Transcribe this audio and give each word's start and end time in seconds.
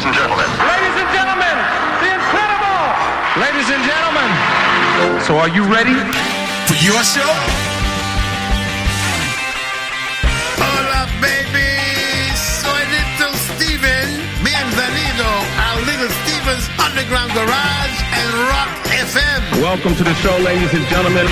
ladies 0.00 0.16
and 0.16 0.16
gentlemen. 0.16 0.48
Ladies 0.64 0.96
and 0.96 1.10
gentlemen, 1.12 1.56
the 2.00 2.08
incredible! 2.16 2.80
Ladies 3.36 3.68
and 3.68 3.82
gentlemen, 3.84 4.28
so 5.20 5.36
are 5.36 5.48
you 5.52 5.64
ready? 5.68 5.92
For 6.64 6.76
your 6.80 7.02
show? 7.04 7.28
Hola, 10.56 11.04
baby. 11.20 11.68
Soy 12.32 12.80
Little 12.96 13.34
Steven. 13.52 14.08
Bienvenido 14.40 15.28
a 15.68 15.80
Little 15.84 16.08
Steven's 16.24 16.66
Underground 16.80 17.32
Garage 17.34 17.96
and 18.16 18.30
Rock 18.48 18.72
FM. 18.88 19.60
Welcome 19.60 19.94
to 19.96 20.04
the 20.04 20.14
show, 20.22 20.38
ladies 20.38 20.72
and 20.72 20.86
gentlemen. 20.88 21.26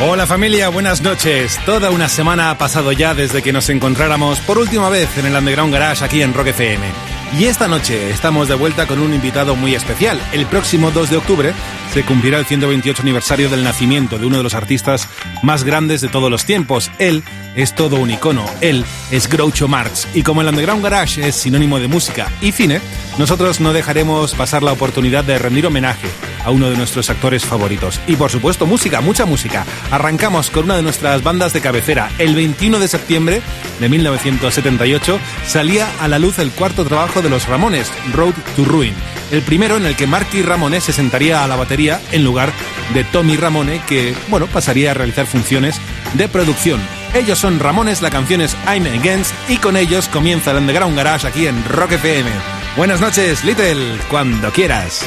Hola 0.00 0.26
familia, 0.26 0.70
buenas 0.70 1.02
noches. 1.02 1.60
Toda 1.66 1.90
una 1.90 2.08
semana 2.08 2.50
ha 2.50 2.56
pasado 2.56 2.92
ya 2.92 3.12
desde 3.12 3.42
que 3.42 3.52
nos 3.52 3.68
encontráramos 3.68 4.40
por 4.40 4.56
última 4.56 4.88
vez 4.88 5.18
en 5.18 5.26
el 5.26 5.36
Underground 5.36 5.74
Garage 5.74 6.02
aquí 6.02 6.22
en 6.22 6.32
Rock 6.32 6.46
FM. 6.48 7.13
Y 7.36 7.46
esta 7.46 7.66
noche 7.66 8.10
estamos 8.10 8.46
de 8.46 8.54
vuelta 8.54 8.86
con 8.86 9.00
un 9.00 9.12
invitado 9.12 9.56
muy 9.56 9.74
especial. 9.74 10.20
El 10.32 10.46
próximo 10.46 10.92
2 10.92 11.10
de 11.10 11.16
octubre 11.16 11.52
se 11.92 12.04
cumplirá 12.04 12.38
el 12.38 12.46
128 12.46 13.02
aniversario 13.02 13.50
del 13.50 13.64
nacimiento 13.64 14.18
de 14.18 14.26
uno 14.26 14.36
de 14.36 14.44
los 14.44 14.54
artistas 14.54 15.08
más 15.42 15.64
grandes 15.64 16.00
de 16.00 16.08
todos 16.08 16.30
los 16.30 16.44
tiempos. 16.44 16.92
Él 17.00 17.24
es 17.56 17.74
todo 17.74 17.96
un 17.96 18.12
icono, 18.12 18.46
él 18.60 18.84
es 19.10 19.28
Groucho 19.28 19.66
Marx. 19.66 20.06
Y 20.14 20.22
como 20.22 20.42
el 20.42 20.48
Underground 20.48 20.84
Garage 20.84 21.26
es 21.26 21.34
sinónimo 21.34 21.80
de 21.80 21.88
música 21.88 22.30
y 22.40 22.52
cine, 22.52 22.80
nosotros 23.18 23.58
no 23.58 23.72
dejaremos 23.72 24.34
pasar 24.34 24.62
la 24.62 24.72
oportunidad 24.72 25.24
de 25.24 25.36
rendir 25.36 25.66
homenaje 25.66 26.06
a 26.44 26.50
uno 26.50 26.70
de 26.70 26.76
nuestros 26.76 27.10
actores 27.10 27.44
favoritos. 27.44 28.00
Y 28.06 28.16
por 28.16 28.30
supuesto, 28.30 28.66
música, 28.66 29.00
mucha 29.00 29.26
música. 29.26 29.64
Arrancamos 29.90 30.50
con 30.50 30.64
una 30.64 30.76
de 30.76 30.82
nuestras 30.82 31.22
bandas 31.22 31.52
de 31.52 31.60
cabecera. 31.60 32.10
El 32.18 32.34
21 32.34 32.78
de 32.78 32.88
septiembre 32.88 33.42
de 33.80 33.88
1978 33.88 35.18
salía 35.46 35.88
a 36.00 36.08
la 36.08 36.18
luz 36.18 36.38
el 36.38 36.50
cuarto 36.50 36.84
trabajo 36.84 37.22
de 37.22 37.30
los 37.30 37.48
Ramones, 37.48 37.90
Road 38.12 38.34
to 38.56 38.64
Ruin. 38.64 38.94
El 39.30 39.42
primero 39.42 39.76
en 39.76 39.86
el 39.86 39.96
que 39.96 40.06
Marky 40.06 40.42
Ramone 40.42 40.80
se 40.80 40.92
sentaría 40.92 41.42
a 41.42 41.48
la 41.48 41.56
batería 41.56 42.00
en 42.12 42.24
lugar 42.24 42.52
de 42.92 43.04
Tommy 43.04 43.36
Ramone, 43.36 43.80
que, 43.88 44.14
bueno, 44.28 44.46
pasaría 44.46 44.90
a 44.90 44.94
realizar 44.94 45.26
funciones 45.26 45.80
de 46.14 46.28
producción. 46.28 46.80
Ellos 47.14 47.38
son 47.38 47.60
Ramones, 47.60 48.02
la 48.02 48.10
canción 48.10 48.40
es 48.40 48.56
I'm 48.66 48.86
Against 48.86 49.32
y 49.48 49.56
con 49.58 49.76
ellos 49.76 50.08
comienza 50.08 50.50
el 50.50 50.58
Underground 50.58 50.96
Garage 50.96 51.26
aquí 51.26 51.46
en 51.46 51.64
Rock 51.64 51.92
FM. 51.92 52.30
Buenas 52.76 53.00
noches, 53.00 53.44
Little, 53.44 53.98
cuando 54.10 54.50
quieras. 54.50 55.04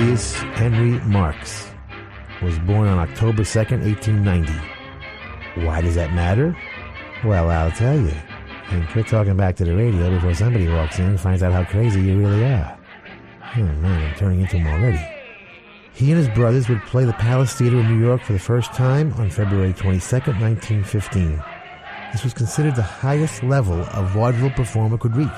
Julius 0.00 0.32
Henry 0.32 0.98
Marx 1.00 1.68
was 2.40 2.58
born 2.60 2.88
on 2.88 2.98
October 2.98 3.42
2nd, 3.42 3.84
1890. 3.84 4.50
Why 5.66 5.82
does 5.82 5.94
that 5.94 6.14
matter? 6.14 6.56
Well, 7.22 7.50
I'll 7.50 7.70
tell 7.70 8.00
you. 8.00 8.14
And 8.70 8.88
quit 8.88 9.08
talking 9.08 9.36
back 9.36 9.56
to 9.56 9.64
the 9.66 9.76
radio 9.76 10.08
before 10.08 10.32
somebody 10.32 10.68
walks 10.68 10.98
in 10.98 11.04
and 11.04 11.20
finds 11.20 11.42
out 11.42 11.52
how 11.52 11.64
crazy 11.64 12.00
you 12.00 12.18
really 12.18 12.46
are. 12.46 12.78
Oh 13.58 13.60
man, 13.60 14.10
I'm 14.10 14.16
turning 14.16 14.40
into 14.40 14.56
him 14.56 14.68
already. 14.68 15.06
He 15.92 16.10
and 16.10 16.18
his 16.18 16.30
brothers 16.30 16.70
would 16.70 16.80
play 16.84 17.04
the 17.04 17.12
Palace 17.12 17.52
Theater 17.52 17.78
in 17.80 17.86
New 17.88 18.02
York 18.02 18.22
for 18.22 18.32
the 18.32 18.38
first 18.38 18.72
time 18.72 19.12
on 19.18 19.28
February 19.28 19.74
22nd, 19.74 20.40
1915. 20.40 21.44
This 22.12 22.24
was 22.24 22.32
considered 22.32 22.74
the 22.74 22.82
highest 22.82 23.42
level 23.42 23.78
a 23.92 24.02
vaudeville 24.14 24.48
performer 24.48 24.96
could 24.96 25.14
reach. 25.14 25.28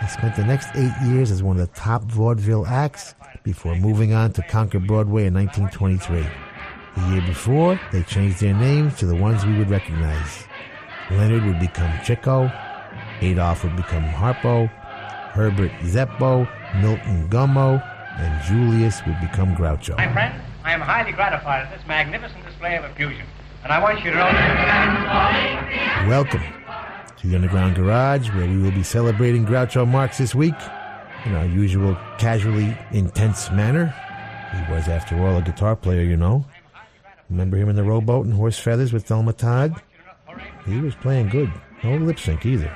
He 0.00 0.08
spent 0.08 0.34
the 0.34 0.44
next 0.44 0.70
eight 0.74 0.92
years 1.06 1.30
as 1.30 1.44
one 1.44 1.56
of 1.58 1.66
the 1.66 1.78
top 1.78 2.02
vaudeville 2.02 2.66
acts 2.66 3.14
before 3.44 3.76
moving 3.76 4.14
on 4.14 4.32
to 4.32 4.42
conquer 4.42 4.80
Broadway 4.80 5.26
in 5.26 5.34
1923. 5.34 6.26
The 6.96 7.12
year 7.12 7.26
before, 7.26 7.78
they 7.92 8.02
changed 8.02 8.40
their 8.40 8.54
names 8.54 8.96
to 8.96 9.06
the 9.06 9.14
ones 9.14 9.44
we 9.44 9.58
would 9.58 9.68
recognize. 9.68 10.44
Leonard 11.10 11.44
would 11.44 11.60
become 11.60 11.92
Chico, 12.02 12.50
Adolph 13.20 13.62
would 13.62 13.76
become 13.76 14.02
Harpo, 14.04 14.68
Herbert 15.32 15.72
Zeppo, 15.82 16.48
Milton 16.80 17.28
Gummo, 17.28 17.84
and 18.16 18.42
Julius 18.44 19.04
would 19.06 19.20
become 19.20 19.54
Groucho. 19.54 19.96
My 19.98 20.10
friend, 20.10 20.40
I 20.64 20.72
am 20.72 20.80
highly 20.80 21.12
gratified 21.12 21.66
at 21.66 21.76
this 21.76 21.86
magnificent 21.86 22.42
display 22.46 22.76
of 22.76 22.84
effusion. 22.84 23.26
And 23.62 23.72
I 23.72 23.82
want 23.82 24.02
you 24.02 24.10
to 24.10 24.16
know 24.16 24.24
Welcome 26.08 26.42
to 27.18 27.26
the 27.26 27.34
Underground 27.34 27.76
Garage, 27.76 28.30
where 28.30 28.46
we 28.46 28.56
will 28.56 28.72
be 28.72 28.82
celebrating 28.82 29.44
Groucho 29.44 29.86
Marx 29.86 30.16
this 30.16 30.34
week 30.34 30.54
in 31.24 31.34
our 31.34 31.46
usual 31.46 31.96
casually 32.18 32.76
intense 32.92 33.50
manner. 33.50 33.94
He 34.52 34.72
was, 34.72 34.88
after 34.88 35.18
all, 35.24 35.36
a 35.36 35.42
guitar 35.42 35.74
player, 35.76 36.02
you 36.02 36.16
know. 36.16 36.44
Remember 37.30 37.56
him 37.56 37.68
in 37.68 37.76
the 37.76 37.82
rowboat 37.82 38.26
and 38.26 38.34
horse 38.34 38.58
feathers 38.58 38.92
with 38.92 39.06
Thelma 39.06 39.32
Todd? 39.32 39.74
He 40.66 40.80
was 40.80 40.94
playing 40.96 41.28
good. 41.28 41.52
No 41.82 41.96
lip 41.96 42.18
sync 42.18 42.46
either. 42.46 42.74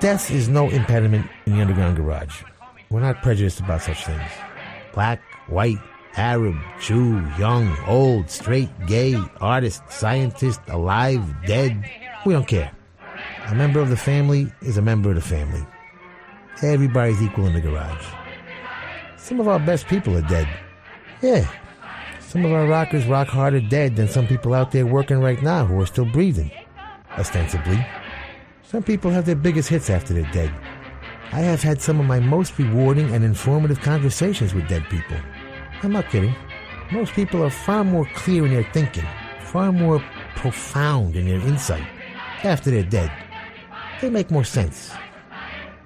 Death 0.00 0.30
is 0.30 0.48
no 0.48 0.68
impediment 0.70 1.26
in 1.46 1.54
the 1.54 1.60
underground 1.60 1.96
garage. 1.96 2.42
We're 2.90 3.00
not 3.00 3.22
prejudiced 3.22 3.60
about 3.60 3.82
such 3.82 4.04
things. 4.04 4.30
Black, 4.92 5.20
white, 5.48 5.78
Arab, 6.16 6.56
Jew, 6.80 7.20
young, 7.38 7.76
old, 7.86 8.30
straight, 8.30 8.70
gay, 8.86 9.16
artist, 9.40 9.82
scientist, 9.90 10.60
alive, 10.68 11.22
dead. 11.46 11.88
We 12.24 12.32
don't 12.32 12.48
care. 12.48 12.72
A 13.46 13.54
member 13.54 13.80
of 13.80 13.90
the 13.90 13.96
family 13.96 14.52
is 14.62 14.76
a 14.76 14.82
member 14.82 15.10
of 15.10 15.16
the 15.16 15.20
family. 15.20 15.64
Everybody's 16.62 17.20
equal 17.22 17.46
in 17.46 17.52
the 17.52 17.60
garage. 17.60 18.06
Some 19.16 19.40
of 19.40 19.48
our 19.48 19.58
best 19.58 19.86
people 19.86 20.16
are 20.16 20.22
dead. 20.22 20.48
Yeah. 21.20 21.46
Some 22.20 22.44
of 22.44 22.52
our 22.52 22.66
rockers 22.66 23.06
rock 23.06 23.28
harder 23.28 23.60
dead 23.60 23.96
than 23.96 24.08
some 24.08 24.26
people 24.26 24.54
out 24.54 24.72
there 24.72 24.86
working 24.86 25.20
right 25.20 25.42
now 25.42 25.64
who 25.66 25.80
are 25.80 25.86
still 25.86 26.04
breathing. 26.06 26.50
Ostensibly. 27.18 27.84
Some 28.62 28.82
people 28.82 29.10
have 29.10 29.26
their 29.26 29.36
biggest 29.36 29.68
hits 29.68 29.90
after 29.90 30.14
they're 30.14 30.32
dead. 30.32 30.52
I 31.32 31.40
have 31.40 31.62
had 31.62 31.82
some 31.82 32.00
of 32.00 32.06
my 32.06 32.20
most 32.20 32.58
rewarding 32.58 33.12
and 33.14 33.24
informative 33.24 33.80
conversations 33.80 34.54
with 34.54 34.68
dead 34.68 34.84
people. 34.88 35.16
I'm 35.82 35.92
not 35.92 36.08
kidding. 36.08 36.34
Most 36.92 37.12
people 37.12 37.42
are 37.42 37.50
far 37.50 37.84
more 37.84 38.08
clear 38.14 38.46
in 38.46 38.54
their 38.54 38.70
thinking, 38.72 39.06
far 39.40 39.72
more 39.72 40.02
profound 40.36 41.16
in 41.16 41.26
their 41.26 41.40
insight 41.40 41.86
after 42.44 42.70
they're 42.70 42.82
dead. 42.82 43.12
They 44.00 44.08
make 44.08 44.30
more 44.30 44.44
sense. 44.44 44.92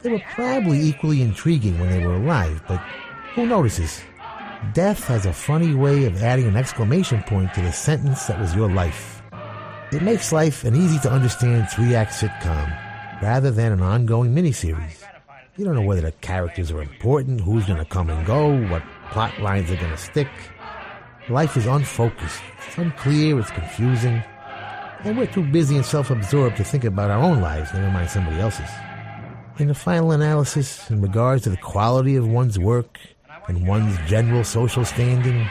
They 0.03 0.11
were 0.11 0.23
probably 0.35 0.81
equally 0.81 1.21
intriguing 1.21 1.79
when 1.79 1.91
they 1.91 2.05
were 2.05 2.15
alive, 2.15 2.63
but 2.67 2.79
who 3.35 3.47
notices? 3.47 4.01
Death 4.73 5.05
has 5.05 5.27
a 5.27 5.33
funny 5.33 5.75
way 5.75 6.07
of 6.07 6.23
adding 6.23 6.47
an 6.47 6.57
exclamation 6.57 7.23
point 7.25 7.53
to 7.55 7.61
the 7.61 7.73
sentence 7.73 8.27
that 8.27 8.41
was 8.41 8.55
your 8.55 8.71
life. 8.71 9.23
It 9.93 10.03
makes 10.03 10.33
life 10.33 10.65
an 10.65 10.75
easy 10.75 10.99
to 11.01 11.11
understand 11.11 11.69
three 11.69 11.95
act 11.95 12.13
sitcom 12.13 12.71
rather 13.21 13.51
than 13.51 13.73
an 13.73 13.83
ongoing 13.83 14.35
miniseries. 14.35 15.05
You 15.57 15.65
don't 15.65 15.75
know 15.75 15.83
whether 15.83 16.01
the 16.03 16.13
characters 16.13 16.71
are 16.71 16.81
important, 16.81 17.41
who's 17.41 17.67
going 17.67 17.79
to 17.79 17.85
come 17.85 18.09
and 18.09 18.25
go, 18.25 18.57
what 18.69 18.83
plot 19.11 19.39
lines 19.41 19.71
are 19.71 19.77
going 19.77 19.91
to 19.91 19.97
stick. 19.99 20.29
Life 21.29 21.57
is 21.57 21.67
unfocused, 21.67 22.41
it's 22.67 22.79
unclear, 22.79 23.39
it's 23.39 23.51
confusing, 23.51 24.23
and 25.05 25.19
we're 25.19 25.27
too 25.27 25.45
busy 25.45 25.77
and 25.77 25.85
self 25.85 26.11
absorbed 26.11 26.57
to 26.57 26.65
think 26.65 26.85
about 26.85 27.11
our 27.11 27.23
own 27.23 27.41
lives, 27.41 27.73
never 27.75 27.91
mind 27.91 28.09
somebody 28.09 28.41
else's. 28.41 28.71
In 29.61 29.69
the 29.69 29.75
final 29.75 30.13
analysis, 30.13 30.89
in 30.89 31.03
regards 31.03 31.43
to 31.43 31.51
the 31.51 31.59
quality 31.59 32.17
of 32.17 32.27
one's 32.27 32.59
work 32.59 32.99
and 33.47 33.69
one's 33.69 33.95
general 34.09 34.43
social 34.43 34.87
standing, 34.87 35.47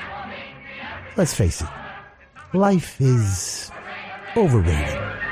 let's 1.15 1.35
face 1.35 1.61
it, 1.61 1.67
life 2.55 2.99
is 2.99 3.69
overrated. 4.35 5.28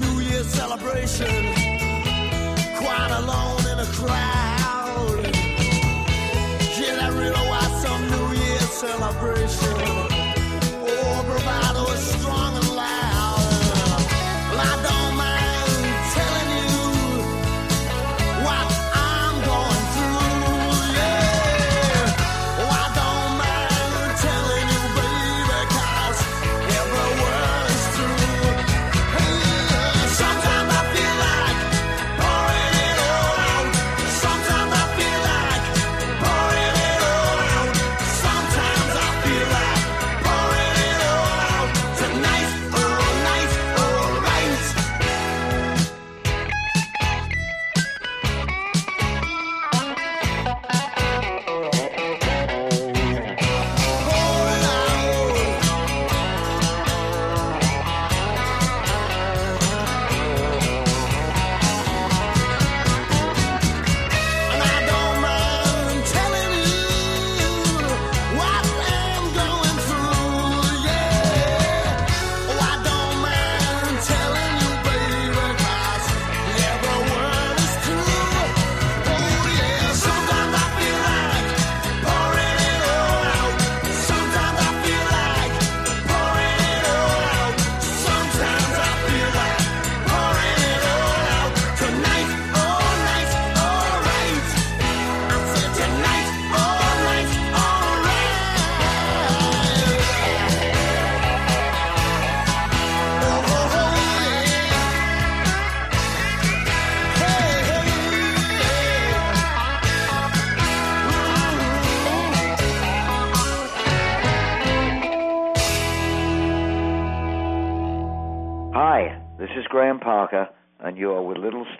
New 0.00 0.20
Year's 0.20 0.46
celebration, 0.46 1.26
quite 2.76 3.10
alone 3.20 3.66
in 3.72 3.78
a 3.78 3.86
crowd. 3.92 5.24
Yeah, 6.78 7.06
I 7.06 7.10
realize 7.10 7.82
some 7.82 8.02
New 8.10 8.28
Year's 8.38 8.70
celebration. 8.70 10.13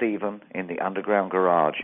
Steven 0.04 0.42
in 0.54 0.66
the 0.66 0.78
underground 0.80 1.30
garage. 1.30 1.80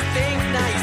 to 0.00 0.06
think 0.14 0.38
nice. 0.52 0.79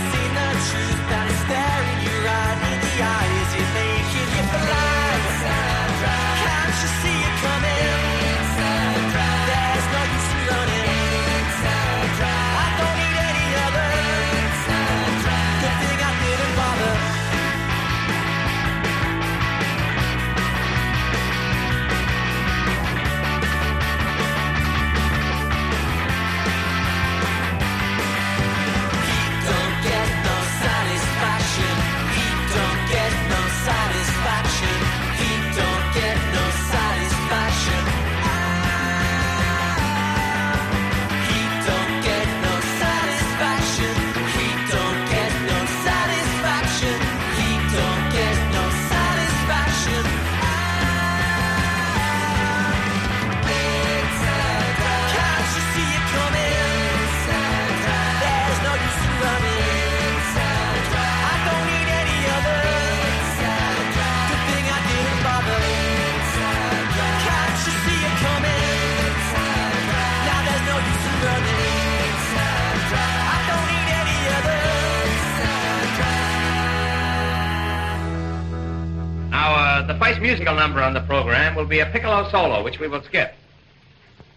Be 81.67 81.79
a 81.79 81.85
piccolo 81.87 82.29
solo, 82.29 82.63
which 82.63 82.79
we 82.79 82.87
will 82.87 83.03
skip. 83.03 83.33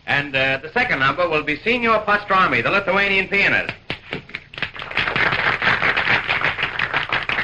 And 0.06 0.34
uh, 0.34 0.58
the 0.62 0.72
second 0.72 0.98
number 0.98 1.28
will 1.28 1.42
be 1.42 1.56
Signor 1.56 2.00
Pastrami, 2.00 2.62
the 2.62 2.70
Lithuanian 2.70 3.28
pianist. 3.28 3.74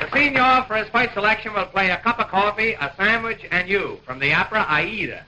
The 0.00 0.10
Signor, 0.12 0.64
for 0.66 0.76
his 0.76 0.88
first 0.88 1.14
selection, 1.14 1.54
will 1.54 1.66
play 1.66 1.90
a 1.90 1.98
cup 1.98 2.18
of 2.18 2.28
coffee, 2.28 2.72
a 2.72 2.92
sandwich, 2.96 3.46
and 3.50 3.68
you 3.68 4.00
from 4.04 4.18
the 4.18 4.34
opera 4.34 4.66
Aida. 4.68 5.24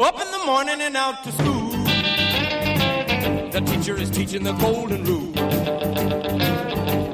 Up 0.00 0.20
in 0.20 0.30
the 0.30 0.42
morning 0.46 0.80
and 0.80 0.96
out 0.96 1.24
to 1.24 1.32
school. 1.32 1.70
The 3.50 3.60
teacher 3.60 3.96
is 3.96 4.10
teaching 4.10 4.42
the 4.42 4.52
golden 4.52 5.04
rule. 5.04 5.32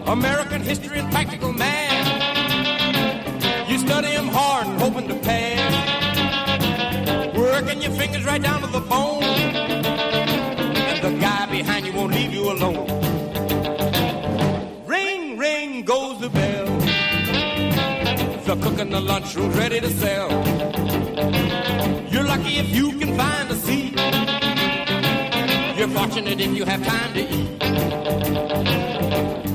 American 0.09 0.63
history 0.63 0.99
and 0.99 1.11
practical 1.13 1.53
math. 1.53 2.00
Study 3.91 4.13
'em 4.15 4.29
hard 4.29 4.69
and 4.69 4.81
hoping 4.81 5.09
to 5.09 5.17
pass. 5.17 5.73
Working 7.35 7.83
your 7.83 7.91
fingers 8.01 8.25
right 8.25 8.41
down 8.41 8.61
to 8.61 8.69
the 8.69 8.85
bone. 8.93 9.25
And 10.91 10.99
the 11.07 11.11
guy 11.27 11.47
behind 11.47 11.87
you 11.87 11.93
won't 11.99 12.13
leave 12.15 12.33
you 12.33 12.53
alone. 12.53 12.87
Ring, 14.87 15.37
ring 15.37 15.83
goes 15.83 16.21
the 16.21 16.31
bell. 16.39 16.69
The 18.49 18.57
cook 18.63 18.79
in 18.79 18.91
the 18.91 19.01
lunchroom's 19.01 19.57
ready 19.57 19.81
to 19.81 19.91
sell. 20.03 20.31
You're 22.13 22.29
lucky 22.33 22.59
if 22.63 22.69
you 22.73 22.93
can 23.01 23.17
find 23.17 23.51
a 23.51 23.57
seat. 23.67 23.95
You're 25.77 25.93
fortunate 25.99 26.39
if 26.41 26.53
you 26.59 26.65
have 26.65 26.83
time 26.95 27.13
to 27.19 27.23
eat. 27.39 27.59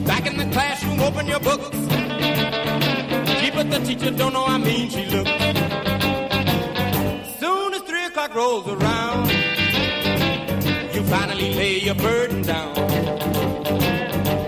Back 0.06 0.24
in 0.30 0.36
the 0.36 0.48
classroom, 0.52 1.00
open 1.00 1.26
your 1.26 1.40
books. 1.40 1.85
Teacher 3.86 4.10
don't 4.10 4.34
know 4.34 4.44
how 4.44 4.58
mean 4.58 4.90
she 4.90 5.06
looks. 5.06 5.30
Soon 7.40 7.74
as 7.76 7.82
three 7.84 8.06
o'clock 8.06 8.34
rolls 8.34 8.68
around, 8.68 9.30
you 10.96 11.04
finally 11.04 11.54
lay 11.54 11.78
your 11.82 11.94
burden 11.94 12.42
down. 12.42 12.74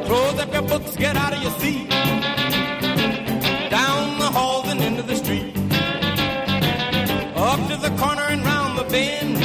Close 0.06 0.40
up 0.40 0.52
your 0.52 0.64
books, 0.64 0.96
get 0.96 1.16
out 1.16 1.34
of 1.34 1.44
your 1.44 1.52
seat. 1.60 1.88
Down 3.70 4.18
the 4.18 4.32
halls 4.38 4.68
and 4.70 4.82
into 4.82 5.04
the 5.04 5.16
street. 5.16 5.56
Up 7.36 7.60
to 7.70 7.78
the 7.78 7.96
corner 8.00 8.24
and 8.24 8.44
round 8.44 8.80
the 8.80 8.86
bend. 8.86 9.38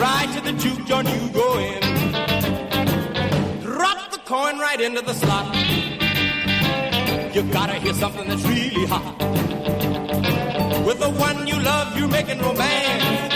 Right 0.00 0.32
to 0.34 0.40
the 0.40 0.52
juke 0.54 0.86
joint 0.86 1.06
you 1.06 1.28
go 1.34 1.58
in. 1.58 1.80
Drop 3.60 4.10
the 4.10 4.18
coin 4.24 4.58
right 4.58 4.80
into 4.80 5.02
the 5.02 5.12
slot. 5.12 5.71
You 7.34 7.42
gotta 7.44 7.74
hear 7.74 7.94
something 7.94 8.28
that's 8.28 8.42
really 8.42 8.84
hot. 8.84 9.16
With 10.84 10.98
the 11.00 11.08
one 11.08 11.46
you 11.46 11.58
love, 11.60 11.98
you're 11.98 12.06
making 12.08 12.38
romance. 12.40 13.32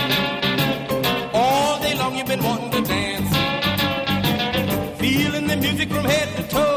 All 1.33 1.81
day 1.81 1.95
long 1.97 2.15
you've 2.15 2.27
been 2.27 2.43
wanting 2.43 2.73
to 2.73 2.83
dance. 2.83 3.31
Feeling 5.01 5.47
the 5.47 5.57
music 5.57 5.89
from 5.89 6.05
head 6.05 6.29
to 6.37 6.43
toe. 6.55 6.76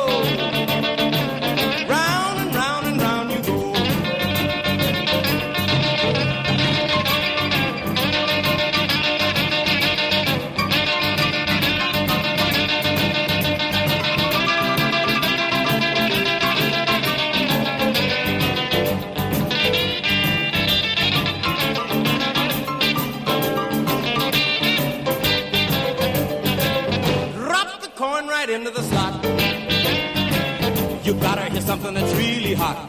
Something 31.69 31.93
that's 31.93 32.15
really 32.15 32.55
hot. 32.55 32.87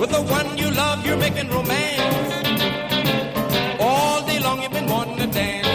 With 0.00 0.10
the 0.16 0.22
one 0.38 0.56
you 0.56 0.70
love, 0.70 1.04
you're 1.04 1.18
making 1.18 1.46
romance. 1.50 2.32
All 3.78 4.26
day 4.26 4.38
long 4.40 4.62
you've 4.62 4.72
been 4.72 4.86
wanting 4.86 5.18
to 5.18 5.26
dance. 5.26 5.68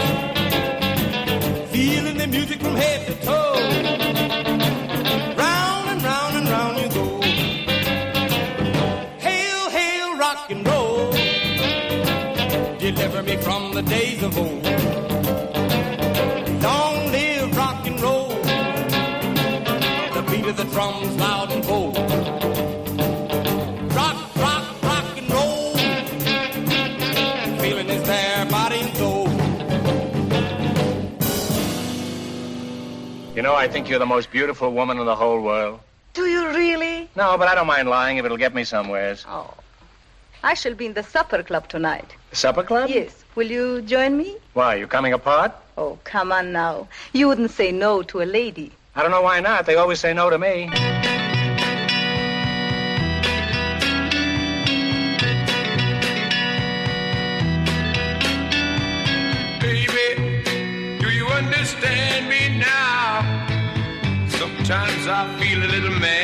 Feeling 1.70 2.16
the 2.16 2.26
music 2.26 2.60
from 2.60 2.74
head 2.74 3.06
to 3.06 3.14
toe. 3.28 3.54
Round 5.44 5.84
and 5.92 6.02
round 6.10 6.32
and 6.38 6.48
round 6.54 6.74
you 6.82 6.88
go. 6.98 7.06
Hail, 9.26 9.60
hail, 9.78 10.18
rock 10.18 10.50
and 10.50 10.66
roll. 10.66 11.12
Deliver 12.78 13.22
me 13.22 13.36
from 13.36 13.74
the 13.74 13.82
days 13.82 14.24
of 14.24 14.36
old. 14.36 14.77
Know, 33.48 33.54
I 33.54 33.66
think 33.66 33.88
you're 33.88 33.98
the 33.98 34.12
most 34.16 34.30
beautiful 34.30 34.70
woman 34.74 34.98
in 34.98 35.06
the 35.06 35.16
whole 35.16 35.40
world. 35.40 35.80
Do 36.12 36.26
you 36.26 36.48
really? 36.48 37.08
No, 37.16 37.38
but 37.38 37.48
I 37.48 37.54
don't 37.54 37.66
mind 37.66 37.88
lying 37.88 38.18
if 38.18 38.24
it'll 38.26 38.42
get 38.46 38.54
me 38.54 38.64
somewheres. 38.64 39.24
Oh. 39.26 39.54
I 40.44 40.52
shall 40.52 40.74
be 40.74 40.84
in 40.84 40.92
the 40.92 41.02
supper 41.02 41.42
club 41.42 41.66
tonight. 41.68 42.10
The 42.30 42.36
supper 42.36 42.62
club? 42.62 42.90
Yes. 42.90 43.24
Will 43.36 43.50
you 43.50 43.80
join 43.82 44.18
me? 44.18 44.36
Why, 44.52 44.74
you 44.74 44.86
coming 44.86 45.14
apart? 45.14 45.52
Oh, 45.78 45.98
come 46.04 46.30
on 46.30 46.52
now. 46.52 46.88
You 47.14 47.28
wouldn't 47.28 47.50
say 47.50 47.72
no 47.72 48.02
to 48.02 48.20
a 48.20 48.28
lady. 48.38 48.70
I 48.94 49.02
don't 49.02 49.12
know 49.16 49.22
why 49.22 49.40
not. 49.40 49.64
They 49.64 49.76
always 49.76 49.98
say 49.98 50.12
no 50.12 50.28
to 50.28 50.38
me. 50.38 50.97
I 65.10 65.24
feel 65.38 65.62
a 65.62 65.68
little 65.68 65.98
mad. 65.98 66.17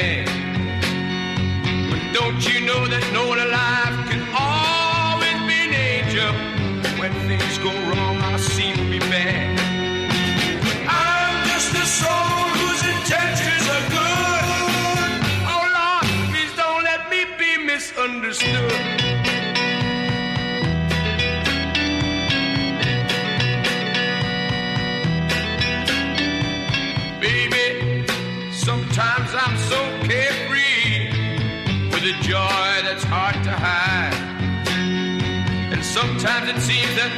Sometimes 35.94 36.48
it 36.50 36.60
seems 36.60 36.92
that 36.98 37.12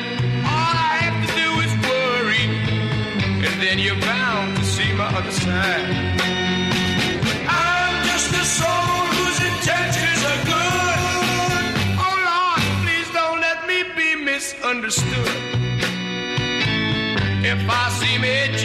all 0.52 0.76
I 0.92 0.94
have 1.04 1.16
to 1.24 1.30
do 1.42 1.48
is 1.64 1.72
worry, 1.88 2.44
and 3.46 3.54
then 3.64 3.76
you're 3.78 4.02
bound 4.12 4.54
to 4.58 4.64
see 4.64 4.92
my 5.00 5.08
other 5.18 5.32
side. 5.32 5.88
But 7.24 7.38
I'm 7.48 7.96
just 8.10 8.30
a 8.42 8.44
soul 8.58 9.00
whose 9.16 9.40
intentions 9.52 10.20
are 10.30 10.42
good. 10.52 11.00
Oh 12.04 12.16
Lord, 12.28 12.62
please 12.84 13.08
don't 13.16 13.40
let 13.48 13.58
me 13.70 13.78
be 13.96 14.10
misunderstood. 14.30 15.32
If 17.52 17.60
I 17.82 17.84
seem 18.00 18.22
edgy, 18.24 18.55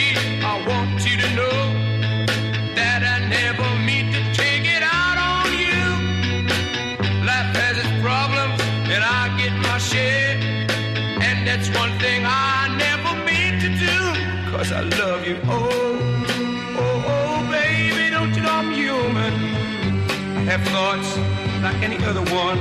thoughts 20.82 21.18
like 21.66 21.80
any 21.88 22.00
other 22.10 22.26
one. 22.46 22.60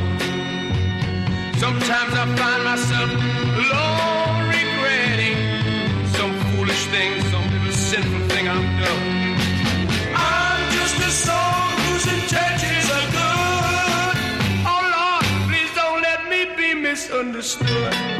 Sometimes 1.65 2.13
I 2.23 2.25
find 2.41 2.63
myself 2.71 3.11
alone 3.63 4.41
regretting 4.57 5.39
some 6.17 6.33
foolish 6.51 6.85
thing, 6.93 7.11
some 7.33 7.47
little 7.55 7.77
sinful 7.91 8.23
thing 8.33 8.45
I've 8.55 8.71
done. 8.85 9.03
I'm 10.33 10.63
just 10.77 10.97
a 11.09 11.13
soul 11.25 11.65
whose 11.85 12.07
intentions 12.19 12.89
are 12.99 13.09
good. 13.21 14.17
Oh 14.73 14.83
Lord, 14.97 15.25
please 15.49 15.73
don't 15.81 16.01
let 16.09 16.21
me 16.33 16.41
be 16.61 16.69
misunderstood. 16.89 18.20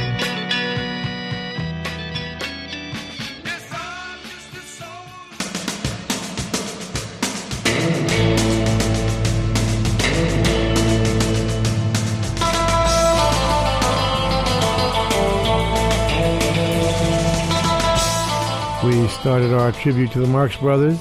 started 19.21 19.53
our 19.53 19.71
tribute 19.71 20.11
to 20.11 20.19
the 20.19 20.25
Marx 20.25 20.57
Brothers 20.57 20.99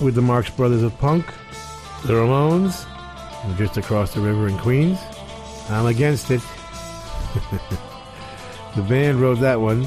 with 0.00 0.16
the 0.16 0.20
Marx 0.20 0.50
Brothers 0.50 0.82
of 0.82 0.98
Punk, 0.98 1.24
the 2.04 2.12
Ramones, 2.12 2.84
just 3.56 3.76
across 3.76 4.12
the 4.12 4.20
river 4.20 4.48
in 4.48 4.58
Queens. 4.58 4.98
I'm 5.68 5.86
against 5.86 6.32
it. 6.32 6.40
the 8.74 8.82
band 8.82 9.20
wrote 9.20 9.38
that 9.38 9.60
one. 9.60 9.86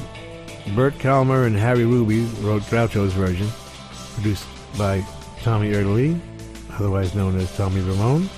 Bert 0.74 0.98
Kalmar 0.98 1.44
and 1.44 1.54
Harry 1.54 1.84
Ruby 1.84 2.22
wrote 2.40 2.62
Groucho's 2.62 3.12
version, 3.12 3.48
produced 4.14 4.46
by 4.78 5.04
Tommy 5.42 5.72
Erdelyi, 5.72 6.18
otherwise 6.78 7.14
known 7.14 7.38
as 7.38 7.54
Tommy 7.58 7.82
Ramone, 7.82 8.30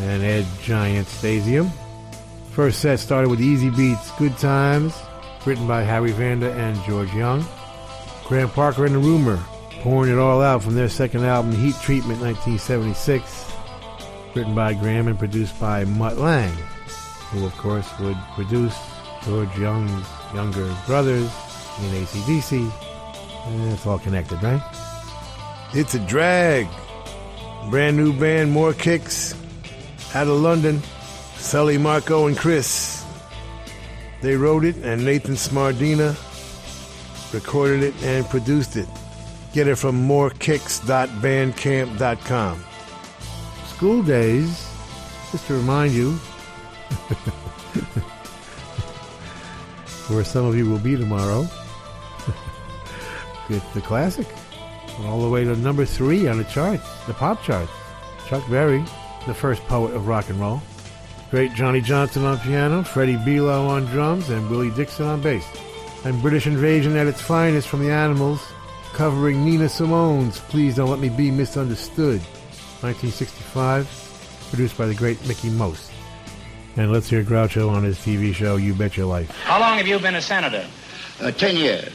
and 0.00 0.24
Ed 0.24 0.44
Giant 0.60 1.06
Stasium. 1.06 1.70
First 2.50 2.80
set 2.80 2.98
started 2.98 3.28
with 3.28 3.38
Easybeats, 3.38 4.18
Good 4.18 4.36
Times, 4.38 4.92
written 5.46 5.68
by 5.68 5.84
Harry 5.84 6.10
Vanda 6.10 6.52
and 6.54 6.76
George 6.82 7.14
Young. 7.14 7.46
Graham 8.24 8.50
Parker 8.50 8.86
and 8.86 8.94
the 8.94 8.98
Rumour, 8.98 9.38
pouring 9.82 10.10
it 10.10 10.18
all 10.18 10.40
out 10.40 10.62
from 10.62 10.74
their 10.74 10.88
second 10.88 11.24
album, 11.24 11.52
Heat 11.52 11.74
Treatment 11.82 12.20
1976, 12.20 13.52
written 14.34 14.54
by 14.54 14.72
Graham 14.74 15.08
and 15.08 15.18
produced 15.18 15.58
by 15.60 15.84
Mutt 15.84 16.16
Lange, 16.18 16.50
who 17.30 17.44
of 17.44 17.56
course 17.58 17.88
would 18.00 18.16
produce 18.34 18.76
George 19.24 19.56
Young's 19.58 20.06
younger 20.34 20.74
brothers 20.86 21.30
in 21.80 21.94
AC/DC. 21.94 22.72
And 23.46 23.72
it's 23.72 23.86
all 23.86 23.98
connected, 23.98 24.42
right? 24.42 24.62
It's 25.74 25.94
a 25.94 25.98
drag. 25.98 26.68
Brand 27.70 27.96
new 27.96 28.12
band, 28.12 28.52
More 28.52 28.72
Kicks, 28.72 29.34
out 30.14 30.28
of 30.28 30.40
London. 30.40 30.82
Sully, 31.36 31.76
Marco, 31.76 32.26
and 32.28 32.36
Chris. 32.36 33.04
They 34.20 34.36
wrote 34.36 34.64
it, 34.64 34.76
and 34.76 35.04
Nathan 35.04 35.34
Smardina 35.34 36.16
recorded 37.32 37.82
it 37.82 37.94
and 38.02 38.26
produced 38.26 38.76
it. 38.76 38.86
Get 39.52 39.68
it 39.68 39.76
from 39.76 40.08
morekicks.bandcamp.com. 40.08 42.64
School 43.66 44.02
days, 44.02 44.68
just 45.30 45.46
to 45.46 45.54
remind 45.54 45.92
you, 45.92 46.12
where 50.08 50.24
some 50.24 50.46
of 50.46 50.56
you 50.56 50.68
will 50.68 50.78
be 50.78 50.96
tomorrow, 50.96 51.42
get 53.48 53.62
the 53.74 53.80
classic. 53.80 54.26
All 55.00 55.22
the 55.22 55.28
way 55.28 55.44
to 55.44 55.56
number 55.56 55.84
three 55.84 56.26
on 56.28 56.38
the 56.38 56.44
charts, 56.44 56.86
the 57.06 57.14
pop 57.14 57.42
charts. 57.42 57.72
Chuck 58.28 58.48
Berry, 58.48 58.84
the 59.26 59.34
first 59.34 59.62
poet 59.64 59.92
of 59.94 60.06
rock 60.06 60.30
and 60.30 60.40
roll. 60.40 60.62
Great 61.30 61.52
Johnny 61.54 61.80
Johnson 61.80 62.24
on 62.24 62.38
piano, 62.40 62.82
Freddie 62.82 63.16
Below 63.16 63.66
on 63.66 63.86
drums, 63.86 64.28
and 64.30 64.50
Willie 64.50 64.70
Dixon 64.70 65.06
on 65.06 65.22
bass 65.22 65.46
and 66.04 66.20
British 66.20 66.46
Invasion 66.46 66.96
at 66.96 67.06
its 67.06 67.20
finest 67.20 67.68
from 67.68 67.80
the 67.80 67.90
Animals, 67.90 68.42
covering 68.92 69.44
Nina 69.44 69.68
Simone's 69.68 70.40
Please 70.40 70.76
Don't 70.76 70.90
Let 70.90 70.98
Me 70.98 71.08
Be 71.08 71.30
Misunderstood, 71.30 72.20
1965, 72.80 74.48
produced 74.50 74.76
by 74.76 74.86
the 74.86 74.94
great 74.94 75.24
Mickie 75.26 75.50
Most. 75.50 75.90
And 76.76 76.90
let's 76.90 77.08
hear 77.08 77.22
Groucho 77.22 77.70
on 77.70 77.84
his 77.84 77.98
TV 77.98 78.34
show 78.34 78.56
You 78.56 78.74
Bet 78.74 78.96
Your 78.96 79.06
Life. 79.06 79.30
How 79.42 79.60
long 79.60 79.76
have 79.76 79.86
you 79.86 79.98
been 79.98 80.14
a 80.14 80.22
senator? 80.22 80.66
Uh, 81.20 81.30
ten 81.30 81.56
years. 81.56 81.92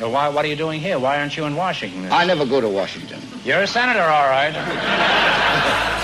Well, 0.00 0.10
why, 0.10 0.28
what 0.28 0.44
are 0.44 0.48
you 0.48 0.56
doing 0.56 0.80
here? 0.80 0.98
Why 0.98 1.20
aren't 1.20 1.36
you 1.36 1.44
in 1.44 1.56
Washington? 1.56 2.12
I 2.12 2.26
never 2.26 2.44
go 2.44 2.60
to 2.60 2.68
Washington. 2.68 3.20
You're 3.44 3.62
a 3.62 3.66
senator, 3.66 4.02
all 4.02 4.28
right. 4.28 5.92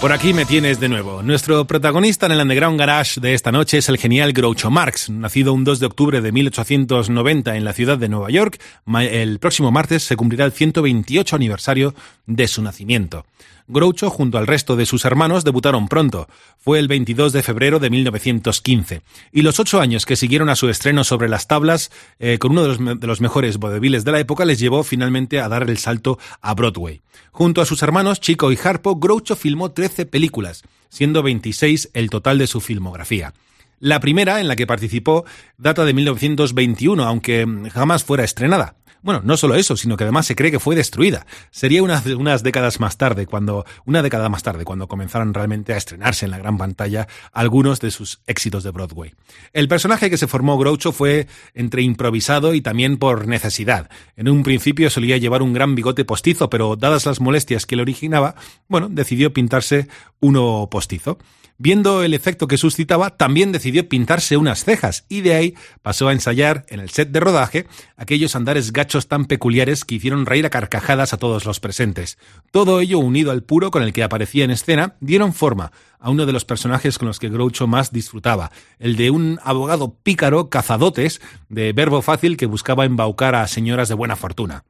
Por 0.00 0.12
aquí 0.12 0.32
me 0.32 0.44
tienes 0.44 0.78
de 0.78 0.88
nuevo. 0.88 1.24
Nuestro 1.24 1.66
protagonista 1.66 2.26
en 2.26 2.32
el 2.32 2.40
Underground 2.40 2.78
Garage 2.78 3.20
de 3.20 3.34
esta 3.34 3.50
noche 3.50 3.78
es 3.78 3.88
el 3.88 3.98
genial 3.98 4.32
Groucho 4.32 4.70
Marx, 4.70 5.10
nacido 5.10 5.52
un 5.52 5.64
2 5.64 5.80
de 5.80 5.86
octubre 5.86 6.20
de 6.20 6.30
1890 6.30 7.56
en 7.56 7.64
la 7.64 7.72
ciudad 7.72 7.98
de 7.98 8.08
Nueva 8.08 8.30
York. 8.30 8.60
El 8.86 9.40
próximo 9.40 9.72
martes 9.72 10.04
se 10.04 10.14
cumplirá 10.14 10.44
el 10.44 10.52
128 10.52 11.34
aniversario 11.34 11.96
de 12.26 12.46
su 12.46 12.62
nacimiento. 12.62 13.26
Groucho, 13.70 14.08
junto 14.08 14.38
al 14.38 14.46
resto 14.46 14.76
de 14.76 14.86
sus 14.86 15.04
hermanos, 15.04 15.44
debutaron 15.44 15.88
pronto. 15.88 16.26
Fue 16.56 16.78
el 16.78 16.88
22 16.88 17.34
de 17.34 17.42
febrero 17.42 17.78
de 17.78 17.90
1915. 17.90 19.02
Y 19.30 19.42
los 19.42 19.60
ocho 19.60 19.78
años 19.80 20.06
que 20.06 20.16
siguieron 20.16 20.48
a 20.48 20.56
su 20.56 20.70
estreno 20.70 21.04
sobre 21.04 21.28
las 21.28 21.48
tablas, 21.48 21.90
eh, 22.18 22.38
con 22.38 22.52
uno 22.52 22.62
de 22.62 23.06
los, 23.06 23.20
mejores 23.20 23.58
vodevils 23.58 24.06
de 24.06 24.12
la 24.12 24.20
época, 24.20 24.46
les 24.46 24.58
llevó 24.58 24.82
finalmente 24.84 25.38
a 25.38 25.50
dar 25.50 25.68
el 25.68 25.76
salto 25.76 26.18
a 26.40 26.54
Broadway. 26.54 27.02
Junto 27.30 27.60
a 27.60 27.66
sus 27.66 27.82
hermanos 27.82 28.20
Chico 28.20 28.50
y 28.50 28.58
Harpo, 28.62 28.96
Groucho 28.96 29.36
filmó 29.36 29.70
13 29.70 30.06
películas, 30.06 30.62
siendo 30.88 31.22
26 31.22 31.90
el 31.92 32.08
total 32.08 32.38
de 32.38 32.46
su 32.46 32.62
filmografía. 32.62 33.34
La 33.80 34.00
primera, 34.00 34.40
en 34.40 34.48
la 34.48 34.56
que 34.56 34.66
participó, 34.66 35.24
data 35.58 35.84
de 35.84 35.92
1921, 35.92 37.04
aunque 37.04 37.44
mm, 37.44 37.68
jamás 37.68 38.02
fuera 38.02 38.24
estrenada. 38.24 38.77
Bueno, 39.02 39.20
no 39.24 39.36
solo 39.36 39.54
eso, 39.54 39.76
sino 39.76 39.96
que 39.96 40.04
además 40.04 40.26
se 40.26 40.34
cree 40.34 40.50
que 40.50 40.58
fue 40.58 40.74
destruida. 40.74 41.26
Sería 41.50 41.82
unas, 41.82 42.42
décadas 42.42 42.80
más 42.80 42.98
tarde, 42.98 43.26
cuando, 43.26 43.64
una 43.84 44.02
década 44.02 44.28
más 44.28 44.42
tarde, 44.42 44.64
cuando 44.64 44.88
comenzaron 44.88 45.34
realmente 45.34 45.72
a 45.72 45.76
estrenarse 45.76 46.24
en 46.24 46.32
la 46.32 46.38
gran 46.38 46.58
pantalla 46.58 47.06
algunos 47.32 47.80
de 47.80 47.90
sus 47.90 48.20
éxitos 48.26 48.64
de 48.64 48.70
Broadway. 48.70 49.14
El 49.52 49.68
personaje 49.68 50.10
que 50.10 50.16
se 50.16 50.26
formó 50.26 50.58
Groucho 50.58 50.92
fue 50.92 51.28
entre 51.54 51.82
improvisado 51.82 52.54
y 52.54 52.60
también 52.60 52.98
por 52.98 53.28
necesidad. 53.28 53.88
En 54.16 54.28
un 54.28 54.42
principio 54.42 54.90
solía 54.90 55.16
llevar 55.16 55.42
un 55.42 55.52
gran 55.52 55.74
bigote 55.74 56.04
postizo, 56.04 56.50
pero 56.50 56.76
dadas 56.76 57.06
las 57.06 57.20
molestias 57.20 57.66
que 57.66 57.76
le 57.76 57.82
originaba, 57.82 58.34
bueno, 58.68 58.88
decidió 58.88 59.32
pintarse 59.32 59.88
uno 60.20 60.68
postizo. 60.70 61.18
Viendo 61.60 62.04
el 62.04 62.14
efecto 62.14 62.46
que 62.46 62.56
suscitaba, 62.56 63.16
también 63.16 63.50
decidió 63.50 63.88
pintarse 63.88 64.36
unas 64.36 64.62
cejas 64.62 65.04
y 65.08 65.22
de 65.22 65.34
ahí 65.34 65.54
pasó 65.82 66.06
a 66.06 66.12
ensayar 66.12 66.64
en 66.68 66.78
el 66.78 66.88
set 66.88 67.10
de 67.10 67.18
rodaje 67.18 67.66
aquellos 67.96 68.36
andares 68.36 68.72
gachos 68.72 69.08
tan 69.08 69.24
peculiares 69.24 69.84
que 69.84 69.96
hicieron 69.96 70.24
reír 70.24 70.46
a 70.46 70.50
carcajadas 70.50 71.12
a 71.12 71.16
todos 71.16 71.46
los 71.46 71.58
presentes. 71.58 72.16
Todo 72.52 72.80
ello 72.80 73.00
unido 73.00 73.32
al 73.32 73.42
puro 73.42 73.72
con 73.72 73.82
el 73.82 73.92
que 73.92 74.04
aparecía 74.04 74.44
en 74.44 74.52
escena 74.52 74.94
dieron 75.00 75.32
forma 75.32 75.72
a 75.98 76.10
uno 76.10 76.26
de 76.26 76.32
los 76.32 76.44
personajes 76.44 76.96
con 76.96 77.08
los 77.08 77.18
que 77.18 77.28
Groucho 77.28 77.66
más 77.66 77.90
disfrutaba, 77.90 78.52
el 78.78 78.94
de 78.94 79.10
un 79.10 79.40
abogado 79.42 79.96
pícaro 80.00 80.50
cazadotes 80.50 81.20
de 81.48 81.72
verbo 81.72 82.02
fácil 82.02 82.36
que 82.36 82.46
buscaba 82.46 82.84
embaucar 82.84 83.34
a 83.34 83.48
señoras 83.48 83.88
de 83.88 83.96
buena 83.96 84.14
fortuna. 84.14 84.62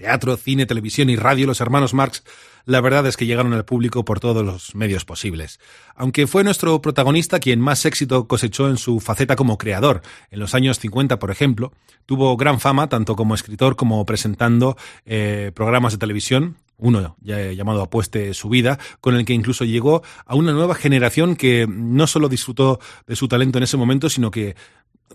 Teatro, 0.00 0.38
cine, 0.38 0.64
televisión 0.64 1.10
y 1.10 1.16
radio, 1.16 1.46
los 1.46 1.60
hermanos 1.60 1.92
Marx, 1.92 2.24
la 2.64 2.80
verdad 2.80 3.06
es 3.06 3.18
que 3.18 3.26
llegaron 3.26 3.52
al 3.52 3.66
público 3.66 4.02
por 4.02 4.18
todos 4.18 4.42
los 4.42 4.74
medios 4.74 5.04
posibles. 5.04 5.60
Aunque 5.94 6.26
fue 6.26 6.42
nuestro 6.42 6.80
protagonista 6.80 7.38
quien 7.38 7.60
más 7.60 7.84
éxito 7.84 8.26
cosechó 8.26 8.70
en 8.70 8.78
su 8.78 9.00
faceta 9.00 9.36
como 9.36 9.58
creador. 9.58 10.00
En 10.30 10.40
los 10.40 10.54
años 10.54 10.78
50, 10.78 11.18
por 11.18 11.30
ejemplo, 11.30 11.74
tuvo 12.06 12.34
gran 12.38 12.60
fama 12.60 12.88
tanto 12.88 13.14
como 13.14 13.34
escritor 13.34 13.76
como 13.76 14.06
presentando 14.06 14.78
eh, 15.04 15.52
programas 15.54 15.92
de 15.92 15.98
televisión, 15.98 16.56
uno 16.78 17.16
ya 17.20 17.52
llamado 17.52 17.82
Apueste 17.82 18.32
su 18.32 18.48
vida, 18.48 18.78
con 19.02 19.16
el 19.16 19.26
que 19.26 19.34
incluso 19.34 19.66
llegó 19.66 20.02
a 20.24 20.34
una 20.34 20.52
nueva 20.52 20.74
generación 20.74 21.36
que 21.36 21.66
no 21.68 22.06
solo 22.06 22.30
disfrutó 22.30 22.80
de 23.06 23.16
su 23.16 23.28
talento 23.28 23.58
en 23.58 23.64
ese 23.64 23.76
momento, 23.76 24.08
sino 24.08 24.30
que 24.30 24.56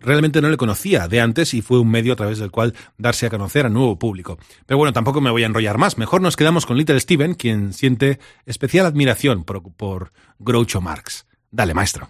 realmente 0.01 0.41
no 0.41 0.49
le 0.49 0.57
conocía 0.57 1.07
de 1.07 1.21
antes 1.21 1.53
y 1.53 1.61
fue 1.61 1.79
un 1.79 1.89
medio 1.89 2.13
a 2.13 2.15
través 2.15 2.39
del 2.39 2.51
cual 2.51 2.73
darse 2.97 3.25
a 3.25 3.29
conocer 3.29 3.65
a 3.65 3.69
nuevo 3.69 3.97
público. 3.97 4.37
Pero 4.65 4.77
bueno, 4.77 4.93
tampoco 4.93 5.21
me 5.21 5.31
voy 5.31 5.43
a 5.43 5.47
enrollar 5.47 5.77
más. 5.77 5.97
Mejor 5.97 6.21
nos 6.21 6.35
quedamos 6.35 6.65
con 6.65 6.77
Little 6.77 6.99
Steven, 6.99 7.33
quien 7.33 7.73
siente 7.73 8.19
especial 8.45 8.85
admiración 8.85 9.43
por, 9.43 9.73
por 9.73 10.11
Groucho 10.39 10.81
Marx. 10.81 11.25
Dale, 11.51 11.73
maestro. 11.73 12.07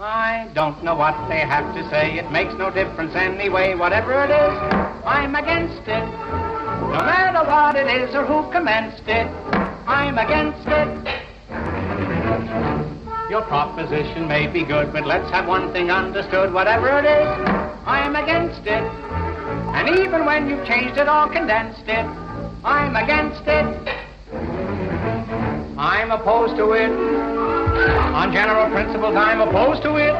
I 0.00 0.46
don't 0.54 0.80
know 0.84 0.94
what 0.94 1.28
they 1.28 1.40
have 1.40 1.74
to 1.74 1.82
say. 1.90 2.20
It 2.20 2.30
makes 2.30 2.54
no 2.54 2.70
difference 2.70 3.16
anyway. 3.16 3.74
Whatever 3.74 4.24
it 4.24 4.30
is, 4.30 4.56
I'm 5.04 5.34
against 5.34 5.88
it. 5.88 6.04
No 6.88 7.02
matter 7.04 7.44
what 7.44 7.74
it 7.74 7.88
is 7.88 8.14
or 8.14 8.24
who 8.24 8.48
commenced 8.52 9.08
it, 9.08 9.26
I'm 9.88 10.16
against 10.16 10.68
it. 10.68 12.77
Your 13.30 13.42
proposition 13.42 14.26
may 14.26 14.46
be 14.46 14.64
good, 14.64 14.90
but 14.90 15.04
let's 15.04 15.30
have 15.30 15.46
one 15.46 15.70
thing 15.74 15.90
understood. 15.90 16.50
Whatever 16.50 16.88
it 16.98 17.04
is, 17.04 17.28
I'm 17.84 18.16
against 18.16 18.62
it. 18.62 18.82
And 19.76 19.98
even 19.98 20.24
when 20.24 20.48
you've 20.48 20.66
changed 20.66 20.96
it 20.96 21.06
or 21.10 21.28
condensed 21.28 21.86
it, 21.86 22.06
I'm 22.64 22.96
against 22.96 23.42
it. 23.46 23.66
I'm 25.76 26.10
opposed 26.10 26.56
to 26.56 26.72
it. 26.72 26.90
On 26.90 28.32
general 28.32 28.70
principles, 28.70 29.14
I'm 29.14 29.42
opposed 29.42 29.82
to 29.82 29.96
it. 29.96 30.14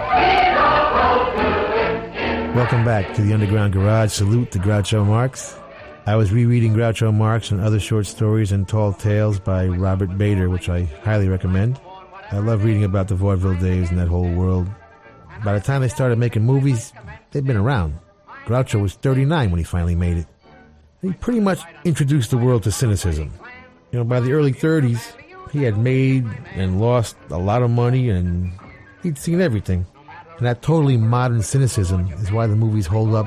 Welcome 2.55 2.85
back 2.85 3.15
to 3.15 3.23
the 3.23 3.33
Underground 3.33 3.73
Garage. 3.73 4.13
Salute 4.13 4.51
to 4.51 4.59
Groucho 4.59 5.07
Marx. 5.07 5.59
I 6.05 6.17
was 6.17 6.31
rereading 6.31 6.75
Groucho 6.75 7.15
Marx 7.15 7.53
and 7.53 7.63
other 7.63 7.81
short 7.81 8.05
stories 8.05 8.53
and 8.53 8.69
tall 8.69 8.93
tales 8.93 9.41
by 9.41 9.67
Robert 9.67 10.19
Bader, 10.19 10.51
which 10.51 10.69
I 10.69 10.83
highly 10.83 11.31
recommend. 11.31 11.81
I 12.31 12.39
love 12.39 12.63
reading 12.63 12.85
about 12.85 13.09
the 13.09 13.15
vaudeville 13.15 13.55
days 13.55 13.89
and 13.91 13.99
that 13.99 14.09
whole 14.09 14.31
world. 14.31 14.69
By 15.45 15.55
the 15.55 15.61
time 15.61 15.81
they 15.81 15.89
started 15.89 16.19
making 16.19 16.45
movies, 16.45 16.93
they'd 17.31 17.47
been 17.47 17.57
around. 17.57 17.99
Groucho 18.45 18.83
was 18.83 18.95
39 18.95 19.51
when 19.51 19.59
he 19.59 19.65
finally 19.65 19.95
made 19.95 20.19
it. 20.19 20.27
He 21.01 21.13
pretty 21.13 21.41
much 21.41 21.61
introduced 21.85 22.31
the 22.31 22.37
world 22.37 22.65
to 22.65 22.73
cynicism. 22.73 23.33
You 23.93 24.01
know, 24.01 24.05
by 24.05 24.21
the 24.21 24.33
early 24.33 24.53
30s, 24.53 25.15
he 25.53 25.63
had 25.63 25.79
made 25.79 26.27
and 26.55 26.81
lost 26.81 27.17
a 27.31 27.39
lot 27.39 27.63
of 27.63 27.71
money 27.71 28.11
and 28.11 28.53
he'd 29.03 29.17
seen 29.17 29.41
everything. 29.41 29.87
And 30.37 30.47
that 30.47 30.61
totally 30.61 30.99
modern 30.99 31.43
cynicism 31.43 32.09
is 32.13 32.31
why 32.31 32.47
the 32.47 32.57
movies 32.57 32.87
hold 32.87 33.15
up 33.15 33.27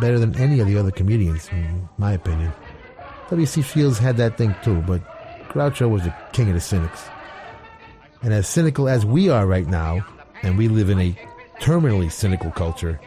better 0.00 0.18
than 0.18 0.34
any 0.36 0.60
of 0.60 0.66
the 0.66 0.78
other 0.78 0.90
comedians, 0.90 1.48
in 1.50 1.88
my 1.98 2.12
opinion. 2.12 2.52
W.C. 3.28 3.60
Fields 3.60 3.98
had 3.98 4.16
that 4.16 4.38
thing 4.38 4.54
too, 4.64 4.80
but 4.86 5.02
Groucho 5.50 5.90
was 5.90 6.04
the 6.04 6.14
king 6.32 6.48
of 6.48 6.54
the 6.54 6.60
cynics. 6.60 7.04
And 8.22 8.32
as 8.32 8.48
cynical 8.48 8.88
as 8.88 9.06
we 9.06 9.28
are 9.28 9.46
right 9.46 9.66
now, 9.66 10.04
and 10.42 10.58
we 10.58 10.68
live 10.68 10.90
in 10.90 11.00
a 11.00 11.18
terminally 11.60 12.10
cynical 12.10 12.50
culture, 12.50 13.00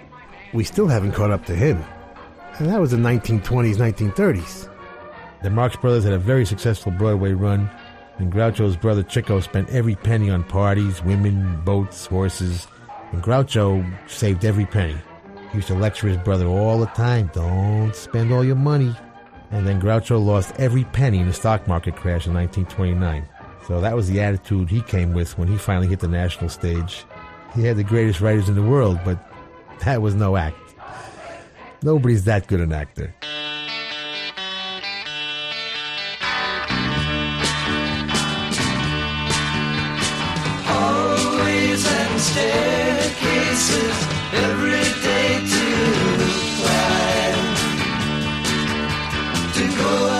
we 0.53 0.63
still 0.63 0.87
haven't 0.87 1.13
caught 1.13 1.31
up 1.31 1.45
to 1.45 1.55
him. 1.55 1.83
And 2.59 2.69
that 2.69 2.79
was 2.79 2.91
the 2.91 2.97
1920s, 2.97 3.75
1930s. 3.75 4.69
The 5.43 5.49
Marx 5.49 5.75
Brothers 5.75 6.03
had 6.03 6.13
a 6.13 6.19
very 6.19 6.45
successful 6.45 6.91
Broadway 6.91 7.33
run, 7.33 7.69
and 8.17 8.31
Groucho's 8.31 8.77
brother 8.77 9.03
Chico 9.03 9.39
spent 9.39 9.69
every 9.69 9.95
penny 9.95 10.29
on 10.29 10.43
parties, 10.43 11.03
women, 11.03 11.59
boats, 11.63 12.05
horses, 12.05 12.67
and 13.11 13.23
Groucho 13.23 13.85
saved 14.07 14.45
every 14.45 14.65
penny. 14.65 14.97
He 15.51 15.57
used 15.57 15.67
to 15.67 15.75
lecture 15.75 16.07
his 16.07 16.17
brother 16.17 16.45
all 16.45 16.79
the 16.79 16.85
time 16.87 17.29
don't 17.33 17.95
spend 17.95 18.31
all 18.31 18.43
your 18.43 18.55
money. 18.55 18.95
And 19.49 19.67
then 19.67 19.81
Groucho 19.81 20.23
lost 20.23 20.53
every 20.57 20.85
penny 20.85 21.19
in 21.19 21.27
the 21.27 21.33
stock 21.33 21.67
market 21.67 21.95
crash 21.97 22.25
in 22.25 22.33
1929. 22.33 23.27
So 23.71 23.79
that 23.79 23.95
was 23.95 24.09
the 24.09 24.19
attitude 24.19 24.69
he 24.69 24.81
came 24.81 25.13
with 25.13 25.37
when 25.37 25.47
he 25.47 25.57
finally 25.57 25.87
hit 25.87 26.01
the 26.01 26.07
national 26.09 26.49
stage. 26.49 27.05
He 27.55 27.63
had 27.63 27.77
the 27.77 27.85
greatest 27.85 28.19
writers 28.19 28.49
in 28.49 28.55
the 28.55 28.61
world, 28.61 28.99
but 29.05 29.17
that 29.85 30.01
was 30.01 30.13
no 30.13 30.35
act. 30.35 30.57
Nobody's 31.81 32.25
that 32.25 32.47
good 32.47 32.59
an 32.59 32.73
actor. 32.73 33.15
Hallways 40.65 41.87
and 41.87 42.19
staircases 42.19 43.95
every 44.33 44.83
day 45.01 45.39
to 45.47 45.63
climb. 46.59 47.55
To 49.53 49.63
go 49.77 50.10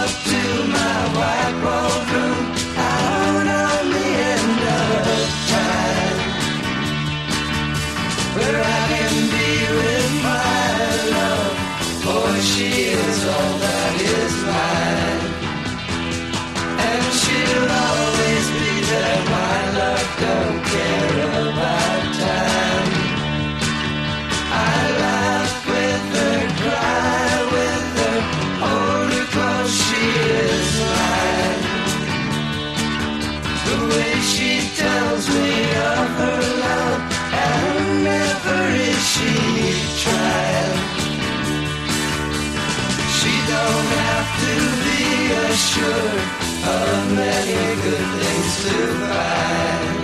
Let 46.84 47.46
good 47.86 48.08
things 48.22 48.54
to 48.66 48.78
end 49.22 50.04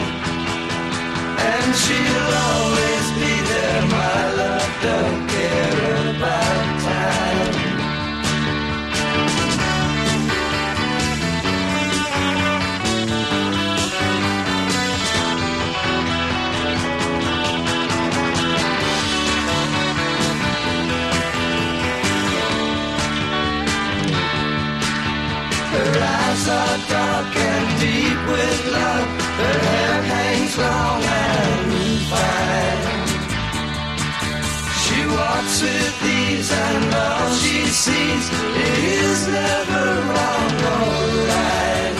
And 1.51 1.69
she'll 1.81 2.33
always 2.47 3.05
be 3.19 3.33
there, 3.51 3.81
my 3.87 4.19
love, 4.39 4.71
don't 4.83 5.29
care 5.29 5.66
with 28.33 28.61
love. 28.77 29.07
Her 29.41 29.57
hair 29.67 30.01
hangs 30.13 30.55
long 30.57 31.01
and 31.03 32.01
fine. 32.11 33.07
She 34.83 34.99
walks 35.17 35.55
with 35.61 36.05
ease 36.17 36.51
and 36.51 36.93
all 36.93 37.29
she 37.41 37.57
sees 37.83 38.25
is 38.57 39.27
never 39.27 39.85
wrong 40.09 40.51
or 40.73 40.97
right. 41.31 41.95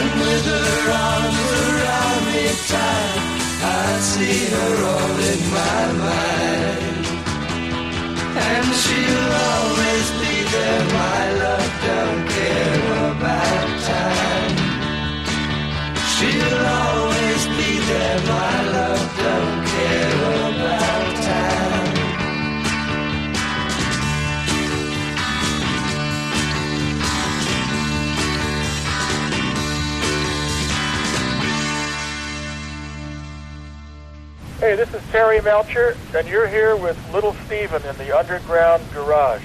And 0.00 0.12
with 0.22 0.44
her 0.54 0.80
arms 1.04 1.40
around 1.60 2.22
me 2.30 2.44
tight, 2.70 3.20
I 3.62 3.98
see 4.10 4.38
her 4.54 4.74
all 4.92 5.16
in 5.32 5.40
my 5.58 5.82
mind. 6.06 7.04
And 8.48 8.66
she'll 8.82 9.32
always 9.50 10.06
be 10.20 10.34
there, 10.52 10.84
my 11.00 11.22
love, 11.42 11.70
don't 11.86 12.22
care 12.28 12.84
about. 13.10 13.79
She'll 16.20 16.54
always 16.66 17.46
be 17.46 17.78
there, 17.78 18.20
my 18.26 18.70
love, 18.72 19.16
don't 19.16 19.66
care 19.66 20.16
about 20.50 21.16
time. 21.24 21.96
Hey, 34.58 34.76
this 34.76 34.92
is 34.92 35.02
Terry 35.10 35.40
Melcher, 35.40 35.96
and 36.14 36.28
you're 36.28 36.46
here 36.46 36.76
with 36.76 36.98
Little 37.14 37.32
Steven 37.46 37.82
in 37.86 37.96
the 37.96 38.14
Underground 38.14 38.84
Garage. 38.92 39.42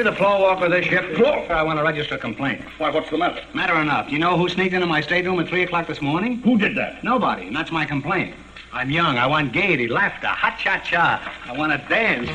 you 0.00 0.04
the 0.04 0.16
floor 0.16 0.40
walker 0.40 0.64
of 0.64 0.70
this 0.70 0.86
ship? 0.86 1.14
Floor? 1.14 1.52
I 1.52 1.62
want 1.62 1.78
to 1.78 1.82
register 1.82 2.14
a 2.14 2.18
complaint. 2.18 2.62
Why, 2.78 2.88
what's 2.88 3.10
the 3.10 3.18
matter? 3.18 3.42
Matter 3.52 3.74
enough. 3.74 4.10
You 4.10 4.18
know 4.18 4.34
who 4.38 4.48
sneaked 4.48 4.72
into 4.72 4.86
my 4.86 5.02
stateroom 5.02 5.38
at 5.40 5.48
3 5.48 5.64
o'clock 5.64 5.86
this 5.86 6.00
morning? 6.00 6.36
Who 6.38 6.56
did 6.56 6.74
that? 6.76 7.04
Nobody, 7.04 7.48
and 7.48 7.54
that's 7.54 7.70
my 7.70 7.84
complaint. 7.84 8.34
I'm 8.72 8.90
young. 8.90 9.18
I 9.18 9.26
want 9.26 9.52
gaiety, 9.52 9.88
laughter, 9.88 10.28
ha-cha-cha. 10.28 11.20
I 11.44 11.52
want 11.52 11.72
to 11.72 11.88
dance. 11.88 12.30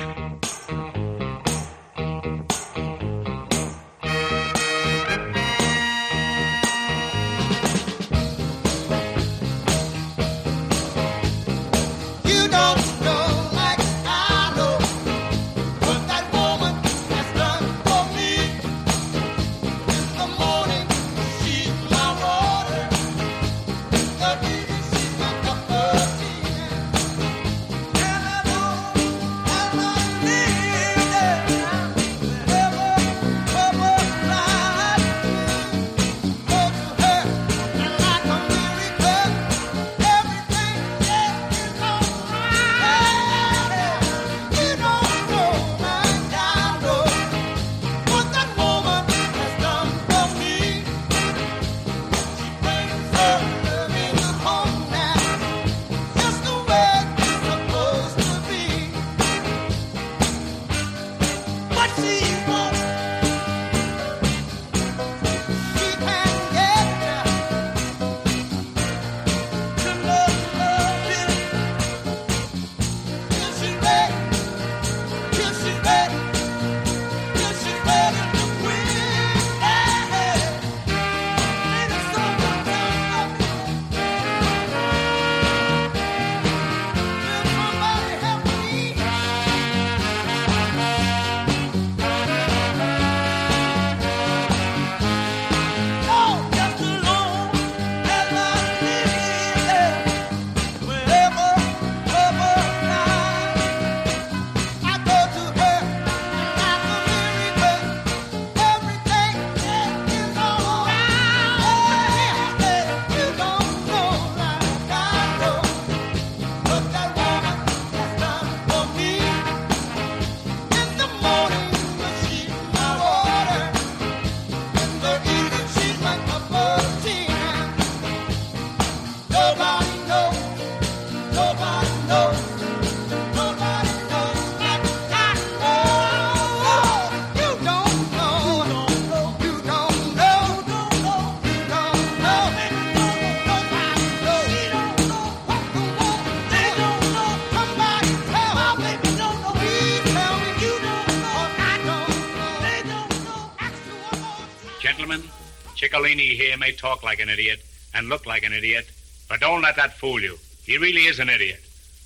Chicolini 155.96 156.36
here 156.36 156.58
may 156.58 156.74
talk 156.74 157.04
like 157.04 157.22
an 157.22 157.30
idiot 157.30 157.64
and 157.93 158.10
look 158.10 158.26
like 158.26 158.43
an 158.43 158.52
idiot, 158.52 158.86
but 159.30 159.39
don't 159.39 159.62
let 159.62 159.78
that 159.78 159.98
fool 159.98 160.22
you. 160.22 160.38
He 160.66 160.78
really 160.78 161.06
is 161.06 161.20
an 161.20 161.30
idiot. 161.30 161.62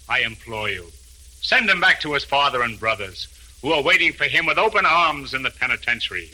I 0.07 0.19
implore 0.19 0.69
you. 0.69 0.85
Send 1.41 1.69
him 1.69 1.81
back 1.81 1.99
to 2.01 2.13
his 2.13 2.23
father 2.23 2.61
and 2.61 2.79
brothers, 2.79 3.27
who 3.63 3.71
are 3.71 3.81
waiting 3.81 4.13
for 4.13 4.25
him 4.25 4.45
with 4.45 4.59
open 4.59 4.85
arms 4.85 5.33
in 5.33 5.41
the 5.41 5.49
penitentiary. 5.49 6.29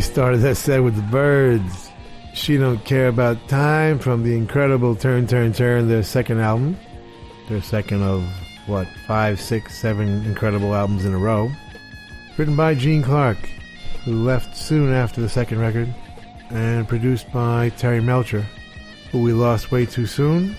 Started 0.00 0.38
that 0.38 0.56
set 0.56 0.82
with 0.82 0.96
the 0.96 1.02
Byrds. 1.02 1.90
She 2.32 2.56
Don't 2.56 2.84
Care 2.84 3.08
About 3.08 3.48
Time 3.48 3.98
from 3.98 4.22
the 4.22 4.36
incredible 4.36 4.94
Turn, 4.96 5.26
Turn, 5.26 5.52
Turn, 5.52 5.88
their 5.88 6.02
second 6.02 6.40
album. 6.40 6.78
Their 7.48 7.60
second 7.62 8.02
of, 8.02 8.24
what, 8.66 8.88
five, 9.06 9.40
six, 9.40 9.78
seven 9.78 10.24
incredible 10.24 10.74
albums 10.74 11.04
in 11.04 11.14
a 11.14 11.18
row. 11.18 11.50
Written 12.36 12.56
by 12.56 12.74
Gene 12.74 13.02
Clark, 13.02 13.38
who 14.04 14.24
left 14.24 14.56
soon 14.56 14.92
after 14.92 15.20
the 15.20 15.28
second 15.28 15.60
record, 15.60 15.92
and 16.50 16.88
produced 16.88 17.30
by 17.32 17.68
Terry 17.70 18.00
Melcher, 18.00 18.46
who 19.12 19.22
we 19.22 19.32
lost 19.32 19.70
way 19.70 19.84
too 19.84 20.06
soon. 20.06 20.56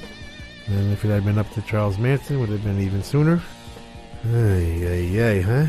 And 0.67 0.93
if 0.93 1.03
it 1.03 1.09
had 1.09 1.25
been 1.25 1.37
up 1.37 1.49
to 1.51 1.61
Charles 1.63 1.97
Manson, 1.97 2.37
it 2.37 2.39
would 2.39 2.49
have 2.49 2.63
been 2.63 2.79
even 2.79 3.03
sooner. 3.03 3.41
Ay, 4.33 4.85
ay, 4.85 5.21
ay, 5.21 5.41
huh? 5.41 5.65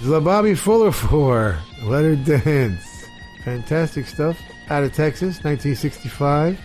The 0.00 0.20
Bobby 0.20 0.54
Fuller 0.56 0.90
Four, 0.90 1.58
Let 1.82 2.04
Her 2.04 2.16
Dance. 2.16 3.06
Fantastic 3.44 4.06
stuff. 4.06 4.40
Out 4.68 4.82
of 4.82 4.92
Texas, 4.92 5.44
1965. 5.44 6.58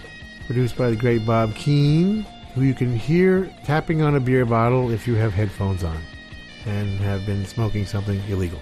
Produced 0.48 0.78
by 0.78 0.90
the 0.90 0.96
great 0.96 1.26
Bob 1.26 1.54
Keane, 1.54 2.26
who 2.56 2.62
you 2.62 2.74
can 2.74 2.96
hear 2.96 3.54
tapping 3.64 4.02
on 4.02 4.16
a 4.16 4.20
beer 4.20 4.46
bottle 4.46 4.92
if 4.92 5.08
you 5.08 5.16
have 5.16 5.34
headphones 5.34 5.84
on 5.84 6.02
and 6.66 7.00
have 7.00 7.26
been 7.26 7.46
smoking 7.46 7.86
something 7.86 8.20
illegal. 8.28 8.60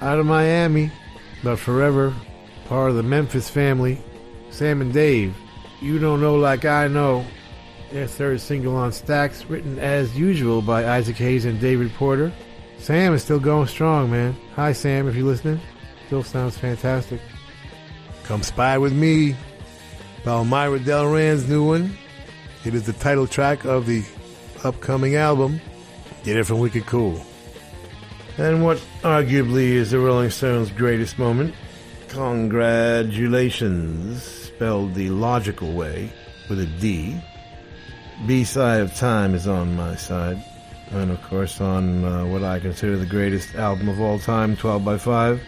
Out 0.00 0.18
of 0.18 0.26
Miami, 0.26 0.90
but 1.44 1.56
forever 1.56 2.12
part 2.66 2.90
of 2.90 2.96
the 2.96 3.02
Memphis 3.02 3.48
family, 3.48 4.00
Sam 4.50 4.80
and 4.80 4.92
Dave. 4.92 5.36
You 5.80 5.98
don't 5.98 6.20
know 6.20 6.36
like 6.36 6.64
I 6.64 6.88
know. 6.88 7.24
Their 7.92 8.06
third 8.06 8.40
single 8.40 8.76
on 8.76 8.90
Stax, 8.90 9.48
written 9.48 9.78
as 9.78 10.16
usual 10.16 10.62
by 10.62 10.88
Isaac 10.88 11.16
Hayes 11.16 11.44
and 11.44 11.60
David 11.60 11.92
Porter. 11.94 12.32
Sam 12.80 13.12
is 13.12 13.22
still 13.22 13.38
going 13.38 13.66
strong, 13.66 14.10
man. 14.10 14.34
Hi, 14.56 14.72
Sam, 14.72 15.06
if 15.06 15.14
you're 15.14 15.26
listening. 15.26 15.60
Still 16.06 16.22
sounds 16.22 16.56
fantastic. 16.56 17.20
Come 18.24 18.42
spy 18.42 18.78
with 18.78 18.94
me. 18.94 19.36
Palmyra 20.24 20.78
Delran's 20.78 21.46
new 21.48 21.66
one. 21.66 21.94
It 22.64 22.74
is 22.74 22.86
the 22.86 22.94
title 22.94 23.26
track 23.26 23.66
of 23.66 23.84
the 23.86 24.02
upcoming 24.64 25.16
album. 25.16 25.60
Get 26.24 26.38
it 26.38 26.44
from 26.44 26.60
Wicked 26.60 26.86
Cool. 26.86 27.20
And 28.38 28.64
what 28.64 28.78
arguably 29.02 29.72
is 29.72 29.90
the 29.90 29.98
Rolling 29.98 30.30
Stones' 30.30 30.70
greatest 30.70 31.18
moment? 31.18 31.54
Congratulations, 32.08 34.22
spelled 34.22 34.94
the 34.94 35.10
logical 35.10 35.72
way 35.72 36.10
with 36.48 36.60
a 36.60 36.66
D. 36.66 37.20
B 38.26 38.44
side 38.44 38.80
of 38.80 38.94
Time 38.94 39.34
is 39.34 39.46
on 39.46 39.76
my 39.76 39.96
side. 39.96 40.42
And 40.90 41.10
of 41.10 41.22
course, 41.22 41.60
on 41.60 42.04
uh, 42.04 42.26
what 42.26 42.42
I 42.42 42.58
consider 42.58 42.96
the 42.96 43.06
greatest 43.06 43.54
album 43.54 43.88
of 43.88 44.00
all 44.00 44.18
time, 44.18 44.56
12 44.56 44.84
by 44.84 44.98
5. 44.98 45.42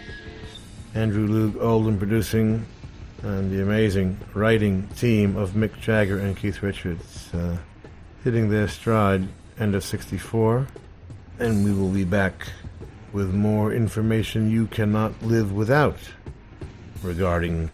Andrew 0.94 1.26
Loog 1.26 1.60
Oldham 1.60 1.98
producing, 1.98 2.64
and 3.22 3.50
the 3.50 3.62
amazing 3.62 4.18
writing 4.34 4.86
team 4.96 5.36
of 5.36 5.50
Mick 5.52 5.80
Jagger 5.80 6.18
and 6.18 6.36
Keith 6.36 6.62
Richards 6.62 7.32
uh, 7.34 7.56
hitting 8.22 8.50
their 8.50 8.68
stride 8.68 9.26
end 9.58 9.74
of 9.74 9.84
64. 9.84 10.66
And 11.38 11.64
we 11.64 11.72
will 11.72 11.88
be 11.88 12.04
back 12.04 12.48
with 13.12 13.34
more 13.34 13.72
information 13.72 14.50
you 14.50 14.66
cannot 14.68 15.22
live 15.22 15.52
without 15.52 15.98
regarding 17.02 17.70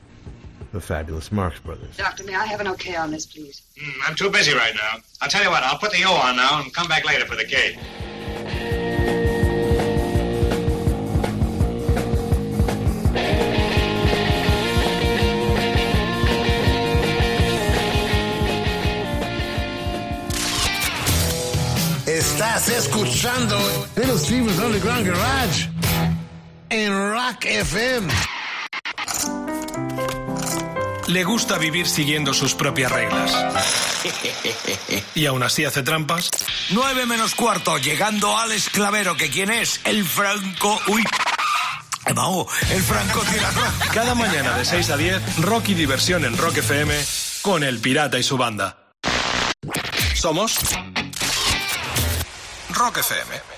the 0.73 0.81
fabulous 0.81 1.33
Marx 1.33 1.59
Brothers. 1.61 1.97
Doctor, 1.97 2.25
may 2.25 2.35
I 2.35 2.45
have 2.45 2.61
an 2.61 2.69
okay 2.69 2.97
on 2.97 3.11
this, 3.11 3.27
please? 3.27 3.63
Hmm, 3.81 4.01
I'm 4.07 4.15
too 4.15 4.31
busy 4.31 4.53
right 4.53 4.75
now. 4.75 5.01
I'll 5.21 5.29
tell 5.29 5.43
you 5.43 5.51
what, 5.51 5.63
I'll 5.63 5.79
put 5.79 5.93
the 5.93 6.05
O 6.05 6.13
on 6.13 6.37
now 6.37 6.61
and 6.61 6.73
come 6.73 6.89
back 6.89 7.07
later 7.07 7.25
for 7.25 7.37
the 7.37 7.45
K. 7.45 7.79
Estás 22.07 22.69
escuchando 22.69 23.59
Little 23.97 24.19
Steven's 24.19 24.59
Underground 24.59 25.07
Garage 25.07 25.69
en 26.71 27.13
Rock 27.13 27.45
FM. 27.45 28.09
Le 31.09 31.25
gusta 31.25 31.59
vivir 31.59 31.89
siguiendo 31.89 32.35
sus 32.35 32.55
propias 32.55 32.93
reglas. 32.93 33.33
Y 35.15 35.27
aún 35.27 35.43
así 35.43 35.65
hace 35.65 35.83
trampas. 35.83 36.31
9 36.71 37.07
menos 37.07 37.35
cuarto, 37.35 37.79
llegando 37.79 38.37
al 38.37 38.53
esclavero, 38.53 39.17
que 39.17 39.31
quién 39.31 39.51
es, 39.51 39.81
el 39.85 40.05
Franco... 40.05 40.79
Uy, 40.89 41.03
ahogo, 42.05 42.49
el 42.71 42.83
Franco 42.83 43.21
tirador. 43.21 43.69
Cada 43.93 44.15
mañana 44.15 44.57
de 44.57 44.65
6 44.65 44.91
a 44.91 44.97
10, 44.97 45.37
rock 45.39 45.71
y 45.71 45.75
diversión 45.75 46.25
en 46.25 46.37
Rock 46.37 46.59
FM 46.59 46.95
con 47.43 47.65
El 47.65 47.79
Pirata 47.79 48.19
y 48.19 48.23
su 48.23 48.37
banda. 48.37 48.77
Somos 50.15 50.59
Rock 52.71 52.99
FM. 52.99 53.58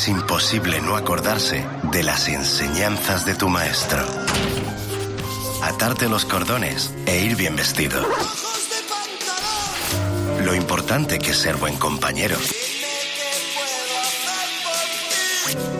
Es 0.00 0.08
imposible 0.08 0.80
no 0.80 0.96
acordarse 0.96 1.62
de 1.92 2.02
las 2.02 2.26
enseñanzas 2.28 3.26
de 3.26 3.34
tu 3.34 3.50
maestro. 3.50 4.02
Atarte 5.62 6.08
los 6.08 6.24
cordones 6.24 6.90
e 7.04 7.20
ir 7.20 7.36
bien 7.36 7.54
vestido. 7.54 8.00
Lo 10.42 10.54
importante 10.54 11.18
que 11.18 11.32
es 11.32 11.36
ser 11.36 11.56
buen 11.56 11.76
compañero. 11.76 12.38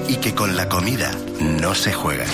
Y 0.06 0.16
que 0.16 0.34
con 0.34 0.54
la 0.54 0.68
comida 0.68 1.10
no 1.40 1.74
se 1.74 1.94
juega. 1.94 2.26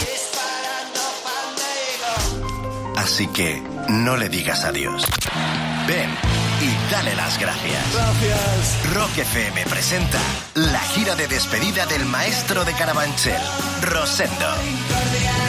Así 2.96 3.28
que 3.28 3.62
no 3.90 4.16
le 4.16 4.28
digas 4.28 4.64
adiós. 4.64 5.06
Ven 5.86 6.10
y 6.60 6.90
dale 6.90 7.14
las 7.14 7.38
gracias. 7.38 7.94
Gracias. 7.94 8.94
Rock 8.94 9.18
FM 9.18 9.66
presenta 9.66 10.18
la 10.54 10.75
gira 10.96 11.14
de 11.14 11.28
despedida 11.28 11.84
del 11.84 12.06
maestro 12.06 12.64
de 12.64 12.72
Carabanchel, 12.72 13.38
Rosendo. 13.82 14.46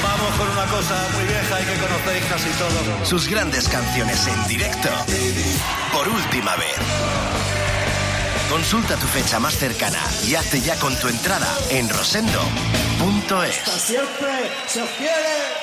Vamos 0.04 0.36
con 0.38 0.50
una 0.50 0.66
cosa 0.66 1.08
muy 1.14 1.24
vieja 1.24 1.62
y 1.62 1.66
que 1.66 1.74
conocéis 1.80 2.26
casi 2.26 2.50
todos. 2.50 3.08
Sus 3.08 3.30
grandes 3.30 3.70
canciones 3.70 4.28
en 4.28 4.48
directo 4.50 4.90
por 5.94 6.10
última 6.10 6.54
vez. 6.58 6.76
Consulta 8.50 8.98
tu 8.98 9.08
fecha 9.08 9.40
más 9.40 9.56
cercana 9.58 10.04
y 10.28 10.36
hazte 10.36 10.60
ya 10.60 10.76
con 10.80 11.00
tu 11.00 11.08
entrada 11.08 11.48
en 11.70 11.88
rosendo.es. 11.88 13.56
Siempre 13.82 14.52
se 14.68 14.82
os 14.82 14.90
quiere. 14.98 15.57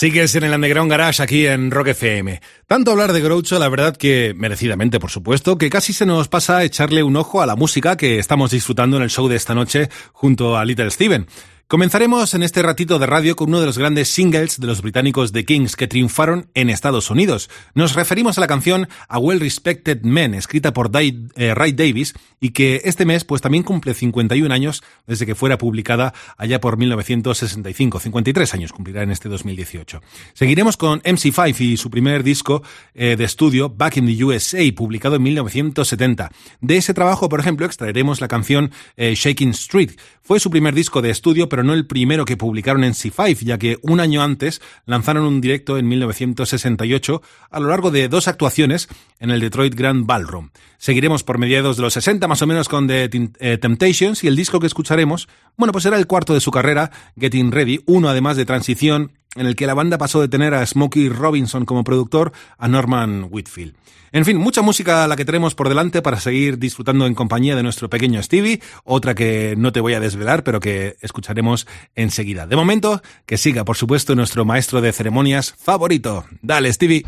Sigues 0.00 0.34
en 0.34 0.44
el 0.44 0.54
Underground 0.54 0.90
Garage 0.90 1.22
aquí 1.22 1.46
en 1.46 1.70
Rock 1.70 1.88
FM. 1.88 2.40
Tanto 2.66 2.90
hablar 2.90 3.12
de 3.12 3.20
Groucho, 3.20 3.58
la 3.58 3.68
verdad 3.68 3.94
que, 3.94 4.32
merecidamente 4.34 4.98
por 4.98 5.10
supuesto, 5.10 5.58
que 5.58 5.68
casi 5.68 5.92
se 5.92 6.06
nos 6.06 6.26
pasa 6.26 6.64
echarle 6.64 7.02
un 7.02 7.16
ojo 7.16 7.42
a 7.42 7.46
la 7.46 7.54
música 7.54 7.98
que 7.98 8.18
estamos 8.18 8.50
disfrutando 8.50 8.96
en 8.96 9.02
el 9.02 9.10
show 9.10 9.28
de 9.28 9.36
esta 9.36 9.54
noche 9.54 9.90
junto 10.14 10.56
a 10.56 10.64
Little 10.64 10.90
Steven. 10.90 11.26
Comenzaremos 11.70 12.34
en 12.34 12.42
este 12.42 12.62
ratito 12.62 12.98
de 12.98 13.06
radio 13.06 13.36
con 13.36 13.50
uno 13.50 13.60
de 13.60 13.66
los 13.66 13.78
grandes 13.78 14.08
singles 14.08 14.58
de 14.58 14.66
los 14.66 14.82
británicos 14.82 15.30
The 15.30 15.44
Kings 15.44 15.76
que 15.76 15.86
triunfaron 15.86 16.50
en 16.54 16.68
Estados 16.68 17.12
Unidos. 17.12 17.48
Nos 17.74 17.94
referimos 17.94 18.36
a 18.36 18.40
la 18.40 18.48
canción 18.48 18.88
A 19.08 19.20
Well 19.20 19.38
Respected 19.38 20.02
Men, 20.02 20.34
escrita 20.34 20.72
por 20.72 20.90
eh, 20.92 21.54
Ray 21.54 21.70
Davis 21.70 22.14
y 22.40 22.50
que 22.50 22.80
este 22.86 23.04
mes 23.04 23.22
pues 23.22 23.40
también 23.40 23.62
cumple 23.62 23.94
51 23.94 24.52
años 24.52 24.82
desde 25.06 25.26
que 25.26 25.36
fuera 25.36 25.58
publicada 25.58 26.12
allá 26.36 26.60
por 26.60 26.76
1965. 26.76 28.00
53 28.00 28.54
años 28.54 28.72
cumplirá 28.72 29.04
en 29.04 29.12
este 29.12 29.28
2018. 29.28 30.02
Seguiremos 30.32 30.76
con 30.76 31.00
MC5 31.02 31.60
y 31.60 31.76
su 31.76 31.88
primer 31.88 32.24
disco 32.24 32.64
eh, 32.94 33.14
de 33.16 33.24
estudio 33.24 33.68
Back 33.68 33.98
in 33.98 34.06
the 34.06 34.24
USA, 34.24 34.58
publicado 34.74 35.14
en 35.14 35.22
1970. 35.22 36.32
De 36.60 36.76
ese 36.76 36.94
trabajo, 36.94 37.28
por 37.28 37.38
ejemplo, 37.38 37.64
extraeremos 37.64 38.20
la 38.20 38.26
canción 38.26 38.72
eh, 38.96 39.14
Shaking 39.14 39.50
Street. 39.50 39.92
Fue 40.20 40.40
su 40.40 40.50
primer 40.50 40.74
disco 40.74 41.00
de 41.00 41.10
estudio, 41.10 41.48
pero 41.48 41.59
no 41.62 41.74
el 41.74 41.86
primero 41.86 42.24
que 42.24 42.36
publicaron 42.36 42.84
en 42.84 42.92
C5, 42.92 43.44
ya 43.44 43.58
que 43.58 43.78
un 43.82 44.00
año 44.00 44.22
antes 44.22 44.60
lanzaron 44.86 45.24
un 45.24 45.40
directo 45.40 45.78
en 45.78 45.88
1968 45.88 47.22
a 47.50 47.60
lo 47.60 47.68
largo 47.68 47.90
de 47.90 48.08
dos 48.08 48.28
actuaciones 48.28 48.88
en 49.18 49.30
el 49.30 49.40
Detroit 49.40 49.74
Grand 49.74 50.06
Ballroom. 50.06 50.50
Seguiremos 50.78 51.24
por 51.24 51.38
mediados 51.38 51.76
de 51.76 51.82
los 51.82 51.92
60 51.92 52.26
más 52.26 52.42
o 52.42 52.46
menos 52.46 52.68
con 52.68 52.88
The 52.88 53.10
eh, 53.40 53.58
Temptations 53.58 54.24
y 54.24 54.28
el 54.28 54.36
disco 54.36 54.60
que 54.60 54.66
escucharemos, 54.66 55.28
bueno, 55.56 55.72
pues 55.72 55.82
será 55.82 55.98
el 55.98 56.06
cuarto 56.06 56.34
de 56.34 56.40
su 56.40 56.50
carrera, 56.50 56.90
Getting 57.18 57.52
Ready, 57.52 57.82
uno 57.86 58.08
además 58.08 58.36
de 58.36 58.46
transición 58.46 59.12
en 59.36 59.46
el 59.46 59.56
que 59.56 59.66
la 59.66 59.74
banda 59.74 59.98
pasó 59.98 60.20
de 60.20 60.28
tener 60.28 60.54
a 60.54 60.64
Smokey 60.66 61.08
Robinson 61.08 61.64
como 61.64 61.84
productor 61.84 62.32
a 62.58 62.68
Norman 62.68 63.28
Whitfield. 63.30 63.74
En 64.12 64.24
fin, 64.24 64.36
mucha 64.38 64.60
música 64.60 65.06
la 65.06 65.14
que 65.14 65.24
tenemos 65.24 65.54
por 65.54 65.68
delante 65.68 66.02
para 66.02 66.18
seguir 66.18 66.58
disfrutando 66.58 67.06
en 67.06 67.14
compañía 67.14 67.54
de 67.54 67.62
nuestro 67.62 67.88
pequeño 67.88 68.20
Stevie, 68.22 68.60
otra 68.82 69.14
que 69.14 69.54
no 69.56 69.70
te 69.70 69.80
voy 69.80 69.94
a 69.94 70.00
desvelar, 70.00 70.42
pero 70.42 70.58
que 70.58 70.96
escucharemos 71.00 71.68
enseguida. 71.94 72.46
De 72.48 72.56
momento, 72.56 73.02
que 73.24 73.38
siga, 73.38 73.64
por 73.64 73.76
supuesto, 73.76 74.16
nuestro 74.16 74.44
maestro 74.44 74.80
de 74.80 74.92
ceremonias 74.92 75.54
favorito. 75.56 76.24
Dale, 76.42 76.72
Stevie. 76.72 77.04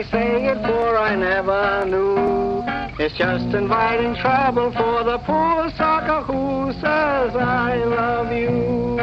They 0.00 0.10
say 0.10 0.46
it 0.46 0.56
for 0.66 0.96
I 0.96 1.14
never 1.14 1.84
knew. 1.86 2.62
It's 3.04 3.16
just 3.16 3.54
inviting 3.54 4.14
trouble 4.16 4.72
for 4.72 5.04
the 5.04 5.18
poor 5.18 5.70
sucker 5.76 6.22
who 6.22 6.72
says 6.74 7.36
I 7.36 7.76
love 7.84 8.32
you. 8.32 8.96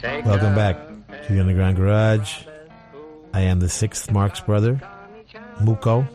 Take 0.00 0.24
Welcome 0.24 0.54
back 0.54 0.76
to 1.26 1.32
the 1.32 1.40
Underground 1.40 1.76
Garage. 1.76 2.44
I 3.32 3.40
am 3.40 3.58
the 3.58 3.68
sixth 3.68 4.10
Marx 4.12 4.40
brother, 4.40 4.80
Muko, 5.60 6.06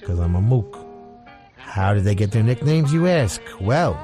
because 0.00 0.18
I'm 0.18 0.36
a 0.36 0.40
mook. 0.40 0.78
How 1.56 1.92
did 1.92 2.04
they 2.04 2.14
get 2.14 2.30
their 2.30 2.42
nicknames, 2.42 2.92
you 2.92 3.06
ask? 3.06 3.42
Well, 3.60 3.94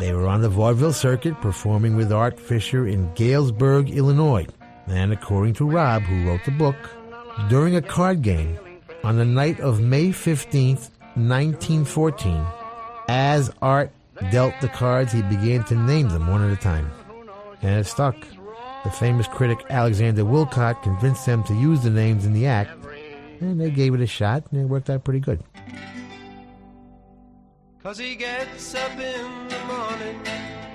They 0.00 0.12
were 0.12 0.26
on 0.26 0.40
the 0.40 0.48
vaudeville 0.48 0.92
circuit 0.92 1.40
performing 1.40 1.96
with 1.96 2.10
Art 2.12 2.40
Fisher 2.40 2.86
in 2.86 3.12
Galesburg, 3.14 3.90
Illinois. 3.90 4.46
And 4.86 5.12
according 5.12 5.54
to 5.54 5.68
Rob, 5.70 6.02
who 6.02 6.28
wrote 6.28 6.44
the 6.44 6.50
book, 6.50 6.76
during 7.48 7.76
a 7.76 7.82
card 7.82 8.22
game 8.22 8.58
on 9.02 9.16
the 9.16 9.24
night 9.24 9.60
of 9.60 9.80
May 9.80 10.08
15th, 10.08 10.90
1914, 11.16 12.44
as 13.08 13.50
Art 13.62 13.90
dealt 14.30 14.54
the 14.60 14.68
cards, 14.68 15.12
he 15.12 15.22
began 15.22 15.64
to 15.64 15.74
name 15.74 16.08
them 16.08 16.28
one 16.28 16.42
at 16.42 16.52
a 16.52 16.60
time. 16.60 16.90
And 17.62 17.78
it 17.80 17.86
stuck. 17.86 18.16
The 18.84 18.90
famous 18.90 19.26
critic 19.26 19.64
Alexander 19.70 20.24
Woollcott 20.24 20.82
convinced 20.82 21.24
them 21.24 21.42
to 21.44 21.54
use 21.54 21.82
the 21.82 21.90
names 21.90 22.26
in 22.26 22.34
the 22.34 22.46
act, 22.46 22.70
and 23.40 23.60
they 23.60 23.70
gave 23.70 23.94
it 23.94 24.00
a 24.00 24.06
shot, 24.06 24.44
and 24.50 24.60
it 24.60 24.64
worked 24.66 24.90
out 24.90 25.04
pretty 25.04 25.20
good. 25.20 25.42
Cause 27.82 27.98
he 27.98 28.14
gets 28.14 28.74
up 28.74 28.92
in 28.92 29.48
the 29.48 29.58
morning, 29.66 30.22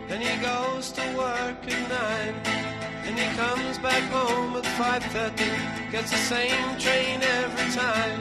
then 0.08 0.22
he 0.22 0.44
goes 0.44 0.92
to 0.92 1.02
work 1.18 1.58
at 1.68 1.90
nine, 1.90 2.79
and 3.10 3.18
he 3.18 3.26
comes 3.36 3.80
back 3.80 4.04
home 4.12 4.56
at 4.56 4.64
5.30, 4.64 5.92
gets 5.92 6.12
the 6.12 6.18
same 6.18 6.78
train 6.78 7.20
every 7.42 7.70
time. 7.72 8.20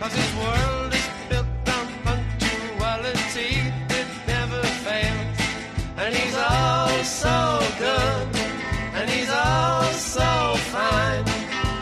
Cause 0.00 0.14
his 0.14 0.32
world 0.42 0.94
is 0.94 1.08
built 1.28 1.46
on 1.76 1.86
punctuality, 2.06 3.52
it 4.00 4.08
never 4.26 4.62
fails. 4.84 5.38
And 5.98 6.14
he's 6.14 6.36
all 6.36 7.04
so 7.04 7.36
good, 7.78 8.28
and 8.96 9.10
he's 9.10 9.28
all 9.28 9.92
so 9.92 10.30
fine, 10.72 11.24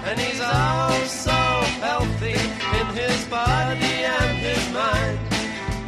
and 0.09 0.19
he's 0.19 0.41
all 0.41 0.99
so 1.27 1.39
healthy 1.87 2.39
in 2.79 2.87
his 3.03 3.25
body 3.27 3.97
and 4.19 4.37
his 4.49 4.65
mind. 4.75 5.19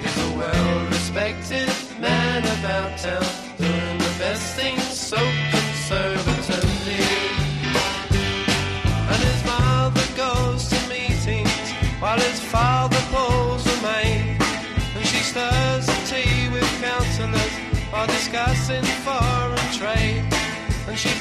He's 0.01 0.17
a 0.27 0.31
well-respected 0.39 1.71
man 1.99 2.43
about 2.59 2.97
town, 2.99 3.34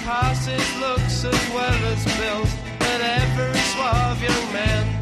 passes 0.04 0.80
looks 0.80 1.24
as 1.24 1.49
well 1.54 1.86
as 1.86 2.04
bills 2.18 2.54
at 2.82 2.99
every 2.99 3.60
suave 3.72 4.22
young 4.22 4.54
man. 4.54 4.93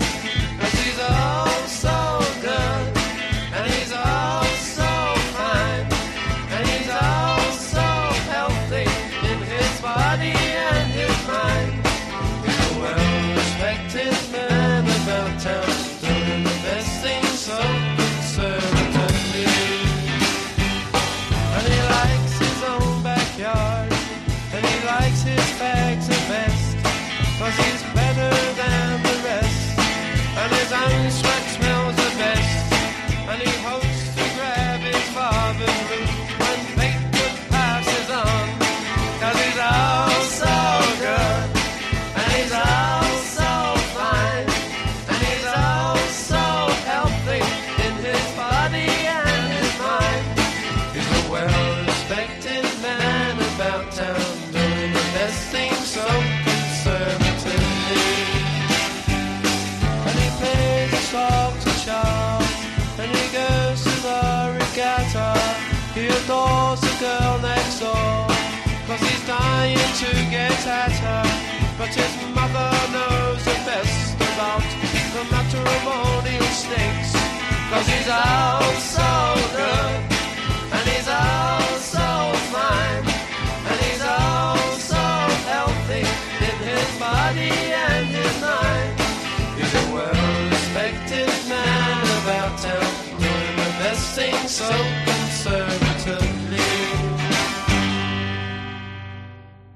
So 94.52 94.68
conservatively. 95.06 96.58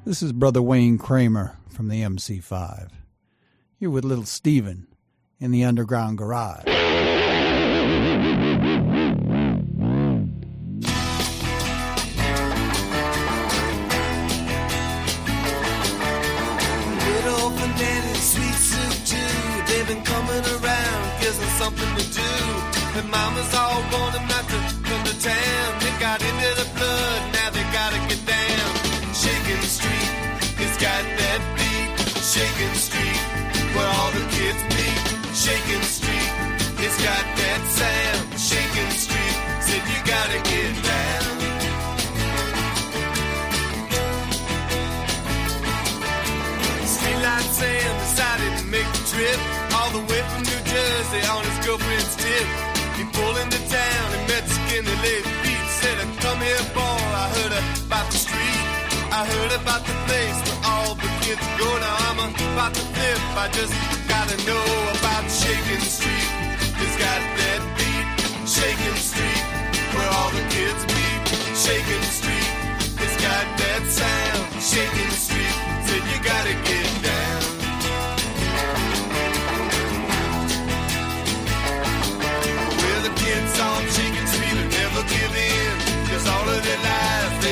This 0.03 0.21
is 0.21 0.33
Brother 0.33 0.61
Wayne 0.61 0.97
Kramer 0.97 1.57
from 1.69 1.87
the 1.87 2.01
MC5. 2.01 2.89
You're 3.79 3.91
with 3.91 4.03
Little 4.03 4.25
Steven 4.25 4.87
in 5.39 5.51
the 5.51 5.63
Underground 5.63 6.17
Garage. 6.17 6.74
New 51.15 51.31
on 51.31 51.43
his 51.47 51.65
girlfriend's 51.65 52.15
tip. 52.17 52.47
He 52.99 53.03
pulled 53.15 53.37
into 53.39 53.59
town 53.71 54.07
and 54.15 54.23
met 54.27 54.43
skinny 54.47 54.95
lady 54.99 55.31
Pete. 55.43 55.69
Said, 55.79 55.97
"Come 56.19 56.39
here, 56.43 56.65
boy. 56.75 56.99
I 57.23 57.25
heard 57.35 57.53
about 57.87 58.07
the 58.11 58.19
street. 58.25 58.63
I 59.19 59.21
heard 59.33 59.53
about 59.61 59.81
the 59.87 59.95
place 60.07 60.37
where 60.45 60.61
all 60.71 60.91
the 60.95 61.11
kids 61.23 61.45
go. 61.59 61.67
Now 61.83 61.95
I'm 62.07 62.19
about 62.19 62.73
to 62.73 62.83
flip. 62.93 63.21
I 63.43 63.47
just 63.57 63.73
gotta 64.11 64.37
know 64.47 64.67
about 64.97 65.23
Shaking 65.31 65.85
Street. 65.95 66.29
It's 66.83 66.97
got 67.05 67.21
that 67.39 67.61
beat. 67.77 68.07
Shaking 68.55 68.99
Street, 69.09 69.43
where 69.95 70.09
all 70.19 70.31
the 70.39 70.45
kids 70.55 70.81
meet. 70.95 71.21
Shaking 71.63 72.05
Street, 72.17 72.51
it's 73.03 73.17
got 73.27 73.45
that 73.61 73.81
sound. 73.99 74.43
Shaking 74.71 75.13
Street, 75.25 75.55
said 75.87 76.03
you 76.11 76.19
gotta 76.31 76.55
get 76.67 76.87
down. 77.03 77.14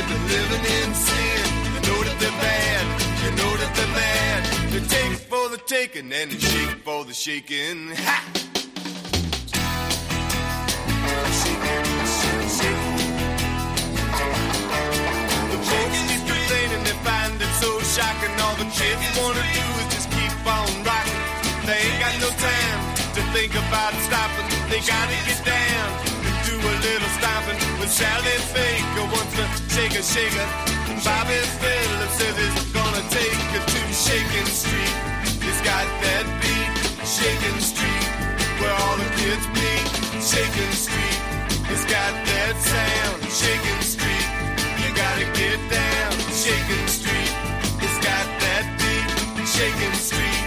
They've 0.04 0.10
been 0.10 0.28
living 0.36 0.66
in 0.78 0.90
sin. 0.94 1.44
You 1.76 1.82
know 1.88 2.00
that 2.08 2.18
they're 2.20 2.40
bad, 2.42 2.84
you 3.24 3.32
know 3.40 3.52
that 3.62 3.72
they're 3.76 3.96
mad. 3.96 4.42
They 4.72 4.82
take 4.88 5.18
for 5.32 5.50
the 5.50 5.58
taking 5.66 6.12
and 6.12 6.32
they 6.32 6.40
shake 6.40 6.78
for 6.84 7.06
the 7.06 7.14
shaking. 7.14 7.96
Ha! 7.96 8.44
Shocking. 17.94 18.34
All 18.42 18.56
the 18.56 18.66
kids 18.74 19.06
wanna 19.16 19.46
do 19.54 19.66
is 19.82 19.88
just 19.94 20.10
keep 20.10 20.34
on 20.48 20.66
rocking. 20.84 21.22
They 21.68 21.78
ain't 21.78 22.00
got 22.02 22.16
no 22.26 22.30
time 22.42 22.80
to 23.14 23.22
think 23.34 23.54
about 23.54 23.94
stopping. 24.02 24.50
They 24.68 24.80
gotta 24.80 25.14
get 25.28 25.46
down 25.46 26.23
do 26.46 26.56
a 26.56 26.74
little 26.84 27.12
stomping 27.20 27.60
with 27.80 27.92
Sally 27.92 28.38
Baker. 28.54 29.06
Wants 29.14 29.34
to 29.38 29.46
shake 29.74 29.96
a 29.96 30.04
shaker. 30.04 30.48
Bobby 31.04 31.40
Phillips 31.60 32.16
says 32.20 32.36
he's 32.38 32.72
gonna 32.72 33.04
take 33.10 33.40
her 33.56 33.64
to 33.64 33.82
Shaking 33.92 34.50
Street. 34.52 34.96
He's 35.44 35.62
got 35.68 35.86
that 36.04 36.26
beat, 36.40 36.72
Shaking 37.04 37.60
Street, 37.60 38.08
where 38.60 38.76
all 38.84 38.96
the 38.98 39.10
kids 39.20 39.46
meet. 39.58 39.86
Shaking 40.24 40.72
Street, 40.72 41.20
it's 41.72 41.86
got 41.86 42.14
that 42.30 42.56
sound, 42.72 43.20
Shaking 43.28 43.84
Street. 43.84 44.28
You 44.80 44.90
gotta 44.96 45.28
get 45.36 45.60
down, 45.68 46.12
Shaking 46.32 46.88
Street. 46.88 47.32
It's 47.84 48.00
got 48.00 48.26
that 48.44 48.66
beat, 48.80 49.08
Shaking 49.48 49.96
Street, 50.08 50.44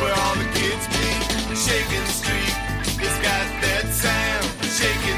where 0.00 0.14
all 0.22 0.34
the 0.42 0.48
kids 0.58 0.84
meet. 0.98 1.22
Shaking 1.54 2.08
Street, 2.18 2.54
it's 2.98 3.18
got 3.22 3.46
that 3.62 3.86
sound, 3.94 4.46
Shaking. 4.78 5.09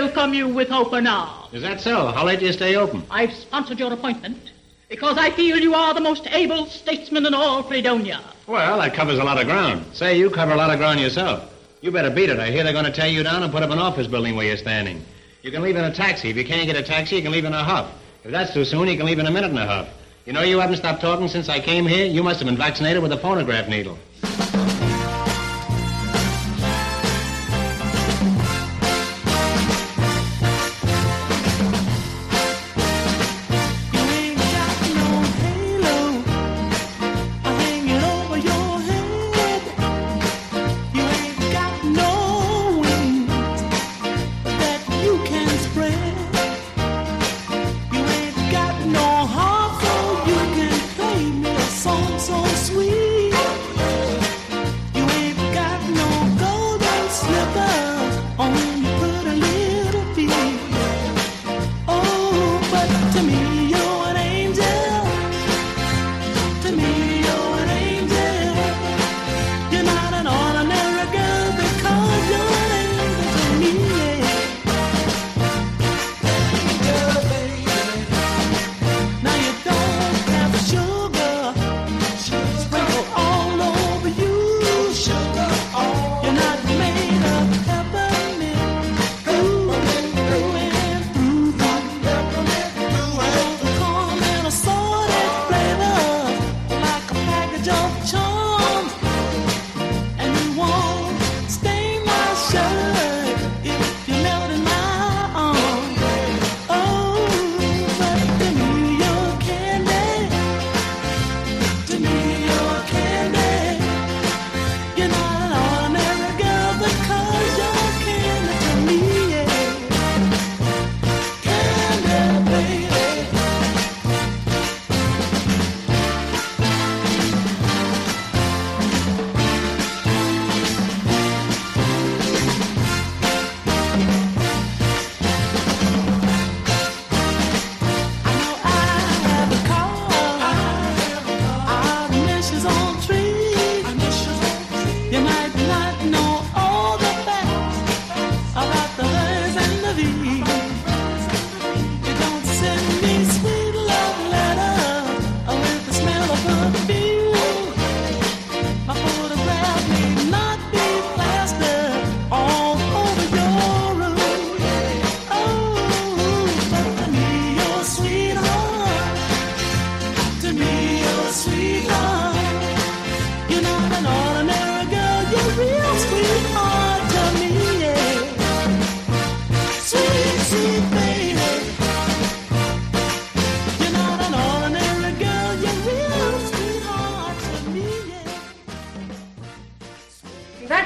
welcome 0.00 0.32
you 0.32 0.46
with 0.46 0.70
open 0.70 1.08
arms. 1.08 1.52
Is 1.52 1.62
that 1.62 1.80
so? 1.80 2.06
How 2.12 2.24
late 2.24 2.38
do 2.38 2.46
you 2.46 2.52
stay 2.52 2.76
open? 2.76 3.02
I've 3.10 3.32
sponsored 3.32 3.80
your 3.80 3.92
appointment 3.92 4.52
because 4.88 5.18
I 5.18 5.30
feel 5.30 5.58
you 5.58 5.74
are 5.74 5.92
the 5.92 6.00
most 6.00 6.28
able 6.28 6.66
statesman 6.66 7.26
in 7.26 7.34
all 7.34 7.64
Fredonia. 7.64 8.20
Well, 8.46 8.78
that 8.78 8.94
covers 8.94 9.18
a 9.18 9.24
lot 9.24 9.40
of 9.40 9.46
ground. 9.46 9.84
Say, 9.92 10.16
you 10.16 10.30
cover 10.30 10.52
a 10.52 10.56
lot 10.56 10.70
of 10.70 10.78
ground 10.78 11.00
yourself. 11.00 11.52
You 11.80 11.90
better 11.90 12.10
beat 12.10 12.30
it. 12.30 12.38
I 12.38 12.50
hear 12.52 12.62
they're 12.62 12.72
going 12.72 12.84
to 12.84 12.92
tear 12.92 13.08
you 13.08 13.24
down 13.24 13.42
and 13.42 13.52
put 13.52 13.64
up 13.64 13.70
an 13.70 13.80
office 13.80 14.06
building 14.06 14.36
where 14.36 14.46
you're 14.46 14.56
standing. 14.56 15.04
You 15.42 15.50
can 15.50 15.62
leave 15.62 15.74
in 15.74 15.84
a 15.84 15.92
taxi. 15.92 16.30
If 16.30 16.36
you 16.36 16.44
can't 16.44 16.66
get 16.66 16.76
a 16.76 16.82
taxi, 16.82 17.16
you 17.16 17.22
can 17.22 17.32
leave 17.32 17.44
in 17.44 17.52
a 17.52 17.64
huff. 17.64 17.92
If 18.22 18.30
that's 18.30 18.54
too 18.54 18.64
soon, 18.64 18.86
you 18.86 18.96
can 18.96 19.06
leave 19.06 19.18
in 19.18 19.26
a 19.26 19.32
minute 19.32 19.50
and 19.50 19.58
a 19.58 19.66
half. 19.66 19.88
You 20.26 20.32
know, 20.32 20.42
you 20.42 20.60
haven't 20.60 20.76
stopped 20.76 21.00
talking 21.00 21.26
since 21.26 21.48
I 21.48 21.58
came 21.58 21.86
here. 21.86 22.06
You 22.06 22.22
must 22.22 22.38
have 22.38 22.46
been 22.46 22.56
vaccinated 22.56 23.02
with 23.02 23.10
a 23.10 23.18
phonograph 23.18 23.68
needle. 23.68 23.98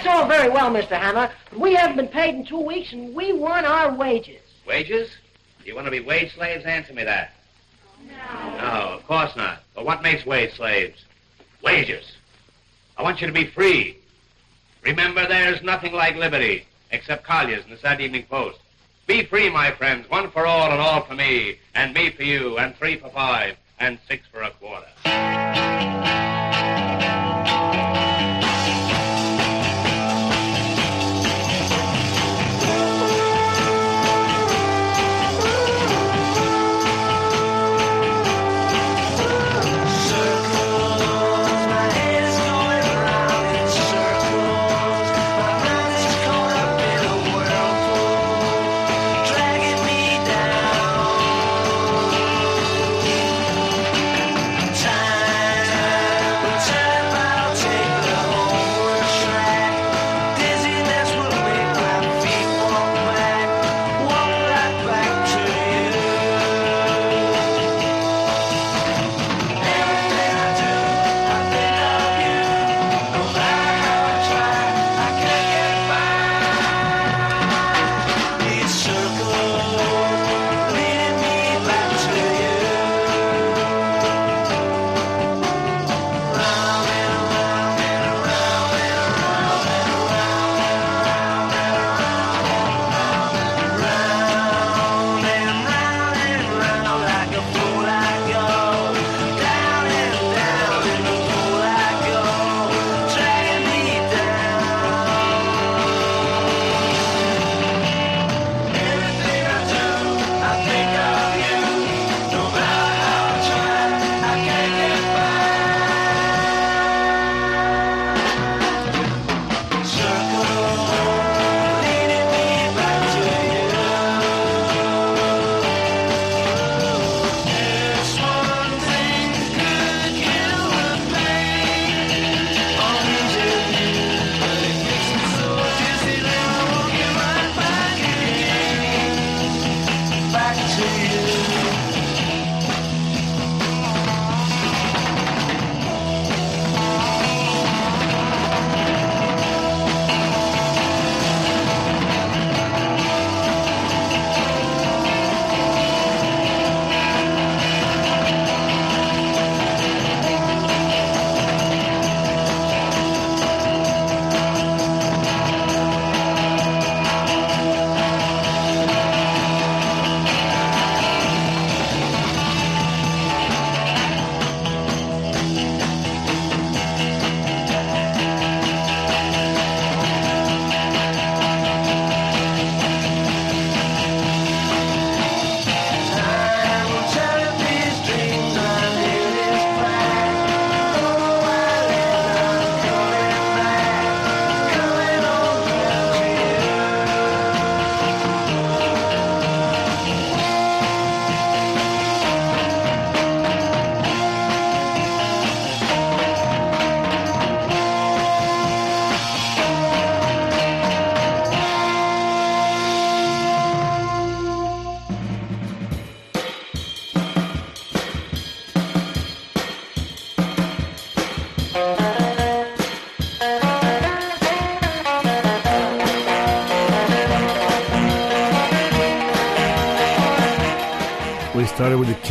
That's 0.02 0.16
all 0.18 0.26
very 0.26 0.48
well, 0.48 0.68
Mr. 0.68 0.98
Hammer. 0.98 1.30
but 1.50 1.60
We 1.60 1.74
haven't 1.74 1.96
been 1.96 2.08
paid 2.08 2.34
in 2.34 2.44
two 2.44 2.58
weeks, 2.58 2.92
and 2.92 3.14
we 3.14 3.32
want 3.32 3.66
our 3.66 3.94
wages. 3.94 4.40
Wages? 4.66 5.16
You 5.64 5.76
want 5.76 5.86
to 5.86 5.92
be 5.92 6.00
wage 6.00 6.34
slaves? 6.34 6.64
Answer 6.64 6.92
me 6.92 7.04
that. 7.04 7.34
No. 8.08 8.56
No, 8.56 8.72
of 8.94 9.06
course 9.06 9.36
not. 9.36 9.62
But 9.76 9.84
what 9.84 10.02
makes 10.02 10.26
wage 10.26 10.54
slaves? 10.54 11.04
Wages. 11.62 12.16
I 12.96 13.04
want 13.04 13.20
you 13.20 13.28
to 13.28 13.32
be 13.32 13.46
free. 13.46 13.96
Remember, 14.82 15.24
there's 15.28 15.62
nothing 15.62 15.92
like 15.92 16.16
liberty, 16.16 16.66
except 16.90 17.22
Collier's 17.22 17.62
and 17.62 17.72
the 17.72 17.78
Saturday 17.78 18.06
Evening 18.06 18.24
Post. 18.24 18.58
Be 19.06 19.22
free, 19.22 19.50
my 19.50 19.70
friends, 19.70 20.10
one 20.10 20.32
for 20.32 20.46
all 20.48 20.72
and 20.72 20.80
all 20.80 21.02
for 21.02 21.14
me, 21.14 21.58
and 21.76 21.94
me 21.94 22.10
for 22.10 22.24
you, 22.24 22.58
and 22.58 22.74
three 22.74 22.96
for 22.96 23.08
five, 23.10 23.56
and 23.78 24.00
six 24.08 24.26
for 24.32 24.42
a 24.42 24.50
quarter. 24.50 25.71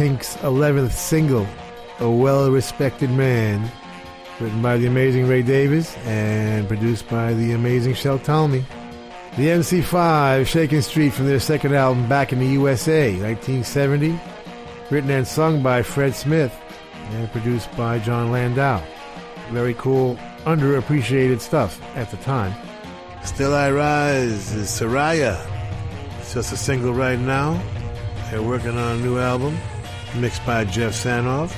Kinks' 0.02 0.36
11th 0.38 0.94
single, 0.94 1.46
A 2.00 2.10
Well 2.10 2.50
Respected 2.50 3.12
Man, 3.12 3.72
written 4.40 4.60
by 4.60 4.78
the 4.78 4.88
amazing 4.88 5.28
Ray 5.28 5.44
Davies 5.44 5.96
and 6.06 6.68
produced 6.68 7.08
by 7.08 7.36
the 7.36 7.52
amazing 7.52 7.94
Shel 7.94 8.18
Talmy. 8.18 8.66
The 9.38 9.50
MC5, 9.50 10.48
Shaking 10.48 10.82
Street 10.82 11.14
from 11.14 11.28
their 11.28 11.40
second 11.40 11.76
album, 11.76 12.10
Back 12.10 12.34
in 12.34 12.40
the 12.40 12.48
USA, 12.48 13.12
1970, 13.12 14.20
written 14.90 15.12
and 15.12 15.28
sung 15.28 15.62
by 15.62 15.84
Fred 15.84 16.16
Smith 16.16 16.60
and 17.12 17.32
produced 17.32 17.72
by 17.78 18.00
Jon 18.00 18.32
Landau. 18.32 18.82
Very 19.52 19.76
cool, 19.76 20.16
underappreciated 20.46 21.42
stuff 21.42 21.80
at 21.96 22.10
the 22.10 22.18
time. 22.18 22.56
Still 23.24 23.54
I 23.54 23.70
Rise 23.70 24.52
is 24.52 24.68
Soraya. 24.68 25.40
It's 26.18 26.34
just 26.34 26.52
a 26.52 26.58
single 26.58 26.92
right 26.92 27.20
now. 27.20 27.62
They're 28.32 28.42
working 28.42 28.76
on 28.76 28.98
a 28.98 29.00
new 29.00 29.20
album, 29.20 29.60
mixed 30.16 30.46
by 30.46 30.66
Geoff 30.66 30.94
Sanoff. 30.94 31.56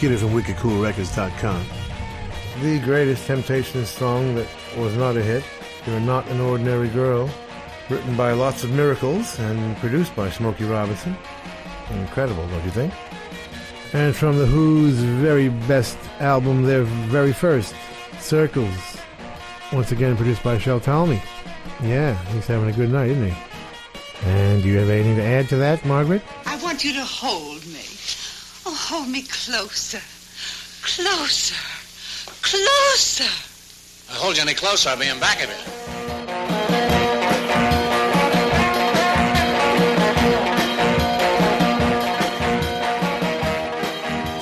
Get 0.00 0.12
it 0.12 0.18
from 0.18 0.30
wickedcoolrecords.com. 0.30 1.64
The 2.62 2.78
greatest 2.80 3.26
Temptations 3.26 3.88
song 3.88 4.34
that 4.34 4.48
was 4.76 4.96
not 4.96 5.16
a 5.16 5.22
hit, 5.22 5.44
You're 5.86 6.00
Not 6.00 6.26
an 6.28 6.40
Ordinary 6.40 6.88
Girl, 6.88 7.28
written 7.90 8.16
by 8.16 8.32
Lots 8.32 8.64
of 8.64 8.70
Miracles 8.70 9.38
and 9.38 9.76
produced 9.78 10.14
by 10.16 10.30
Smokey 10.30 10.64
Robinson. 10.64 11.16
Incredible, 11.90 12.46
don't 12.48 12.64
you 12.64 12.70
think? 12.70 12.92
And 13.92 14.14
from 14.14 14.38
The 14.38 14.46
Who's 14.46 14.94
very 14.94 15.48
best 15.48 15.98
album, 16.18 16.64
their 16.64 16.82
very 16.82 17.32
first, 17.32 17.74
Circles. 18.20 18.96
Once 19.72 19.92
again 19.92 20.16
produced 20.16 20.42
by 20.42 20.58
Shel 20.58 20.80
Talmy. 20.80 21.22
Yeah, 21.82 22.14
he's 22.32 22.46
having 22.46 22.68
a 22.68 22.72
good 22.72 22.90
night, 22.90 23.10
isn't 23.10 23.30
he? 23.30 23.36
And 24.24 24.62
do 24.62 24.68
you 24.68 24.78
have 24.78 24.88
anything 24.88 25.16
to 25.16 25.22
add 25.22 25.48
to 25.50 25.56
that, 25.56 25.84
Margaret? 25.84 26.22
I 26.76 26.78
want 26.78 26.84
you 26.84 27.00
to 27.00 27.06
hold 27.06 27.64
me. 27.68 27.86
Oh, 28.66 28.74
hold 28.74 29.08
me 29.08 29.22
closer. 29.22 30.02
Closer. 30.82 31.56
Closer. 32.42 33.24
I 34.10 34.14
hold 34.18 34.36
you 34.36 34.42
any 34.42 34.52
closer, 34.52 34.90
I'll 34.90 34.98
be 34.98 35.08
in 35.08 35.18
back 35.18 35.42
of 35.42 35.48
you. 35.48 35.56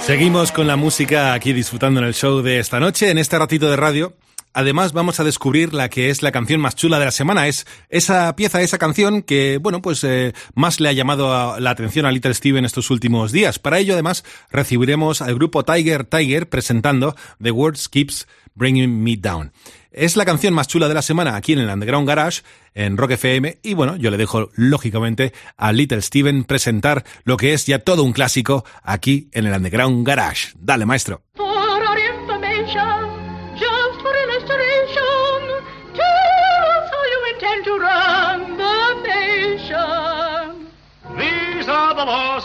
Seguimos 0.04 0.50
con 0.50 0.66
la 0.66 0.74
música 0.74 1.34
aquí 1.34 1.52
disfrutando 1.52 2.00
en 2.00 2.06
el 2.06 2.14
show 2.14 2.42
de 2.42 2.58
esta 2.58 2.80
noche, 2.80 3.10
en 3.10 3.18
este 3.18 3.38
ratito 3.38 3.70
de 3.70 3.76
radio. 3.76 4.12
Además, 4.54 4.92
vamos 4.92 5.18
a 5.18 5.24
descubrir 5.24 5.74
la 5.74 5.88
que 5.88 6.10
es 6.10 6.22
la 6.22 6.30
canción 6.30 6.60
más 6.60 6.76
chula 6.76 7.00
de 7.00 7.06
la 7.06 7.10
semana. 7.10 7.48
Es 7.48 7.66
esa 7.88 8.36
pieza, 8.36 8.62
esa 8.62 8.78
canción 8.78 9.22
que, 9.22 9.58
bueno, 9.60 9.82
pues 9.82 10.04
eh, 10.04 10.32
más 10.54 10.78
le 10.78 10.88
ha 10.88 10.92
llamado 10.92 11.58
la 11.58 11.70
atención 11.70 12.06
a 12.06 12.12
Little 12.12 12.32
Steven 12.32 12.64
estos 12.64 12.90
últimos 12.90 13.32
días. 13.32 13.58
Para 13.58 13.80
ello, 13.80 13.94
además, 13.94 14.24
recibiremos 14.52 15.22
al 15.22 15.34
grupo 15.34 15.64
Tiger 15.64 16.04
Tiger 16.04 16.48
presentando 16.48 17.16
The 17.42 17.50
Words 17.50 17.88
Keeps 17.88 18.28
Bringing 18.54 19.02
Me 19.02 19.16
Down. 19.16 19.52
Es 19.90 20.16
la 20.16 20.24
canción 20.24 20.54
más 20.54 20.68
chula 20.68 20.86
de 20.88 20.94
la 20.94 21.02
semana 21.02 21.34
aquí 21.34 21.52
en 21.52 21.58
el 21.58 21.68
Underground 21.68 22.06
Garage, 22.06 22.42
en 22.74 22.96
Rock 22.96 23.12
FM, 23.12 23.58
y 23.62 23.74
bueno, 23.74 23.96
yo 23.96 24.10
le 24.10 24.16
dejo, 24.16 24.50
lógicamente, 24.54 25.32
a 25.56 25.72
Little 25.72 26.02
Steven 26.02 26.44
presentar 26.44 27.04
lo 27.24 27.36
que 27.36 27.54
es 27.54 27.66
ya 27.66 27.80
todo 27.80 28.04
un 28.04 28.12
clásico 28.12 28.64
aquí 28.82 29.28
en 29.32 29.46
el 29.46 29.54
Underground 29.54 30.06
Garage. 30.06 30.52
Dale, 30.58 30.86
maestro. 30.86 31.22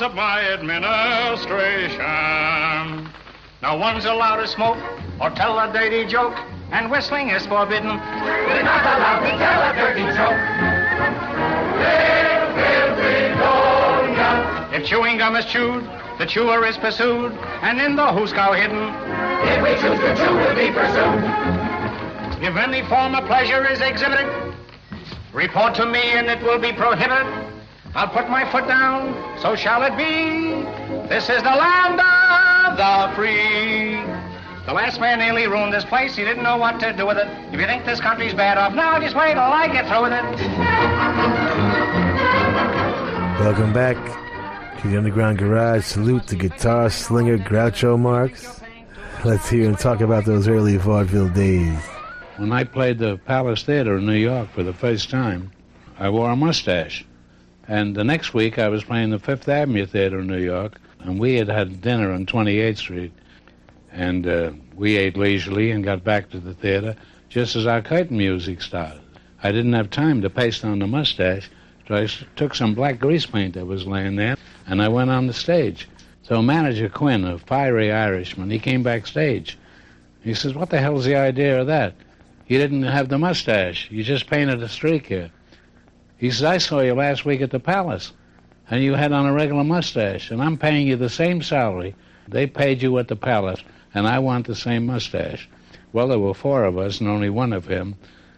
Of 0.09 0.15
my 0.15 0.41
administration. 0.53 3.09
No 3.61 3.75
one's 3.77 4.05
allowed 4.05 4.37
to 4.37 4.47
smoke 4.47 4.77
or 5.21 5.29
tell 5.31 5.59
a 5.59 5.69
dirty 5.71 6.05
joke, 6.05 6.35
and 6.71 6.89
whistling 6.89 7.29
is 7.29 7.45
forbidden. 7.45 7.89
We're 7.89 8.63
not 8.63 8.85
allowed 8.85 9.19
to 9.29 9.37
tell 9.37 9.61
a 9.61 9.73
dirty 9.75 10.05
joke. 10.17 10.39
If 14.73 14.85
chewing 14.87 15.19
gum 15.19 15.35
is 15.35 15.45
chewed, 15.45 15.87
the 16.17 16.25
chewer 16.25 16.65
is 16.65 16.75
pursued, 16.77 17.33
and 17.61 17.79
in 17.79 17.95
the 17.95 18.07
hoosgow 18.07 18.55
hidden. 18.59 18.91
If 19.47 19.61
we 19.61 19.75
choose 19.75 19.99
to 19.99 20.15
chew, 20.15 20.35
we'll 20.35 20.55
be 20.55 20.71
pursued. 20.71 21.23
If 22.41 22.55
any 22.55 22.81
form 22.87 23.13
of 23.13 23.25
pleasure 23.25 23.63
is 23.69 23.79
exhibited, 23.81 24.27
report 25.33 25.75
to 25.75 25.85
me 25.85 26.01
and 26.01 26.27
it 26.27 26.41
will 26.41 26.57
be 26.59 26.73
prohibited. 26.73 27.27
I'll 27.95 28.07
put 28.07 28.29
my 28.29 28.49
foot 28.51 28.67
down, 28.67 29.15
so 29.41 29.55
shall 29.55 29.81
it 29.83 29.97
be. 29.97 30.61
This 31.09 31.23
is 31.23 31.41
the 31.41 31.55
land 31.55 31.99
of 31.99 32.77
the 32.77 33.15
free. 33.15 33.95
The 34.67 34.73
last 34.73 34.99
man 34.99 35.17
nearly 35.17 35.47
ruined 35.47 35.73
this 35.73 35.85
place. 35.85 36.15
He 36.15 36.23
didn't 36.23 36.43
know 36.43 36.57
what 36.57 36.79
to 36.81 36.93
do 36.93 37.07
with 37.07 37.17
it. 37.17 37.27
If 37.51 37.59
you 37.59 37.65
think 37.65 37.85
this 37.85 37.99
country's 37.99 38.35
bad 38.35 38.59
off 38.59 38.75
now, 38.75 38.99
just 38.99 39.15
wait 39.15 39.33
till 39.33 39.41
I 39.41 39.67
get 39.67 39.87
through 39.87 40.03
with 40.03 40.13
it. 40.13 40.23
Welcome 43.39 43.73
back 43.73 43.97
to 44.81 44.87
the 44.87 44.97
Underground 44.97 45.39
Garage. 45.39 45.83
Salute 45.83 46.27
to 46.27 46.35
guitar 46.35 46.91
slinger 46.91 47.39
Groucho 47.39 47.97
Marx. 47.97 48.61
Let's 49.25 49.49
hear 49.49 49.65
him 49.65 49.75
talk 49.75 50.01
about 50.01 50.25
those 50.25 50.47
early 50.47 50.77
vaudeville 50.77 51.29
days. 51.29 51.79
When 52.37 52.51
I 52.51 52.65
played 52.65 52.99
the 52.99 53.17
Palace 53.25 53.63
Theater 53.63 53.97
in 53.97 54.05
New 54.05 54.13
York 54.13 54.49
for 54.51 54.61
the 54.61 54.73
first 54.73 55.09
time, 55.09 55.51
I 55.97 56.09
wore 56.09 56.29
a 56.29 56.35
mustache. 56.35 57.03
And 57.69 57.95
the 57.95 58.03
next 58.03 58.33
week, 58.33 58.57
I 58.57 58.67
was 58.67 58.83
playing 58.83 59.11
the 59.11 59.19
Fifth 59.19 59.47
Avenue 59.47 59.85
Theater 59.85 60.21
in 60.21 60.25
New 60.25 60.41
York, 60.41 60.81
and 61.01 61.19
we 61.19 61.35
had 61.35 61.49
had 61.49 61.81
dinner 61.81 62.11
on 62.11 62.25
28th 62.25 62.77
Street. 62.77 63.11
And 63.91 64.25
uh, 64.25 64.53
we 64.75 64.97
ate 64.97 65.15
leisurely 65.15 65.69
and 65.69 65.83
got 65.83 66.03
back 66.03 66.31
to 66.31 66.39
the 66.39 66.55
theater 66.55 66.95
just 67.29 67.55
as 67.55 67.67
our 67.67 67.83
curtain 67.83 68.17
music 68.17 68.63
started. 68.63 69.01
I 69.43 69.51
didn't 69.51 69.73
have 69.73 69.91
time 69.91 70.19
to 70.23 70.31
paste 70.31 70.65
on 70.65 70.79
the 70.79 70.87
mustache, 70.87 71.47
so 71.87 71.93
I 71.93 72.07
took 72.35 72.55
some 72.55 72.73
black 72.73 72.97
grease 72.97 73.27
paint 73.27 73.53
that 73.53 73.67
was 73.67 73.85
laying 73.85 74.15
there, 74.15 74.35
and 74.65 74.81
I 74.81 74.87
went 74.87 75.11
on 75.11 75.27
the 75.27 75.33
stage. 75.33 75.87
So 76.23 76.41
manager 76.41 76.89
Quinn, 76.89 77.23
a 77.23 77.37
fiery 77.37 77.91
Irishman, 77.91 78.49
he 78.49 78.57
came 78.57 78.81
backstage. 78.81 79.59
He 80.23 80.33
says, 80.33 80.55
"What 80.55 80.71
the 80.71 80.79
hell's 80.79 81.05
the 81.05 81.17
idea 81.17 81.61
of 81.61 81.67
that? 81.67 81.93
You 82.47 82.57
didn't 82.57 82.81
have 82.81 83.09
the 83.09 83.19
mustache. 83.19 83.91
You 83.91 84.03
just 84.03 84.25
painted 84.25 84.63
a 84.63 84.69
streak 84.69 85.05
here." 85.05 85.29
He 86.19 86.29
says, 86.31 86.43
"I 86.43 86.57
saw 86.57 86.81
you 86.81 86.93
last 86.93 87.23
week 87.23 87.39
at 87.39 87.49
the 87.49 87.61
Palace, 87.61 88.11
and 88.69 88.83
you 88.83 88.93
had 88.93 89.13
on 89.13 89.25
a 89.25 89.31
regular 89.31 89.63
mustache, 89.63 90.31
and 90.31 90.41
I'm 90.41 90.57
paying 90.57 90.85
you 90.85 90.97
the 90.97 91.09
same 91.09 91.41
salary 91.41 91.95
they 92.27 92.45
paid 92.45 92.83
you 92.83 92.99
at 92.99 93.07
the 93.07 93.15
Palace, 93.15 93.63
and 93.95 94.05
I 94.05 94.19
want 94.19 94.45
the 94.45 94.55
same 94.55 94.85
mustache." 94.85 95.49
Well, 95.93 96.09
there 96.09 96.19
were 96.19 96.33
four 96.33 96.65
of 96.65 96.77
us 96.77 96.99
and 96.99 97.09
only 97.09 97.29
one 97.29 97.53
of 97.53 97.67
him, 97.67 97.95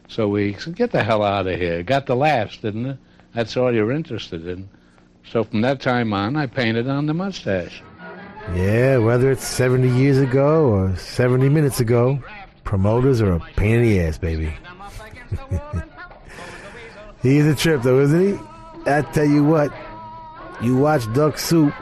so 0.07 0.27
we 0.27 0.53
said, 0.53 0.75
"Get 0.75 0.91
the 0.91 1.03
hell 1.03 1.23
out 1.23 1.47
of 1.47 1.59
here." 1.59 1.81
Got 1.81 2.05
the 2.05 2.15
laughs, 2.15 2.57
didn't 2.57 2.85
it? 2.85 2.97
That's 3.33 3.57
all 3.57 3.73
you're 3.73 3.91
interested 3.91 4.47
in. 4.47 4.69
So 5.31 5.43
from 5.43 5.61
that 5.61 5.81
time 5.81 6.13
on, 6.13 6.35
I 6.35 6.45
painted 6.45 6.87
on 6.87 7.07
the 7.07 7.15
mustache. 7.15 7.81
Yeah, 8.53 8.97
whether 8.97 9.31
it's 9.31 9.45
70 9.45 9.89
years 9.89 10.19
ago 10.19 10.65
or 10.65 10.95
70 10.97 11.49
minutes 11.49 11.79
ago, 11.79 12.19
promoters 12.63 13.21
are 13.21 13.33
a 13.33 13.39
pain 13.55 13.79
in 13.79 13.81
the 13.81 13.99
ass, 14.01 14.19
baby. 14.19 14.53
He's 17.21 17.45
a 17.45 17.55
trip, 17.55 17.83
though, 17.83 17.99
isn't 17.99 18.19
he? 18.19 18.39
I 18.89 19.01
tell 19.03 19.25
you 19.25 19.43
what, 19.43 19.71
you 20.61 20.75
watch 20.75 21.11
Duck 21.13 21.37
Soup 21.37 21.73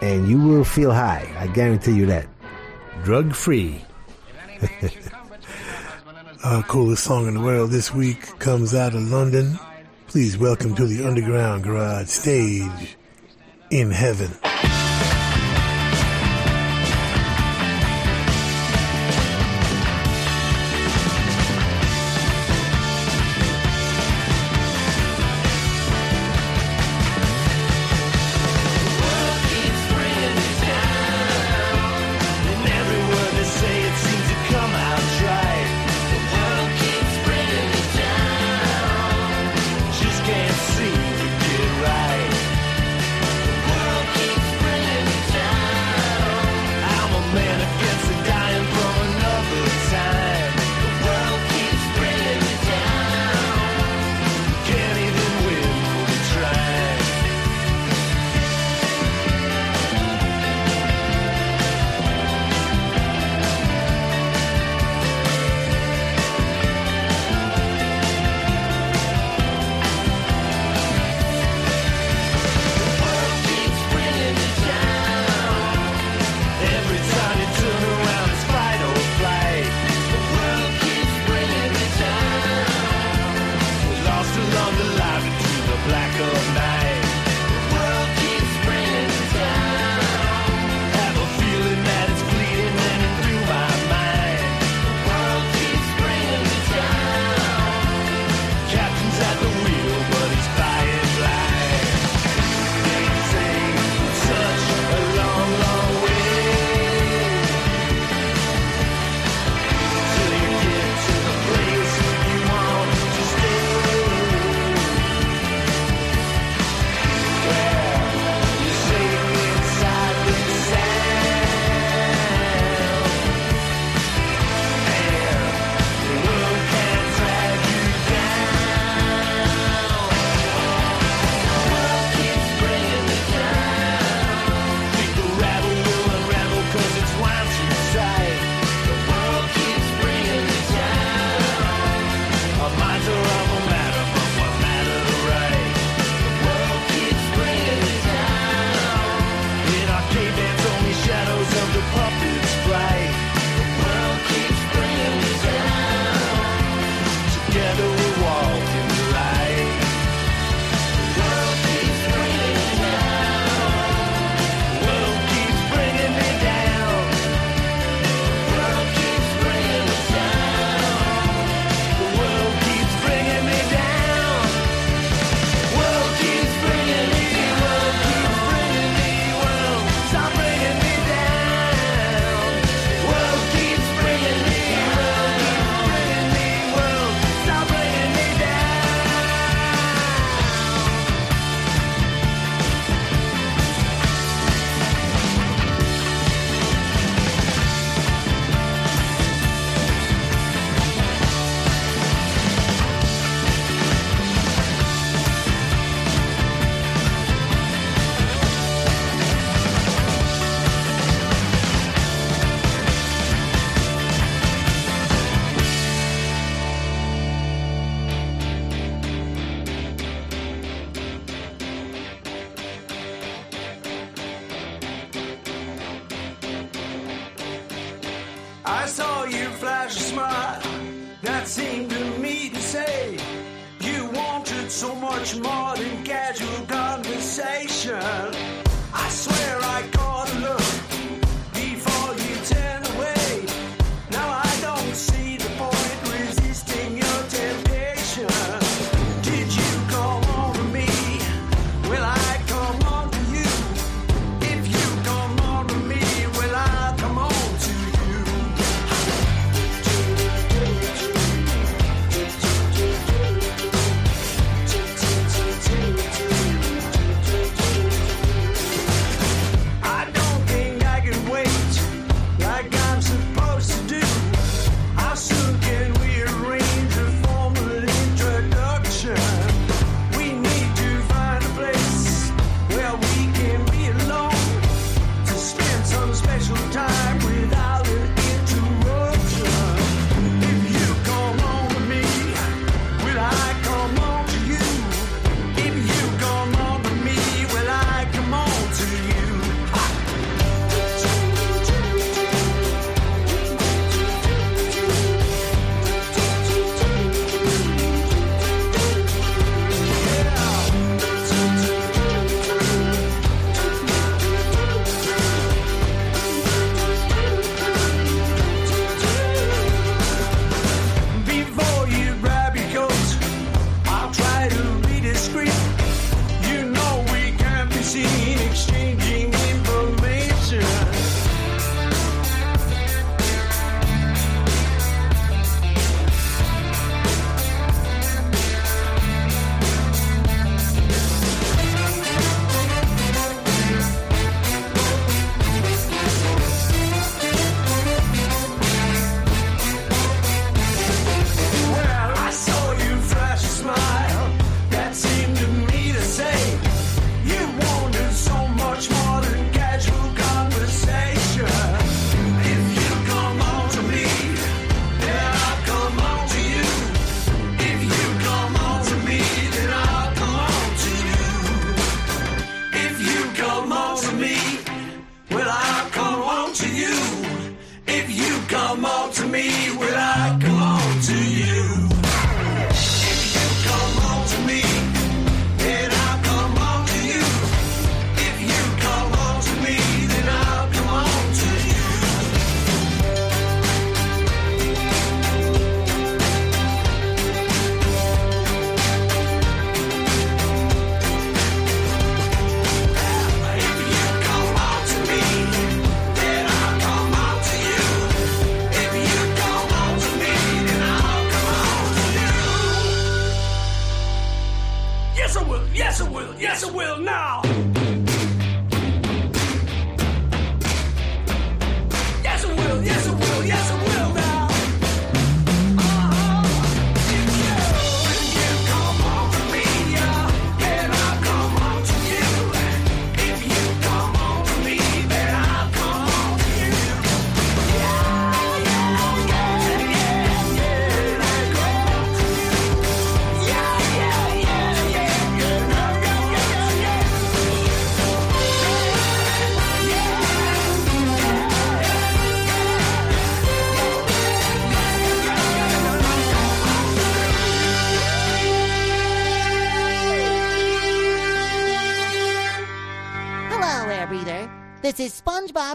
and 0.00 0.26
you 0.28 0.40
will 0.40 0.64
feel 0.64 0.92
high. 0.92 1.30
I 1.38 1.46
guarantee 1.48 1.92
you 1.92 2.06
that. 2.06 2.26
Drug 3.04 3.34
free. 3.34 3.84
Our 6.44 6.62
coolest 6.62 7.04
song 7.04 7.26
in 7.26 7.34
the 7.34 7.40
world 7.40 7.70
this 7.70 7.92
week 7.92 8.38
comes 8.38 8.74
out 8.74 8.94
of 8.94 9.02
London. 9.10 9.58
Please 10.06 10.38
welcome 10.38 10.74
to 10.76 10.86
the 10.86 11.06
Underground 11.06 11.64
Garage 11.64 12.08
stage 12.08 12.96
in 13.70 13.90
heaven. 13.90 14.30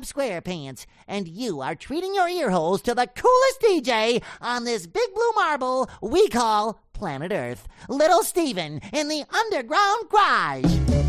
Bob 0.04 0.16
Squarepants, 0.16 0.86
and 1.08 1.28
you 1.28 1.62
are 1.62 1.76
treating 1.76 2.14
your 2.14 2.28
earholes 2.28 2.82
to 2.84 2.94
the 2.94 3.08
coolest 3.08 3.62
DJ 3.62 4.22
on 4.42 4.66
this 4.66 4.86
big 4.86 5.14
blue 5.14 5.32
marble 5.36 5.90
we 6.02 6.28
call 6.28 6.82
planet 6.94 7.32
Earth. 7.32 7.68
Little 7.88 8.24
Steven 8.24 8.82
in 8.92 9.08
the 9.08 9.24
underground 9.34 10.10
garage. 10.10 11.03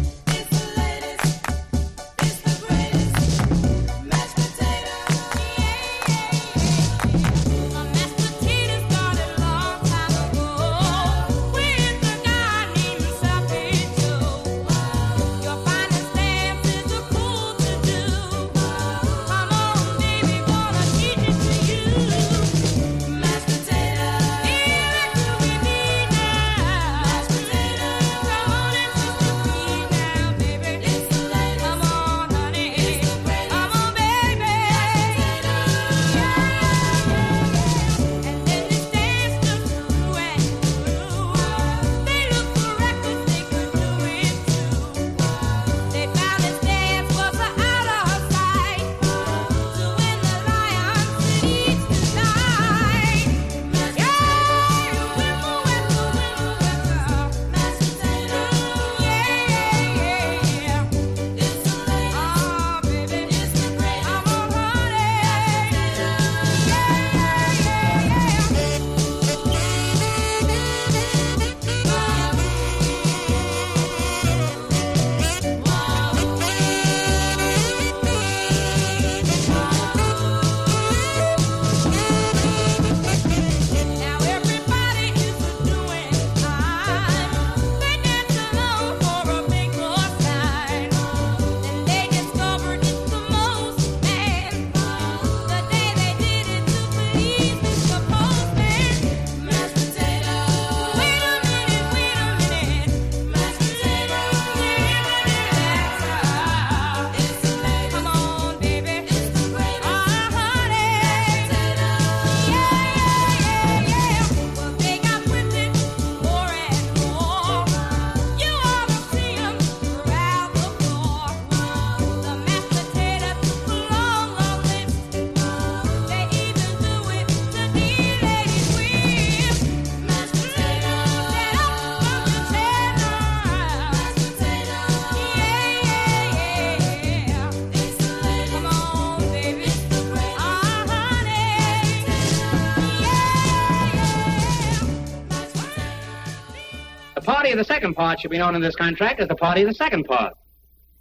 Party 147.24 147.50
of 147.50 147.58
the 147.58 147.64
second 147.64 147.94
part 147.94 148.20
should 148.20 148.30
be 148.30 148.38
known 148.38 148.54
in 148.54 148.62
this 148.62 148.76
contract 148.76 149.20
as 149.20 149.28
the 149.28 149.34
party 149.34 149.62
of 149.62 149.68
the 149.68 149.74
second 149.74 150.04
part. 150.04 150.34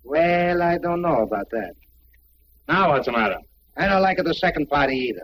Well, 0.03 0.61
I 0.61 0.77
don't 0.77 1.01
know 1.01 1.21
about 1.21 1.49
that. 1.51 1.73
Now 2.67 2.91
what's 2.91 3.05
the 3.05 3.11
matter? 3.11 3.37
I 3.77 3.87
don't 3.87 4.01
like 4.01 4.19
it 4.19 4.25
the 4.25 4.33
second 4.33 4.67
party 4.69 4.95
either. 4.95 5.23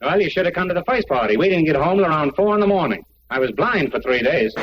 Well, 0.00 0.20
you 0.20 0.30
should 0.30 0.46
have 0.46 0.54
come 0.54 0.68
to 0.68 0.74
the 0.74 0.84
first 0.84 1.08
party. 1.08 1.36
We 1.36 1.48
didn't 1.48 1.64
get 1.64 1.76
home 1.76 1.98
till 1.98 2.06
around 2.06 2.34
four 2.36 2.54
in 2.54 2.60
the 2.60 2.66
morning. 2.66 3.04
I 3.30 3.38
was 3.38 3.50
blind 3.52 3.90
for 3.90 4.00
three 4.00 4.22
days. 4.22 4.54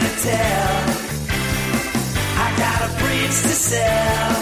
To 0.00 0.22
tell. 0.22 0.74
I 2.44 2.54
got 2.56 2.78
a 2.88 3.02
bridge 3.02 3.42
to 3.42 3.54
sell. 3.68 4.37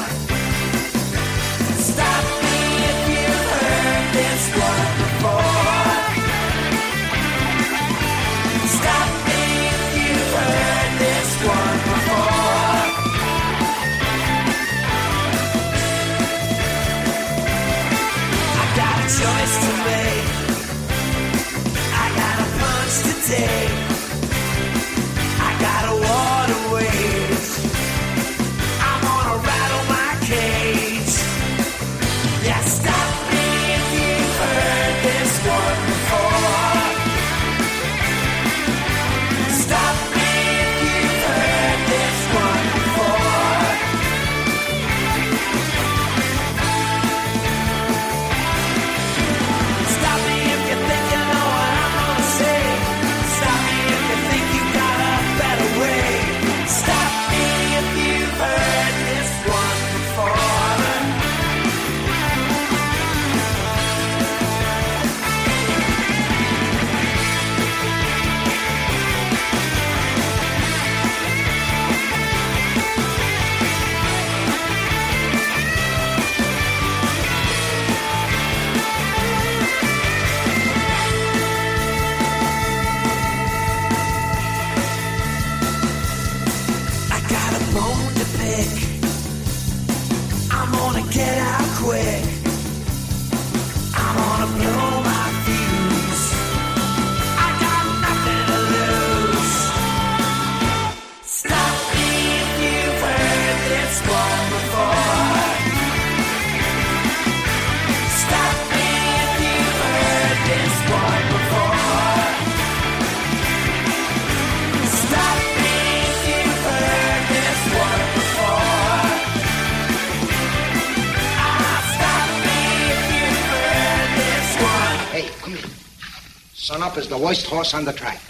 Sunup 126.67 126.99
is 126.99 127.07
the 127.07 127.17
worst 127.17 127.47
horse 127.47 127.75
on 127.75 127.85
the 127.85 127.93
track. 127.93 128.21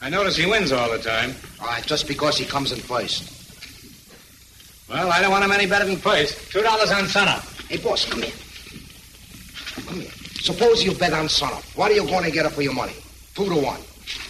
I 0.00 0.08
notice 0.08 0.36
he 0.36 0.46
wins 0.46 0.70
all 0.70 0.88
the 0.92 0.98
time. 0.98 1.34
All 1.60 1.66
right, 1.66 1.84
just 1.84 2.06
because 2.06 2.38
he 2.38 2.44
comes 2.44 2.70
in 2.70 2.78
first. 2.78 3.28
Well, 4.88 5.10
I 5.10 5.20
don't 5.20 5.32
want 5.32 5.44
him 5.44 5.50
any 5.50 5.66
better 5.66 5.84
than 5.84 5.96
first. 5.96 6.52
Two 6.52 6.62
dollars 6.62 6.92
on 6.92 7.08
Sunup. 7.08 7.42
Hey, 7.68 7.78
boss, 7.78 8.08
come 8.08 8.22
here. 8.22 8.32
Come 9.88 10.00
here. 10.02 10.10
Suppose 10.40 10.84
you 10.84 10.94
bet 10.94 11.12
on 11.14 11.28
Sunup. 11.28 11.64
What 11.76 11.90
are 11.90 11.94
you 11.94 12.06
going 12.06 12.22
to 12.22 12.30
get 12.30 12.46
up 12.46 12.52
for 12.52 12.62
your 12.62 12.74
money? 12.74 12.94
Two 13.34 13.46
to 13.46 13.56
one. 13.56 13.80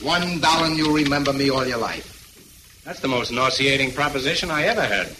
One 0.00 0.40
dollar 0.40 0.68
and 0.68 0.78
you 0.78 0.96
remember 0.96 1.34
me 1.34 1.50
all 1.50 1.66
your 1.66 1.76
life. 1.76 2.80
That's 2.86 3.00
the 3.00 3.08
most 3.08 3.30
nauseating 3.30 3.92
proposition 3.92 4.50
I 4.50 4.62
ever 4.64 4.80
had. 4.80 5.14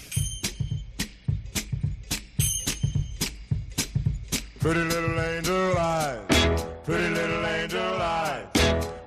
Pretty 4.61 4.81
little 4.81 5.21
angel 5.21 5.77
eyes, 5.77 6.34
pretty 6.85 7.09
little 7.09 7.47
angel 7.47 7.81
eyes, 7.81 8.45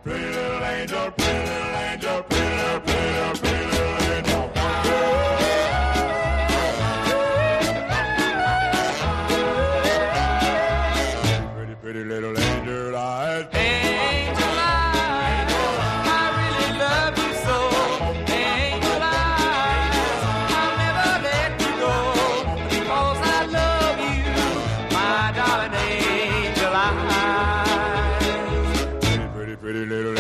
pretty 0.04 0.26
little 0.26 0.64
angel, 0.64 1.12
pretty 1.12 1.48
little 1.48 1.76
angel, 1.76 2.24
pretty 2.24 2.56
little, 2.56 2.80
pretty 2.82 3.14
little, 3.14 3.38
pretty 3.38 3.66
little 3.66 4.02
angel. 4.16 4.50
Pretty, 11.56 11.76
pretty 11.76 12.04
little 12.04 12.36
angel 12.40 12.96
eyes. 12.96 13.46
Angel 13.54 14.58
eyes, 14.58 15.54
I 16.10 16.34
really 16.40 16.72
love 16.80 17.16
you 17.20 17.32
so. 17.46 17.58
Angel 18.34 19.02
eyes, 19.04 19.94
I'll 20.58 20.74
never 20.82 21.10
let 21.28 21.52
you 21.62 21.72
go 21.86 21.94
because 22.70 23.20
I 23.22 23.46
love 23.46 24.00
you, 24.00 24.34
my 24.96 25.32
darling 25.36 25.76
angel 25.76 26.07
Pero 29.68 29.84
el 29.84 29.92
héroe 29.92 30.17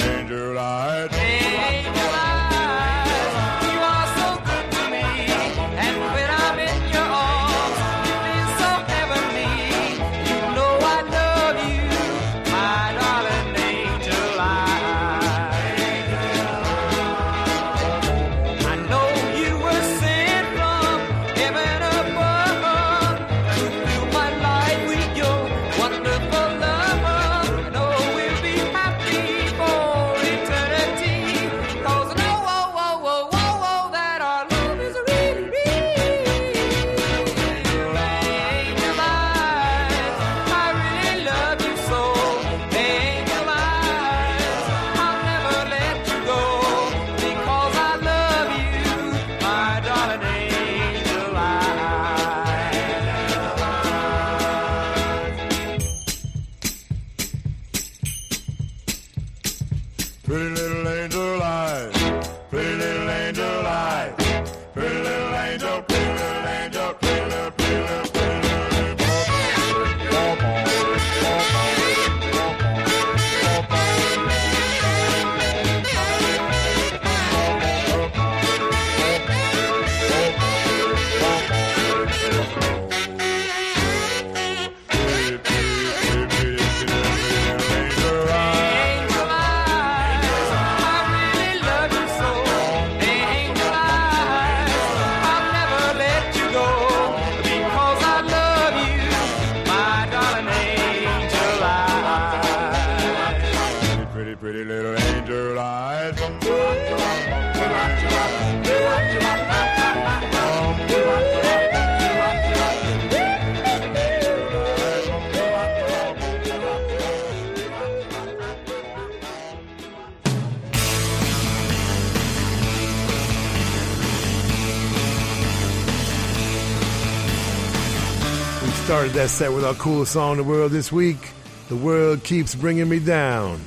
set 129.37 129.53
with 129.53 129.63
our 129.63 129.75
coolest 129.75 130.13
song 130.13 130.31
in 130.31 130.37
the 130.37 130.43
world 130.43 130.71
this 130.71 130.91
week. 130.91 131.29
The 131.69 131.75
world 131.75 132.23
keeps 132.23 132.55
bringing 132.55 132.89
me 132.89 132.97
down. 132.97 133.61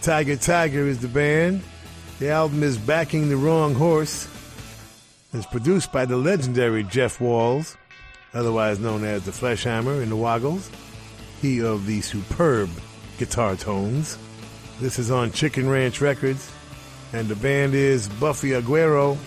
Tiger 0.00 0.34
Tiger 0.34 0.86
is 0.86 0.98
the 0.98 1.08
band. 1.08 1.62
The 2.20 2.30
album 2.30 2.62
is 2.62 2.78
Backing 2.78 3.28
the 3.28 3.36
Wrong 3.36 3.74
Horse. 3.74 4.26
It's 5.34 5.44
produced 5.44 5.92
by 5.92 6.06
the 6.06 6.16
legendary 6.16 6.84
Jeff 6.84 7.20
Walls, 7.20 7.76
otherwise 8.32 8.78
known 8.78 9.04
as 9.04 9.26
the 9.26 9.30
Fleshhammer 9.30 10.02
in 10.02 10.08
the 10.08 10.16
Woggles. 10.16 10.70
He 11.42 11.60
of 11.60 11.84
the 11.84 12.00
superb 12.00 12.70
guitar 13.18 13.56
tones. 13.56 14.16
This 14.80 14.98
is 14.98 15.10
on 15.10 15.32
Chicken 15.32 15.68
Ranch 15.68 16.00
Records, 16.00 16.50
and 17.12 17.28
the 17.28 17.36
band 17.36 17.74
is 17.74 18.08
Buffy 18.08 18.52
Aguero, 18.52 19.18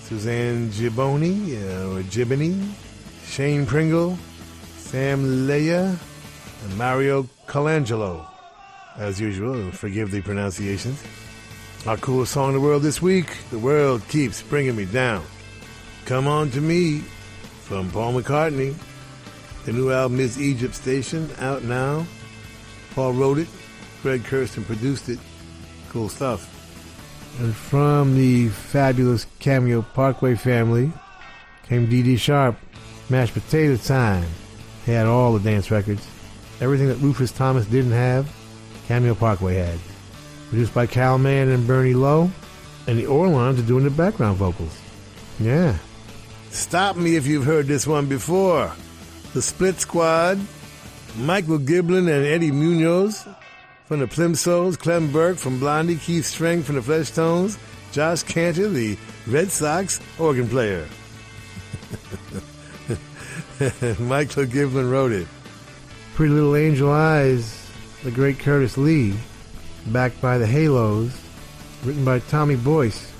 Suzanne 0.00 0.70
Giboni, 0.70 1.54
uh, 1.54 1.96
or 1.96 2.02
Giboney, 2.02 2.68
Shane 3.26 3.64
Pringle, 3.64 4.18
Sam 4.86 5.48
Leia, 5.48 5.98
and 6.62 6.78
Mario 6.78 7.24
Colangelo. 7.48 8.24
As 8.96 9.20
usual, 9.20 9.72
forgive 9.72 10.12
the 10.12 10.22
pronunciations. 10.22 11.02
Our 11.88 11.96
coolest 11.96 12.32
song 12.32 12.50
in 12.50 12.54
the 12.54 12.60
world 12.60 12.82
this 12.82 13.02
week, 13.02 13.36
The 13.50 13.58
World 13.58 14.06
Keeps 14.08 14.42
Bringing 14.42 14.76
Me 14.76 14.84
Down. 14.84 15.24
Come 16.04 16.28
On 16.28 16.50
to 16.52 16.60
Me 16.60 17.00
from 17.64 17.90
Paul 17.90 18.14
McCartney. 18.14 18.76
The 19.64 19.72
new 19.72 19.90
album 19.90 20.20
is 20.20 20.40
Egypt 20.40 20.76
Station, 20.76 21.28
out 21.40 21.64
now. 21.64 22.06
Paul 22.94 23.12
wrote 23.12 23.38
it, 23.38 23.48
Greg 24.02 24.22
Kurstin 24.22 24.64
produced 24.64 25.08
it. 25.08 25.18
Cool 25.88 26.08
stuff. 26.08 26.48
And 27.40 27.52
from 27.52 28.14
the 28.14 28.50
fabulous 28.50 29.26
Cameo 29.40 29.82
Parkway 29.82 30.36
family 30.36 30.92
came 31.64 31.90
Dee 31.90 32.16
Sharp, 32.16 32.56
Mashed 33.10 33.34
Potato 33.34 33.76
Time. 33.76 34.26
He 34.86 34.92
had 34.92 35.06
all 35.06 35.32
the 35.32 35.40
dance 35.40 35.70
records. 35.70 36.06
Everything 36.60 36.88
that 36.88 36.96
Rufus 36.96 37.32
Thomas 37.32 37.66
didn't 37.66 37.92
have, 37.92 38.32
Cameo 38.86 39.14
Parkway 39.14 39.56
had. 39.56 39.78
Produced 40.48 40.72
by 40.72 40.86
Kal 40.86 41.18
Mann 41.18 41.48
and 41.48 41.66
Bernie 41.66 41.92
Lowe, 41.92 42.30
and 42.86 42.96
the 42.96 43.06
Orlons 43.06 43.58
are 43.58 43.66
doing 43.66 43.84
the 43.84 43.90
background 43.90 44.36
vocals. 44.36 44.80
Yeah. 45.40 45.76
Stop 46.50 46.96
me 46.96 47.16
if 47.16 47.26
you've 47.26 47.44
heard 47.44 47.66
this 47.66 47.86
one 47.86 48.06
before. 48.06 48.72
The 49.34 49.42
Split 49.42 49.80
Squad, 49.80 50.38
Michael 51.16 51.58
Giblin 51.58 52.08
and 52.08 52.24
Eddie 52.24 52.52
Munoz 52.52 53.26
from 53.86 54.00
the 54.00 54.06
Plimsouls, 54.06 54.76
Clem 54.76 55.10
Burke 55.10 55.36
from 55.36 55.58
Blondie, 55.58 55.96
Keith 55.96 56.24
Streng 56.24 56.62
from 56.62 56.76
the 56.76 56.80
Fleshtones, 56.80 57.58
Josh 57.92 58.22
Kantor, 58.22 58.68
the 58.68 58.96
Red 59.26 59.50
Sox 59.50 60.00
organ 60.18 60.48
player. 60.48 60.86
Michael 63.98 64.44
Giblin 64.44 64.90
wrote 64.90 65.12
it. 65.12 65.26
Pretty 66.14 66.32
Little 66.32 66.56
Angel 66.56 66.90
Eyes, 66.90 67.70
the 68.04 68.10
great 68.10 68.38
Curtis 68.38 68.76
Lee, 68.76 69.14
backed 69.86 70.20
by 70.20 70.36
the 70.36 70.46
Halos, 70.46 71.18
written 71.82 72.04
by 72.04 72.18
Tommy 72.18 72.56
Boyce 72.56 73.10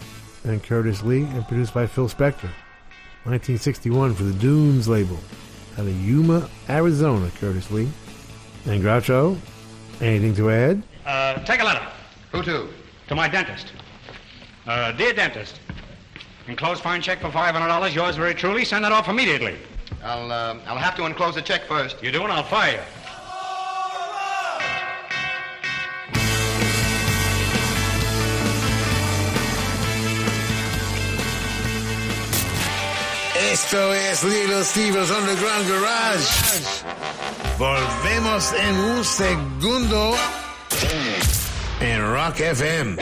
and 0.44 0.62
Curtis 0.62 1.02
Lee, 1.02 1.22
and 1.22 1.46
produced 1.48 1.72
by 1.72 1.86
Phil 1.86 2.08
Spector. 2.08 2.50
1961 3.24 4.14
for 4.14 4.24
the 4.24 4.32
Dunes 4.34 4.88
label. 4.88 5.18
Out 5.78 5.86
of 5.86 6.00
Yuma, 6.02 6.48
Arizona, 6.68 7.30
Curtis 7.40 7.70
Lee. 7.70 7.88
And 8.66 8.82
Groucho, 8.82 9.38
anything 10.02 10.34
to 10.34 10.50
add? 10.50 10.82
Uh, 11.06 11.34
take 11.44 11.60
a 11.60 11.64
letter. 11.64 11.86
Who 12.32 12.42
to? 12.42 12.68
To 13.08 13.14
my 13.14 13.26
dentist. 13.26 13.72
Uh, 14.66 14.92
dear 14.92 15.14
dentist, 15.14 15.60
enclosed 16.46 16.82
fine 16.82 17.00
check 17.00 17.20
for 17.20 17.28
$500, 17.28 17.94
yours 17.94 18.16
very 18.16 18.34
truly. 18.34 18.66
Send 18.66 18.84
that 18.84 18.92
off 18.92 19.08
immediately. 19.08 19.56
I'll, 20.04 20.30
uh, 20.30 20.56
I'll 20.66 20.76
have 20.76 20.96
to 20.96 21.04
enclose 21.06 21.34
the 21.34 21.42
check 21.42 21.64
first. 21.64 22.02
You 22.02 22.12
do, 22.12 22.22
and 22.22 22.32
I'll 22.32 22.42
fire 22.42 22.72
you. 22.72 22.80
Esto 33.52 33.94
es 33.94 34.22
Little 34.24 34.64
Steve's 34.64 35.10
Underground 35.10 35.68
Garage. 35.68 36.82
Volvemos 37.58 38.52
en 38.52 38.74
un 38.76 39.04
segundo 39.04 40.14
en 41.80 42.12
Rock 42.12 42.40
FM. 42.40 42.96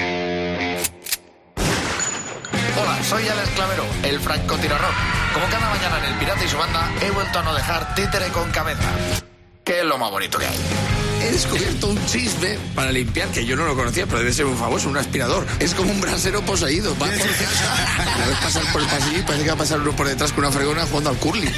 Hola, 2.76 3.02
soy 3.04 3.28
Alex 3.28 3.48
Clavero, 3.50 3.84
el 4.04 4.20
francotirador. 4.20 5.13
Como 5.34 5.46
cada 5.48 5.68
mañana 5.68 5.98
en 5.98 6.04
El 6.04 6.14
Pirata 6.14 6.44
y 6.44 6.48
su 6.48 6.56
banda, 6.56 6.88
he 7.02 7.10
vuelto 7.10 7.40
a 7.40 7.42
no 7.42 7.54
dejar 7.54 7.94
títere 7.96 8.28
con 8.28 8.48
cabeza. 8.52 8.88
Que 9.64 9.80
es 9.80 9.84
lo 9.84 9.98
más 9.98 10.10
bonito 10.12 10.38
que 10.38 10.46
hay. 10.46 10.93
He 11.24 11.32
descubierto 11.32 11.88
un 11.88 12.06
chisme 12.06 12.58
para 12.74 12.92
limpiar 12.92 13.28
que 13.28 13.46
yo 13.46 13.56
no 13.56 13.64
lo 13.64 13.74
conocía, 13.74 14.06
pero 14.06 14.18
debe 14.18 14.32
ser 14.32 14.44
muy 14.44 14.58
famoso, 14.58 14.88
un 14.90 14.96
aspirador. 14.98 15.46
Es 15.58 15.72
como 15.74 15.90
un 15.90 16.00
brasero 16.00 16.42
poseído. 16.42 16.92
Va 16.98 17.06
por 17.06 17.16
casa. 17.16 18.16
La 18.18 18.26
vez 18.26 18.38
pasar 18.38 18.72
por 18.72 18.82
el 18.82 18.86
pasillo 18.86 19.18
y 19.18 19.22
parece 19.22 19.42
que 19.44 19.48
va 19.48 19.54
a 19.54 19.58
pasar 19.58 19.80
uno 19.80 19.96
por 19.96 20.06
detrás 20.06 20.32
con 20.32 20.44
una 20.44 20.52
fregona 20.52 20.84
jugando 20.86 21.10
al 21.10 21.16
curly. 21.16 21.48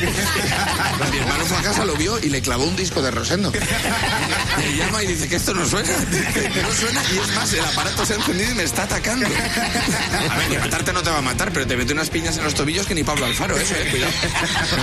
Mi 1.10 1.18
hermano 1.18 1.44
fue 1.46 1.56
a 1.56 1.62
casa, 1.62 1.84
lo 1.84 1.94
vio 1.96 2.18
y 2.22 2.30
le 2.30 2.40
clavó 2.42 2.64
un 2.64 2.76
disco 2.76 3.02
de 3.02 3.10
Rosendo. 3.10 3.50
Me 3.50 4.76
llama 4.76 5.02
y 5.02 5.08
dice 5.08 5.28
que 5.28 5.36
esto 5.36 5.52
no 5.52 5.66
suena. 5.66 5.90
No 5.90 6.72
suena 6.72 7.02
y 7.12 7.18
es 7.18 7.34
más, 7.34 7.52
el 7.52 7.64
aparato 7.64 8.06
se 8.06 8.12
ha 8.12 8.16
encendido 8.16 8.52
y 8.52 8.54
me 8.54 8.62
está 8.62 8.84
atacando. 8.84 9.26
A 9.26 10.36
ver, 10.36 10.48
que 10.48 10.58
matarte 10.58 10.92
no 10.92 11.02
te 11.02 11.10
va 11.10 11.18
a 11.18 11.22
matar, 11.22 11.52
pero 11.52 11.66
te 11.66 11.76
mete 11.76 11.92
unas 11.92 12.08
piñas 12.10 12.36
en 12.38 12.44
los 12.44 12.54
tobillos 12.54 12.86
que 12.86 12.94
ni 12.94 13.02
Pablo 13.02 13.26
Alfaro, 13.26 13.56
eso, 13.56 13.74
eh, 13.74 13.88
cuidado. 13.90 14.12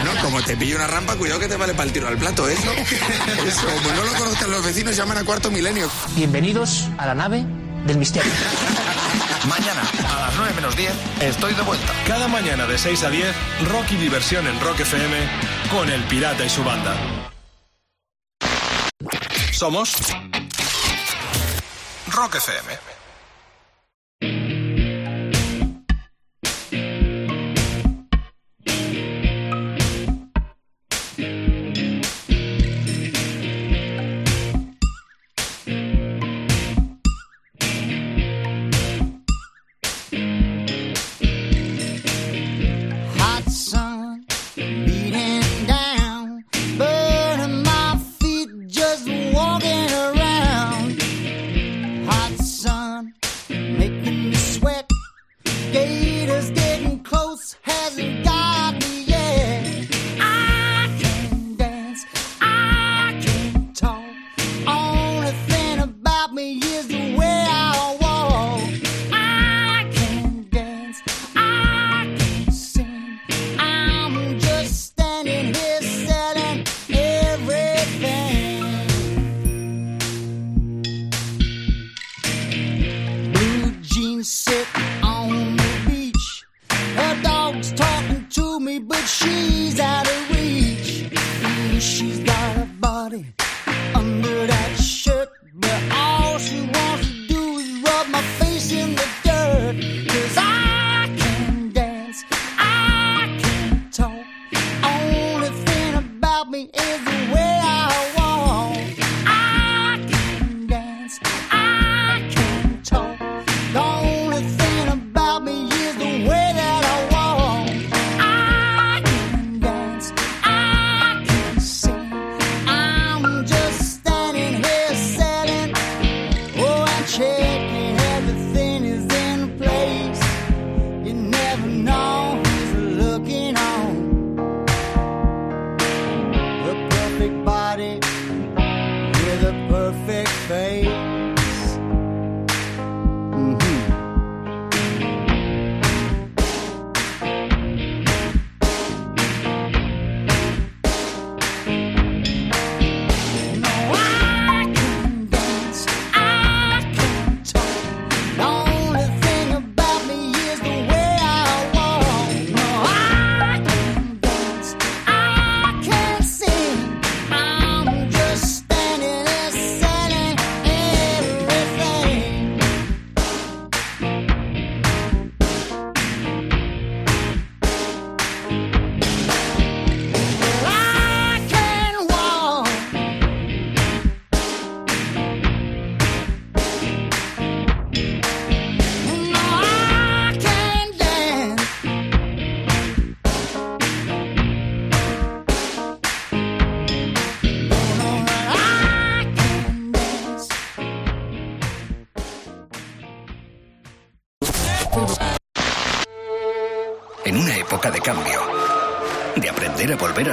No, 0.04 0.22
como 0.22 0.42
te 0.44 0.58
pille 0.58 0.76
una 0.76 0.88
rampa, 0.88 1.16
cuidado 1.16 1.40
que 1.40 1.48
te 1.48 1.56
vale 1.56 1.74
para 1.74 1.86
el 1.86 1.94
tiro 1.94 2.08
al 2.08 2.18
plato, 2.18 2.48
eso. 2.50 2.72
Eso, 3.48 3.66
como 3.66 3.92
no 3.96 4.04
lo 4.04 4.14
conozcan 4.14 4.52
los 4.52 4.64
vecinos, 4.66 4.73
llaman 4.82 5.18
a 5.18 5.24
cuarto 5.24 5.52
milenio. 5.52 5.90
Bienvenidos 6.16 6.90
a 6.98 7.06
la 7.06 7.14
nave 7.14 7.46
del 7.86 7.98
misterio. 7.98 8.32
Mañana, 9.48 9.82
a 10.10 10.22
las 10.22 10.36
9 10.36 10.54
menos 10.56 10.76
10, 10.76 10.92
estoy 11.22 11.54
de 11.54 11.62
vuelta. 11.62 11.94
Cada 12.08 12.28
mañana 12.28 12.66
de 12.66 12.78
6 12.78 13.04
a 13.04 13.10
10, 13.10 13.36
rock 13.70 13.92
y 13.92 13.98
diversión 13.98 14.48
en 14.48 14.60
Rock 14.60 14.80
FM 14.80 15.16
con 15.70 15.90
El 15.90 16.04
Pirata 16.06 16.46
y 16.46 16.50
su 16.50 16.64
banda. 16.64 16.96
Somos 19.52 19.96
Rock 22.08 22.36
FM. 22.36 22.93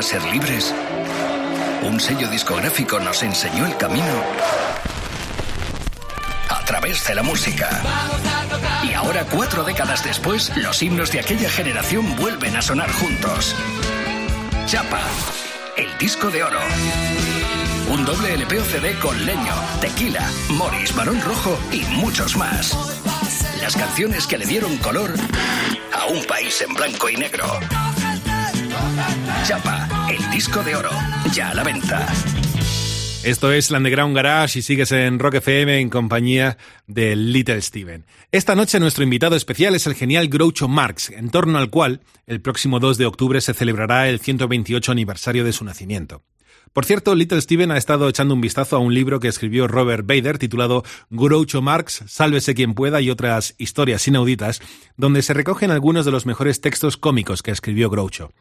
Ser 0.02 0.22
libres, 0.24 0.74
un 1.82 2.01
sello 2.01 2.28
discográfico 2.28 2.98
nos 3.01 3.22
enseñó 3.22 3.66
el 3.66 3.77
camino 3.77 4.24
a 6.48 6.64
través 6.64 7.06
de 7.06 7.14
la 7.14 7.22
música. 7.22 7.68
Y 8.82 8.94
ahora, 8.94 9.27
cuatro 9.31 9.62
décadas 9.62 10.02
después, 10.05 10.56
los 10.56 10.82
himnos 10.82 11.12
de 11.12 11.20
aquella 11.20 11.51
generación 11.51 12.16
vuelven 12.16 12.56
a 12.56 12.62
sonar 12.62 12.90
juntos. 12.93 13.55
Chapa, 14.66 15.01
el 15.77 15.98
disco 15.98 16.31
de 16.31 16.44
oro. 16.44 16.60
Un 17.90 18.05
doble 18.05 18.35
LP 18.35 18.59
o 18.59 18.64
CD 18.64 18.94
con 19.01 19.27
leño, 19.27 19.55
tequila, 19.81 20.31
Morris, 20.51 20.94
Barón 20.94 21.20
Rojo 21.22 21.59
y 21.72 21.81
muchos 21.97 22.36
más. 22.36 22.77
Las 23.60 23.77
canciones 23.77 24.27
que 24.27 24.39
le 24.39 24.47
dieron 24.47 24.78
color 24.78 25.12
a 25.93 26.06
un 26.06 26.24
país 26.24 26.60
en 26.62 26.72
blanco 26.72 27.10
y 27.10 27.16
negro. 27.16 27.60
Chapa, 29.44 29.88
el 30.10 30.30
disco 30.30 30.62
de 30.62 30.76
oro, 30.76 30.90
ya 31.32 31.50
a 31.50 31.54
la 31.54 31.64
venta. 31.64 32.06
Esto 33.24 33.52
es 33.52 33.70
Underground 33.70 34.14
Garage 34.14 34.58
y 34.58 34.62
sigues 34.62 34.92
en 34.92 35.18
Rock 35.18 35.34
FM 35.34 35.80
en 35.80 35.88
compañía 35.88 36.58
de 36.86 37.16
Little 37.16 37.60
Steven. 37.62 38.04
Esta 38.32 38.54
noche 38.54 38.80
nuestro 38.80 39.02
invitado 39.02 39.36
especial 39.36 39.74
es 39.74 39.86
el 39.86 39.94
genial 39.94 40.28
Groucho 40.28 40.68
Marx, 40.68 41.10
en 41.10 41.30
torno 41.30 41.58
al 41.58 41.70
cual 41.70 42.00
el 42.26 42.40
próximo 42.40 42.80
2 42.80 42.98
de 42.98 43.06
octubre 43.06 43.40
se 43.40 43.54
celebrará 43.54 44.08
el 44.08 44.20
128 44.20 44.92
aniversario 44.92 45.44
de 45.44 45.52
su 45.52 45.64
nacimiento. 45.64 46.22
Por 46.72 46.84
cierto, 46.84 47.14
Little 47.14 47.40
Steven 47.40 47.72
ha 47.72 47.78
estado 47.78 48.08
echando 48.08 48.34
un 48.34 48.40
vistazo 48.40 48.76
a 48.76 48.80
un 48.80 48.94
libro 48.94 49.18
que 49.18 49.28
escribió 49.28 49.66
Robert 49.66 50.06
Bader 50.06 50.38
titulado 50.38 50.84
Groucho 51.08 51.62
Marx, 51.62 52.04
Sálvese 52.06 52.54
quien 52.54 52.74
pueda 52.74 53.00
y 53.00 53.10
otras 53.10 53.54
historias 53.58 54.06
inauditas, 54.06 54.60
donde 54.96 55.22
se 55.22 55.34
recogen 55.34 55.70
algunos 55.72 56.04
de 56.04 56.12
los 56.12 56.26
mejores 56.26 56.60
textos 56.60 56.96
cómicos 56.96 57.42
que 57.42 57.50
escribió 57.50 57.90
Groucho. 57.90 58.32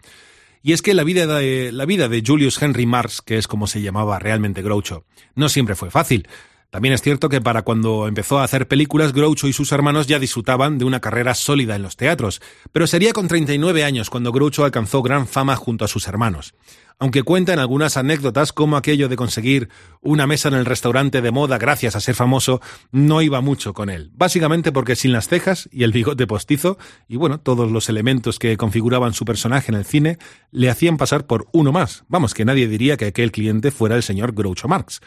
Y 0.62 0.74
es 0.74 0.82
que 0.82 0.94
la 0.94 1.04
vida, 1.04 1.26
de, 1.26 1.72
la 1.72 1.86
vida 1.86 2.10
de 2.10 2.24
Julius 2.26 2.62
Henry 2.62 2.86
Marx, 2.86 3.22
que 3.22 3.38
es 3.38 3.48
como 3.48 3.68
se 3.68 3.82
llamaba 3.82 4.20
realmente 4.20 4.62
Groucho, 4.62 5.06
no 5.36 5.48
siempre 5.48 5.76
fue 5.76 5.90
fácil. 5.90 6.28
También 6.70 6.94
es 6.94 7.02
cierto 7.02 7.30
que 7.30 7.42
para 7.42 7.64
cuando 7.64 8.08
empezó 8.08 8.38
a 8.38 8.44
hacer 8.44 8.68
películas, 8.68 9.12
Groucho 9.12 9.48
y 9.48 9.54
sus 9.54 9.72
hermanos 9.72 10.06
ya 10.06 10.20
disfrutaban 10.20 10.78
de 10.78 10.86
una 10.86 11.00
carrera 11.00 11.34
sólida 11.34 11.76
en 11.76 11.82
los 11.82 11.98
teatros, 11.98 12.42
pero 12.72 12.86
sería 12.86 13.12
con 13.12 13.28
39 13.28 13.84
años 13.84 14.12
cuando 14.12 14.32
Groucho 14.32 14.64
alcanzó 14.64 15.02
gran 15.02 15.28
fama 15.28 15.56
junto 15.56 15.84
a 15.84 15.88
sus 15.88 16.08
hermanos. 16.08 16.54
Aunque 17.02 17.24
cuentan 17.24 17.60
algunas 17.60 17.96
anécdotas 17.98 18.52
como 18.52 18.76
aquello 18.76 19.08
de 19.08 19.16
conseguir 19.16 19.70
una 20.02 20.28
mesa 20.28 20.50
en 20.50 20.56
el 20.56 20.66
restaurante 20.66 21.22
de 21.22 21.32
moda 21.32 21.58
gracias 21.58 21.96
a 21.96 22.02
ser 22.02 22.14
famoso, 22.14 22.62
no 22.92 23.22
iba 23.22 23.42
mucho 23.42 23.74
con 23.74 23.90
él. 23.90 24.12
Básicamente 24.14 24.72
porque 24.72 24.98
sin 24.98 25.14
las 25.14 25.30
cejas 25.30 25.70
y 25.72 25.84
el 25.84 25.94
bigote 25.94 26.28
postizo, 26.28 26.78
y 27.08 27.16
bueno, 27.16 27.40
todos 27.40 27.72
los 27.72 27.90
elementos 27.90 28.38
que 28.38 28.58
configuraban 28.58 29.14
su 29.14 29.26
personaje 29.26 29.72
en 29.72 29.78
el 29.78 29.86
cine, 29.86 30.18
le 30.52 30.70
hacían 30.70 30.98
pasar 30.98 31.26
por 31.26 31.48
uno 31.54 31.72
más. 31.72 32.04
Vamos, 32.10 32.34
que 32.34 32.46
nadie 32.46 32.68
diría 32.68 32.98
que 32.98 33.06
aquel 33.06 33.32
cliente 33.32 33.72
fuera 33.72 33.96
el 33.96 34.04
señor 34.04 34.34
Groucho 34.34 34.68
Marx. 34.68 35.00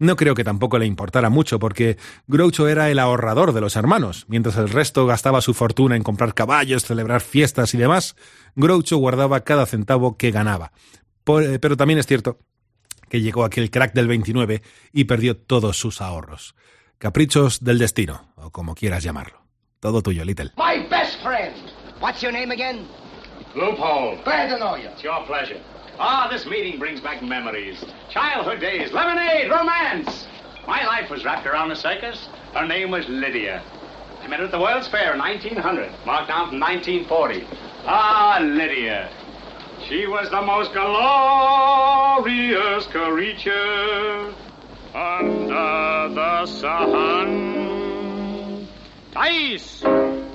No 0.00 0.16
creo 0.16 0.34
que 0.34 0.42
tampoco 0.44 0.78
le 0.78 0.86
importara 0.86 1.30
mucho, 1.30 1.58
porque 1.60 1.96
Groucho 2.26 2.66
era 2.68 2.90
el 2.90 2.98
ahorrador 2.98 3.52
de 3.52 3.60
los 3.60 3.76
hermanos. 3.76 4.24
Mientras 4.28 4.56
el 4.56 4.68
resto 4.68 5.06
gastaba 5.06 5.40
su 5.42 5.54
fortuna 5.54 5.94
en 5.94 6.02
comprar 6.02 6.34
caballos, 6.34 6.84
celebrar 6.84 7.20
fiestas 7.20 7.74
y 7.74 7.78
demás, 7.78 8.16
Groucho 8.56 8.96
guardaba 8.96 9.40
cada 9.40 9.66
centavo 9.66 10.16
que 10.16 10.30
ganaba. 10.32 10.72
Por- 11.22 11.44
eh, 11.44 11.58
pero 11.58 11.76
también 11.76 11.98
es 12.00 12.06
cierto 12.06 12.38
que 13.08 13.20
llegó 13.20 13.44
aquel 13.44 13.70
crack 13.70 13.92
del 13.92 14.08
29 14.08 14.62
y 14.92 15.04
perdió 15.04 15.36
todos 15.36 15.76
sus 15.78 16.00
ahorros. 16.00 16.54
Caprichos 16.98 17.62
del 17.62 17.78
destino, 17.78 18.32
o 18.36 18.50
como 18.50 18.74
quieras 18.74 19.02
llamarlo. 19.04 19.42
Todo 19.80 20.02
tuyo, 20.02 20.24
Little. 20.24 20.52
My 20.56 20.86
best 20.88 21.22
friend. 21.22 21.54
What's 22.00 22.20
your 22.22 22.32
name 22.32 22.52
again? 22.52 22.86
Loophole. 23.54 24.18
Glad 24.24 24.48
to 24.50 24.56
know 24.58 24.76
you. 24.76 24.88
It's 24.90 25.02
your 25.02 25.24
pleasure. 25.26 25.60
Ah, 26.02 26.28
this 26.30 26.46
meeting 26.46 26.78
brings 26.78 26.98
back 26.98 27.22
memories. 27.22 27.84
Childhood 28.08 28.58
days, 28.58 28.90
lemonade, 28.90 29.50
romance. 29.50 30.26
My 30.66 30.82
life 30.86 31.10
was 31.10 31.26
wrapped 31.26 31.46
around 31.46 31.70
a 31.72 31.76
circus. 31.76 32.26
Her 32.54 32.66
name 32.66 32.90
was 32.90 33.06
Lydia. 33.06 33.62
I 34.22 34.26
met 34.26 34.38
her 34.38 34.46
at 34.46 34.50
the 34.50 34.58
World's 34.58 34.88
Fair 34.88 35.12
in 35.12 35.18
1900, 35.18 35.92
marked 36.06 36.28
down 36.28 36.48
from 36.48 36.58
1940. 36.58 37.46
Ah, 37.84 38.38
Lydia. 38.40 39.10
She 39.86 40.06
was 40.06 40.30
the 40.30 40.40
most 40.40 40.72
glorious 40.72 40.86
creature 42.86 44.32
under 44.94 46.14
the 46.14 46.46
sun. 46.46 47.76
Dice, 49.12 49.82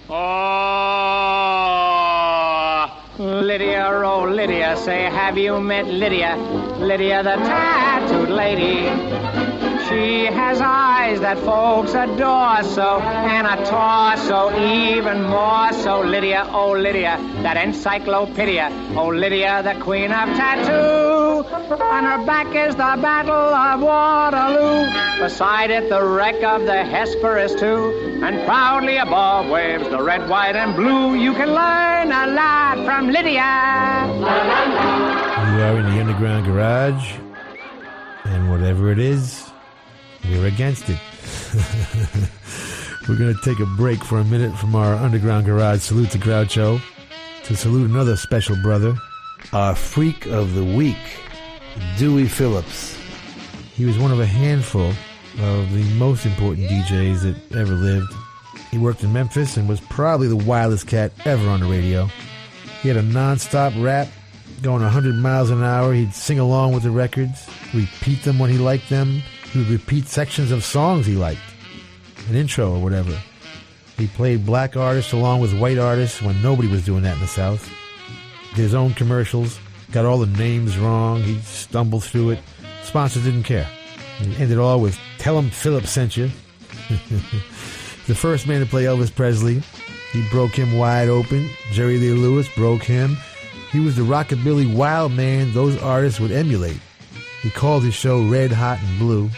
Ah, 0.10 0.96
Lydia, 3.18 3.90
oh 4.06 4.26
Lydia, 4.26 4.78
say, 4.78 5.04
have 5.04 5.38
you 5.38 5.60
met 5.60 5.88
Lydia? 5.88 6.36
Lydia, 6.80 7.24
the 7.24 7.36
tattooed 7.36 8.30
lady. 8.30 8.90
She 9.90 10.26
has 10.26 10.62
eyes 10.62 11.20
that 11.22 11.38
folks 11.40 11.94
adore 11.94 12.64
so, 12.64 13.00
and 13.00 13.48
a 13.48 13.58
torso 13.66 14.52
even 14.60 15.24
more 15.24 15.74
so. 15.74 16.02
Lydia, 16.02 16.48
oh 16.52 16.72
Lydia, 16.72 17.18
that 17.44 17.58
encyclopedia. 17.58 18.70
Oh 18.96 19.08
Lydia, 19.08 19.62
the 19.64 19.76
queen 19.82 20.12
of 20.12 20.30
tattoo. 20.36 21.05
On 21.52 22.04
her 22.06 22.26
back 22.26 22.48
is 22.56 22.76
the 22.76 22.98
Battle 23.02 23.34
of 23.34 23.82
Waterloo. 23.82 24.90
Beside 25.22 25.70
it, 25.70 25.90
the 25.90 26.04
wreck 26.04 26.42
of 26.44 26.62
the 26.62 26.84
Hesperus 26.84 27.54
too. 27.60 28.20
And 28.24 28.44
proudly 28.46 28.98
above 28.98 29.50
waves 29.50 29.88
the 29.90 30.02
red, 30.02 30.28
white, 30.28 30.56
and 30.56 30.76
blue. 30.76 31.14
You 31.16 31.34
can 31.34 31.50
learn 31.50 32.12
a 32.12 32.34
lot 32.34 32.84
from 32.84 33.10
Lydia. 33.10 34.10
You 35.56 35.62
are 35.62 35.78
in 35.78 35.86
the 35.94 36.02
underground 36.02 36.48
garage, 36.48 37.14
and 38.24 38.50
whatever 38.50 38.92
it 38.92 38.98
is, 38.98 39.52
we're 40.24 40.48
against 40.48 40.90
it. 40.90 41.00
we're 43.08 43.18
going 43.18 43.36
to 43.36 43.42
take 43.44 43.60
a 43.60 43.68
break 43.78 44.04
for 44.04 44.18
a 44.18 44.24
minute 44.26 44.58
from 44.58 44.76
our 44.76 44.96
underground 44.96 45.46
garage 45.46 45.82
salute 45.82 46.10
to 46.12 46.18
Groucho 46.18 46.82
to 47.44 47.56
salute 47.56 47.88
another 47.88 48.18
special 48.18 48.56
brother, 48.64 48.96
our 49.54 49.76
freak 49.76 50.26
of 50.26 50.56
the 50.56 50.64
week, 50.64 50.98
Dewey 51.98 52.28
Phillips. 52.28 52.98
He 53.74 53.86
was 53.86 53.98
one 53.98 54.12
of 54.12 54.20
a 54.20 54.26
handful 54.26 54.90
of 55.40 55.74
the 55.74 55.84
most 55.96 56.26
important 56.26 56.68
DJs 56.70 57.22
that 57.22 57.58
ever 57.58 57.74
lived. 57.74 58.14
He 58.72 58.78
worked 58.78 59.04
in 59.04 59.14
Memphis 59.14 59.58
and 59.58 59.68
was 59.68 59.82
probably 59.82 60.28
the 60.28 60.36
wildest 60.36 60.88
cat 60.88 61.12
ever 61.26 61.48
on 61.50 61.60
the 61.60 61.68
radio. 61.68 62.10
He 62.82 62.88
had 62.88 62.98
a 62.98 63.02
non-stop 63.02 63.74
rap 63.78 64.08
going 64.62 64.82
100 64.82 65.16
miles 65.16 65.50
an 65.50 65.64
hour. 65.64 65.94
He'd 65.94 66.14
sing 66.14 66.40
along 66.40 66.74
with 66.74 66.84
the 66.84 66.92
records, 66.92 67.48
repeat 67.74 68.24
them 68.24 68.40
when 68.40 68.50
he 68.50 68.58
liked 68.58 68.90
them. 68.90 69.22
He 69.52 69.60
would 69.60 69.70
repeat 69.70 70.08
sections 70.08 70.52
of 70.52 70.64
songs 70.64 71.06
he 71.06 71.16
liked, 71.16 71.42
an 72.30 72.36
intro 72.36 72.74
or 72.74 72.82
whatever. 72.82 73.18
He 73.98 74.08
played 74.08 74.46
black 74.46 74.76
artists 74.76 75.14
along 75.14 75.40
with 75.42 75.58
white 75.58 75.78
artists 75.78 76.22
when 76.22 76.42
nobody 76.42 76.68
was 76.68 76.84
doing 76.84 77.04
that 77.04 77.16
in 77.16 77.22
the 77.22 77.28
South. 77.28 77.70
Did 78.50 78.62
his 78.62 78.74
own 78.74 78.94
commercials, 78.94 79.60
got 79.96 80.04
all 80.04 80.18
the 80.18 80.38
names 80.38 80.78
wrong. 80.78 81.24
He 81.24 81.40
stumbled 81.40 82.04
through 82.04 82.32
it. 82.32 82.40
Sponsors 82.84 83.24
didn't 83.24 83.44
care. 83.44 83.66
He 84.20 84.26
ended 84.34 84.52
it 84.52 84.58
all 84.58 84.82
with 84.82 85.00
"Tell 85.20 85.40
him 85.40 85.50
Phillips 85.50 85.90
sent 85.90 86.18
you." 86.18 86.30
the 88.08 88.14
first 88.14 88.46
man 88.46 88.60
to 88.60 88.66
play 88.66 88.84
Elvis 88.84 89.16
Presley. 89.16 89.64
He 90.12 90.28
broke 90.30 90.52
him 90.52 90.78
wide 90.78 91.08
open. 91.08 91.50
Jerry 91.72 91.98
Lee 91.98 92.12
Lewis 92.12 92.54
broke 92.56 92.84
him. 92.84 93.16
He 93.72 93.80
was 93.80 93.96
the 93.96 94.02
rockabilly 94.02 94.74
wild 94.76 95.14
man 95.14 95.54
those 95.54 95.82
artists 95.82 96.20
would 96.20 96.32
emulate. 96.32 96.80
He 97.42 97.50
called 97.50 97.84
his 97.84 97.94
show 97.96 98.22
Red 98.22 98.52
Hot 98.52 98.80
and 98.82 99.00
Blue. 99.00 99.30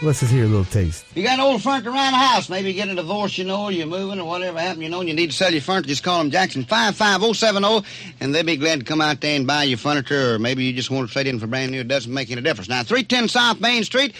Let's 0.00 0.20
just 0.20 0.32
hear 0.32 0.44
a 0.44 0.46
little 0.46 0.64
taste. 0.64 1.04
You 1.14 1.24
got 1.24 1.34
an 1.34 1.40
old 1.40 1.62
furniture 1.62 1.90
around 1.90 2.12
the 2.12 2.18
house. 2.18 2.48
Maybe 2.48 2.68
you 2.68 2.74
get 2.74 2.88
a 2.88 2.94
divorce, 2.94 3.36
you 3.36 3.44
know, 3.44 3.64
or 3.64 3.72
you're 3.72 3.86
moving, 3.86 4.20
or 4.20 4.26
whatever 4.26 4.58
happened, 4.58 4.82
you 4.82 4.88
know, 4.88 5.00
and 5.00 5.08
you 5.08 5.14
need 5.14 5.30
to 5.30 5.36
sell 5.36 5.52
your 5.52 5.60
furniture. 5.60 5.88
Just 5.88 6.02
call 6.04 6.18
them 6.18 6.30
Jackson 6.30 6.64
55070, 6.64 7.86
and 8.20 8.34
they'll 8.34 8.44
be 8.44 8.56
glad 8.56 8.80
to 8.80 8.84
come 8.84 9.00
out 9.00 9.20
there 9.20 9.36
and 9.36 9.46
buy 9.46 9.64
your 9.64 9.78
furniture, 9.78 10.34
or 10.34 10.38
maybe 10.38 10.64
you 10.64 10.72
just 10.72 10.90
want 10.90 11.08
to 11.08 11.12
trade 11.12 11.26
in 11.26 11.40
for 11.40 11.46
brand 11.46 11.72
new. 11.72 11.80
It 11.80 11.88
doesn't 11.88 12.12
make 12.12 12.30
any 12.30 12.42
difference. 12.42 12.68
Now, 12.68 12.82
310 12.82 13.28
South 13.28 13.60
Main 13.60 13.84
Street. 13.84 14.14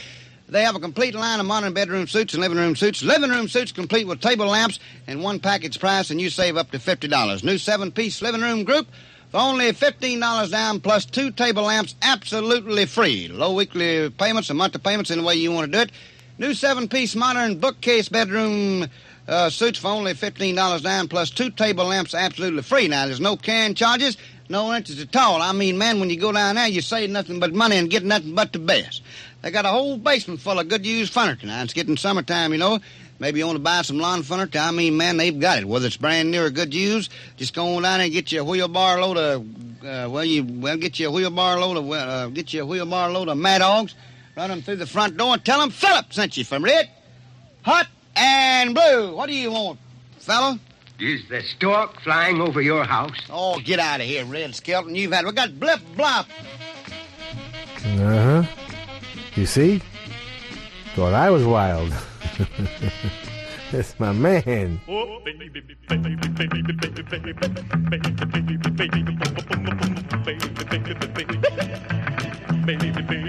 They 0.48 0.62
have 0.62 0.74
a 0.74 0.80
complete 0.80 1.14
line 1.14 1.40
of 1.40 1.47
modern 1.47 1.74
bedroom 1.74 2.06
suites 2.06 2.32
and 2.32 2.40
living 2.40 2.56
room 2.56 2.74
suites. 2.74 3.02
Living 3.02 3.28
room 3.30 3.48
suites 3.48 3.70
complete 3.70 4.06
with 4.06 4.20
table 4.20 4.47
lamps 4.47 4.80
and 5.06 5.22
one 5.22 5.40
package 5.40 5.78
price, 5.78 6.10
and 6.10 6.20
you 6.20 6.30
save 6.30 6.56
up 6.56 6.70
to 6.70 6.78
$50. 6.78 7.44
New 7.44 7.59
seven 7.59 7.93
piece 7.93 8.22
living 8.22 8.40
room 8.40 8.64
group 8.64 8.86
for 9.31 9.39
only 9.39 9.73
$15 9.73 10.51
down 10.51 10.81
plus 10.81 11.05
two 11.05 11.31
table 11.31 11.65
lamps 11.65 11.95
absolutely 12.03 12.87
free. 12.87 13.29
Low 13.29 13.55
weekly 13.55 14.11
payments 14.11 14.51
or 14.51 14.55
monthly 14.55 14.81
payments 14.81 15.11
any 15.11 15.23
way 15.23 15.35
you 15.35 15.53
want 15.53 15.71
to 15.71 15.79
do 15.79 15.83
it. 15.83 15.93
New 16.39 16.55
seven 16.55 16.89
piece 16.89 17.17
modern 17.17 17.59
bookcase 17.59 18.09
bedroom 18.09 18.87
uh, 19.27 19.51
suits 19.51 19.79
for 19.79 19.89
only 19.89 20.15
$15 20.15 20.83
down 20.83 21.09
plus 21.09 21.31
two 21.31 21.51
table 21.51 21.85
lamps 21.85 22.15
absolutely 22.15 22.63
free. 22.63 22.89
Now, 22.89 23.07
there's 23.07 23.21
no 23.21 23.37
can 23.37 23.75
charges, 23.75 24.17
no 24.49 24.73
interest 24.73 25.01
at 25.01 25.17
all. 25.17 25.43
I 25.43 25.53
mean, 25.53 25.77
man, 25.77 26.01
when 26.01 26.11
you 26.11 26.19
go 26.19 26.33
down 26.33 26.55
there, 26.55 26.69
you 26.69 26.81
save 26.81 27.11
nothing 27.11 27.39
but 27.39 27.53
money 27.53 27.77
and 27.77 27.91
get 27.91 28.05
nothing 28.05 28.35
but 28.35 28.53
the 28.53 28.59
best. 28.59 29.03
They 29.43 29.51
got 29.51 29.67
a 29.67 29.71
whole 29.71 29.99
basement 29.99 30.41
full 30.41 30.59
of 30.59 30.69
good 30.69 30.87
used 30.87 31.13
furniture. 31.13 31.47
Now, 31.47 31.63
it's 31.63 31.75
getting 31.75 31.97
summertime, 31.97 32.53
you 32.53 32.59
know. 32.59 32.79
Maybe 33.20 33.40
you 33.40 33.47
want 33.47 33.57
to 33.57 33.62
buy 33.62 33.82
some 33.82 33.99
lawn 33.99 34.23
furniture. 34.23 34.61
I 34.61 34.70
mean, 34.70 34.97
man, 34.97 35.16
they've 35.16 35.39
got 35.39 35.59
it. 35.59 35.65
Whether 35.65 35.89
it's 35.89 35.97
brand 35.97 36.31
new 36.31 36.45
or 36.45 36.51
good 36.51 36.73
used, 36.73 37.12
just 37.36 37.53
go 37.53 37.77
on 37.77 37.82
down 37.82 37.99
there 37.99 38.05
and 38.05 38.12
get 38.12 38.31
you 38.31 38.40
a 38.40 38.45
wheelbarrow 38.45 39.01
load 39.01 39.16
of, 39.16 39.85
uh, 39.85 40.09
well, 40.09 40.24
you 40.24 40.45
well 40.45 40.77
get 40.77 41.01
you 41.01 41.09
a 41.09 41.11
wheelbarrow 41.11 41.61
load 41.61 41.77
of, 41.78 41.90
uh, 41.90 42.28
get 42.28 42.53
you 42.53 42.62
a 42.62 42.66
wheelbarrow 42.66 43.12
load 43.12 43.28
of 43.28 43.36
mad 43.36 43.59
dogs, 43.59 43.95
run 44.36 44.51
them 44.51 44.62
through 44.62 44.77
the 44.77 44.86
front 44.86 45.16
door, 45.16 45.35
and 45.35 45.45
tell 45.45 45.59
them 45.59 45.70
Phillips 45.70 46.15
sent 46.15 46.36
you 46.36 46.45
from 46.45 46.62
Red, 46.62 46.89
Hot, 47.62 47.89
and 48.15 48.74
Blue. 48.74 49.16
What 49.16 49.27
do 49.27 49.35
you 49.35 49.51
want, 49.51 49.81
fella? 50.19 50.61
Is 51.01 51.28
the 51.28 51.43
stork 51.43 52.01
flying 52.03 52.40
over 52.40 52.61
your 52.61 52.85
house? 52.85 53.19
Oh, 53.31 53.59
get 53.61 53.81
out 53.81 54.01
of 54.01 54.07
here, 54.07 54.24
Red 54.24 54.55
Skelton. 54.55 54.95
You've 54.95 55.12
had 55.12 55.24
we 55.24 55.32
got 55.32 55.59
blip 55.59 55.81
blop. 55.97 56.27
Uh 57.85 58.43
huh. 58.43 58.43
You 59.35 59.47
see? 59.47 59.81
Thought 60.95 61.15
I 61.15 61.31
was 61.31 61.45
wild. 61.45 61.93
That's 63.73 63.98
my 63.98 64.12
man. 64.12 64.81
Oh, 64.89 65.20
baby, 65.24 65.48
baby, 65.48 65.74
baby, 65.89 66.15
baby, 66.15 66.28
baby, 66.28 66.62
baby, 66.62 67.32
baby, 67.32 67.32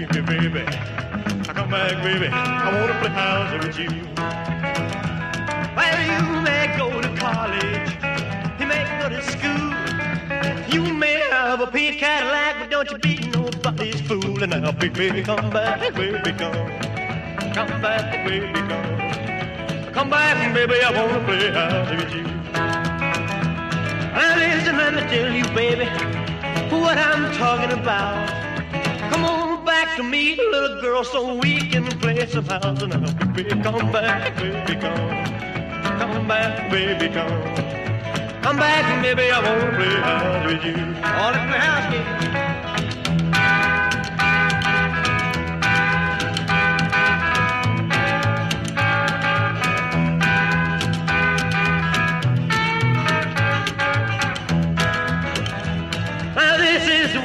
baby, 0.06 0.48
baby. 0.48 0.64
I 1.48 1.52
come 1.52 1.70
back, 1.70 2.02
baby. 2.04 2.28
I 2.28 2.80
wanna 2.80 2.98
play 3.00 3.10
house 3.10 3.64
with 3.64 3.78
you. 3.78 3.90
Well, 5.76 6.00
you 6.06 6.40
may 6.42 6.74
go 6.78 7.00
to 7.00 7.08
college, 7.16 7.90
you 8.60 8.66
may 8.66 8.84
go 9.00 9.08
to 9.08 9.22
school, 9.22 9.74
you 10.72 10.94
may 10.94 11.18
have 11.30 11.60
a 11.60 11.66
pink 11.66 11.98
Cadillac, 11.98 12.56
but 12.60 12.70
don't 12.70 12.90
you 12.90 12.98
be 12.98 13.16
nobody's 13.30 14.00
fool. 14.02 14.42
And 14.42 14.52
now, 14.52 14.70
baby, 14.72 15.22
come 15.22 15.50
back, 15.50 15.94
baby, 15.94 16.32
come, 16.32 16.70
come 17.52 17.82
back, 17.82 18.24
baby, 18.26 18.52
come, 18.52 18.99
come 20.00 20.08
back, 20.08 20.54
baby. 20.54 20.80
I 20.82 20.90
wanna 20.96 21.22
play 21.26 21.50
house 21.52 21.90
with 21.90 22.14
you. 22.14 22.24
Now 24.16 24.36
listen, 24.36 24.76
let 24.78 24.94
me 24.94 25.02
tell 25.12 25.30
you, 25.30 25.44
baby, 25.54 25.88
what 26.74 26.96
I'm 26.96 27.30
talking 27.36 27.72
about. 27.78 28.16
Come 29.10 29.24
on 29.26 29.62
back 29.66 29.96
to 29.98 30.02
me, 30.02 30.36
little 30.36 30.80
girl, 30.80 31.04
so 31.04 31.34
we 31.34 31.68
can 31.68 31.84
play 32.00 32.26
some 32.26 32.46
house. 32.46 32.80
And 32.82 32.92
now, 32.92 33.26
baby, 33.34 33.50
come 33.50 33.92
back, 33.92 34.34
baby, 34.36 34.80
come. 34.80 35.08
Come 36.00 36.26
back, 36.26 36.70
baby, 36.70 37.12
come. 37.12 37.36
Come 38.40 38.56
back, 38.56 39.02
baby, 39.02 39.30
I 39.30 39.38
wanna 39.46 39.76
play 39.76 39.96
house 40.08 40.46
with 40.46 40.64
you. 40.64 40.78
I 41.04 41.12
wanna 41.20 41.42
play 41.48 41.60
house 41.68 41.88
with 41.92 42.29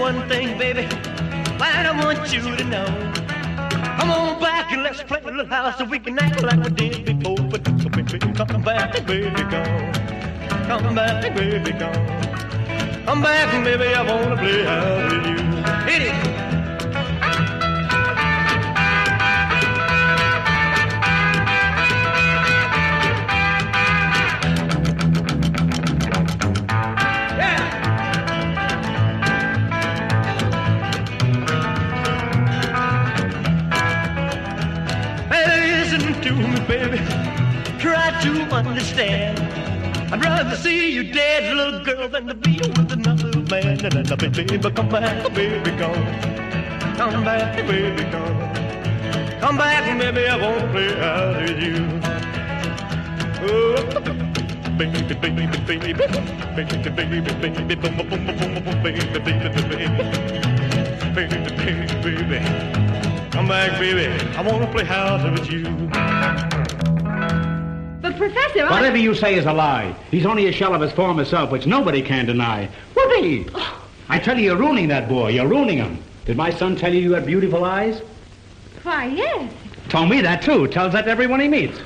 one 0.06 0.30
thing, 0.30 0.56
baby, 0.60 0.84
that 1.58 1.88
I 1.88 2.06
want 2.06 2.32
you 2.32 2.40
to 2.40 2.64
know. 2.66 2.86
Come 3.98 4.12
on 4.12 4.40
back 4.40 4.72
and 4.72 4.84
let's 4.84 5.02
play 5.02 5.20
a 5.20 5.26
little 5.26 5.48
house 5.48 5.80
so 5.80 5.86
we 5.86 5.98
can 5.98 6.20
act 6.20 6.44
like 6.44 6.64
we 6.64 6.70
did 6.70 7.06
before. 7.06 7.38
But 7.50 7.66
so 7.82 7.90
baby, 7.90 8.20
come 8.20 8.62
back, 8.62 8.94
baby, 9.08 9.32
come. 9.50 9.94
Come 10.68 10.94
back, 10.94 11.36
baby, 11.36 11.72
come. 11.72 12.06
Come 13.06 13.24
back, 13.24 13.64
baby, 13.64 13.96
I 13.96 14.04
wanna 14.04 14.38
play 14.38 14.64
house 14.64 15.12
with 15.12 15.26
you. 15.26 15.38
Hit 15.90 16.02
it. 16.04 16.45
to 38.34 38.56
understand. 38.56 39.40
I'd 40.12 40.24
rather 40.24 40.56
see 40.56 40.94
you 40.94 41.12
dead, 41.12 41.56
little 41.56 41.84
girl, 41.84 42.10
than 42.10 42.28
to 42.28 42.34
be 42.34 42.58
with 42.58 42.92
another 42.92 43.40
man. 43.52 43.86
And 43.86 44.08
then, 44.08 44.32
baby, 44.32 44.58
come 44.72 44.90
back, 44.90 45.34
baby, 45.34 45.72
come. 45.78 46.06
Come 46.98 47.24
back, 47.24 47.56
baby, 47.68 48.04
come. 48.12 48.40
Come 49.40 49.58
back, 49.58 50.00
baby, 50.00 50.28
I 50.28 50.38
won't 50.38 50.72
play 50.72 51.00
out 51.02 51.42
with 51.42 51.60
you. 51.62 51.86
Oh, 53.48 53.76
baby, 54.78 55.04
baby, 55.14 55.46
baby, 55.68 55.94
baby, 55.94 55.94
baby, 56.56 56.90
baby, 56.90 57.22
baby, 57.22 57.76
boom, 57.76 57.98
boom, 57.98 58.10
boom, 58.10 58.26
boom, 58.26 58.64
boom, 58.64 58.84
baby, 58.84 59.20
baby, 59.20 59.50
baby, 59.60 59.88
baby, 61.14 61.38
baby, 61.62 62.24
baby. 62.24 62.40
Come 63.32 63.48
back, 63.48 63.80
baby, 63.80 64.08
I 64.38 64.42
wanna 64.42 64.72
play 64.72 64.86
house 64.86 65.24
with 65.24 65.52
you. 65.52 65.85
But, 68.18 68.32
Professor, 68.32 68.66
I... 68.66 68.72
Whatever 68.72 68.98
you 68.98 69.14
say 69.14 69.36
is 69.36 69.46
a 69.46 69.54
lie. 69.54 69.96
He's 70.10 70.26
only 70.26 70.48
a 70.48 70.52
shell 70.52 70.74
of 70.74 70.82
his 70.82 70.92
former 70.92 71.26
self, 71.26 71.52
which 71.52 71.68
nobody 71.68 72.02
can 72.02 72.26
deny. 72.26 72.70
Whoopee! 72.96 73.48
Oh. 73.54 73.88
I 74.08 74.20
tell 74.20 74.38
you, 74.38 74.46
you're 74.46 74.58
ruining 74.58 74.88
that 74.90 75.10
boy. 75.10 75.32
You're 75.32 75.48
ruining 75.48 75.80
him. 75.80 76.02
Did 76.26 76.38
my 76.38 76.52
son 76.52 76.76
tell 76.76 76.94
you 76.94 77.02
you 77.02 77.14
had 77.14 77.26
beautiful 77.26 77.66
eyes? 77.66 78.02
Why, 78.84 79.08
yes. 79.08 79.52
Told 79.90 80.10
me 80.10 80.22
that, 80.22 80.42
too. 80.42 80.68
Tells 80.68 80.94
that 80.94 81.04
to 81.04 81.12
everyone 81.12 81.40
he 81.40 81.48
meets. 81.48 81.80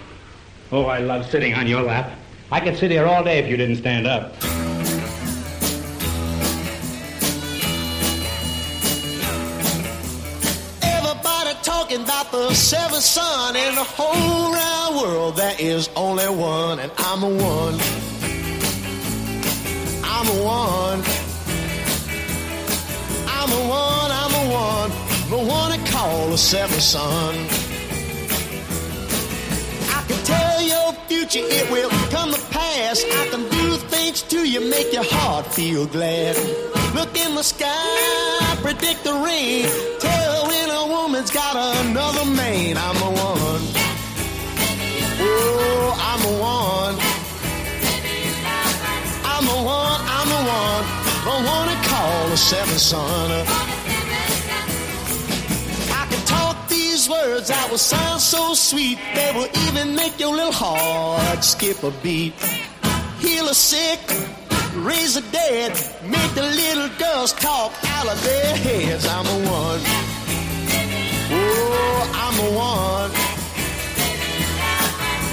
Oh, 0.71 0.85
I 0.85 0.99
love 0.99 1.25
sitting 1.29 1.55
on 1.55 1.65
your 1.65 1.81
lap. 1.81 2.11
I 2.51 2.59
could 2.59 2.77
sit 2.77 2.91
here 2.91 3.07
all 3.07 3.23
day 3.23 3.39
if 3.39 3.47
you 3.47 3.57
didn't 3.57 3.77
stand 3.77 4.05
up. 4.05 4.33
The 12.99 13.03
son 13.03 13.55
in 13.55 13.75
the 13.75 13.83
whole 13.83 14.51
round 14.51 14.97
world. 14.97 15.37
There 15.37 15.55
is 15.57 15.89
only 15.95 16.27
one, 16.27 16.79
and 16.79 16.91
I'm 16.97 17.21
the 17.21 17.27
one. 17.27 17.75
I'm 20.03 20.25
the 20.31 20.39
one. 20.43 20.99
I'm 23.35 23.49
the 23.55 23.63
one. 23.69 24.11
I'm 24.21 24.31
the 24.39 24.45
one. 24.51 24.89
The 25.29 25.37
one 25.37 25.71
they 25.71 25.89
call 25.89 26.27
the 26.31 26.37
seventh 26.37 26.81
son. 26.81 27.35
I 29.97 30.03
can 30.05 30.19
tell 30.25 30.61
your 30.61 30.91
future, 31.07 31.39
it 31.41 31.71
will 31.71 31.89
come 32.09 32.31
to 32.33 32.41
pass. 32.51 33.05
I 33.05 33.27
can 33.31 33.58
things 34.09 34.21
to 34.23 34.49
you 34.49 34.59
make 34.69 34.91
your 34.91 35.03
heart 35.05 35.45
feel 35.53 35.85
glad. 35.85 36.35
Look 36.95 37.15
in 37.15 37.35
the 37.35 37.43
sky, 37.43 38.55
predict 38.61 39.03
the 39.03 39.13
rain. 39.13 39.69
Tell 39.99 40.47
when 40.47 40.69
a 40.69 40.87
woman's 40.87 41.29
got 41.29 41.55
another 41.55 42.25
man. 42.25 42.77
I'm 42.77 42.95
the 42.95 43.11
one. 43.29 43.63
Oh, 45.21 45.93
I'm 46.09 46.21
the 46.27 46.35
one. 46.41 46.95
I'm 49.33 49.45
the 49.45 49.59
one. 49.77 50.01
I'm 50.17 50.27
the 50.35 50.43
one. 50.57 50.85
The 51.25 51.35
wanna 51.47 51.77
call 51.91 52.29
the 52.29 52.37
seventh 52.37 52.79
son. 52.79 53.45
I 56.01 56.07
can 56.09 56.25
talk 56.25 56.67
these 56.67 57.07
words 57.07 57.49
that 57.49 57.67
will 57.69 57.77
sound 57.77 58.21
so 58.21 58.55
sweet. 58.55 58.97
They 59.13 59.31
will 59.35 59.49
even 59.67 59.95
make 59.95 60.19
your 60.19 60.35
little 60.35 60.51
heart 60.51 61.43
skip 61.43 61.83
a 61.83 61.91
beat 62.01 62.33
heal 63.19 63.45
the 63.45 63.53
sick, 63.53 63.99
raise 64.75 65.15
the 65.15 65.21
dead, 65.31 65.71
make 66.03 66.33
the 66.33 66.43
little 66.43 66.89
girls 66.97 67.33
talk 67.33 67.71
out 67.97 68.07
of 68.07 68.23
their 68.23 68.55
heads. 68.57 69.05
I'm 69.05 69.25
the 69.25 69.49
one. 69.49 69.81
Oh, 71.31 72.11
I'm 72.23 72.35
the 72.37 72.51
one. 72.57 73.11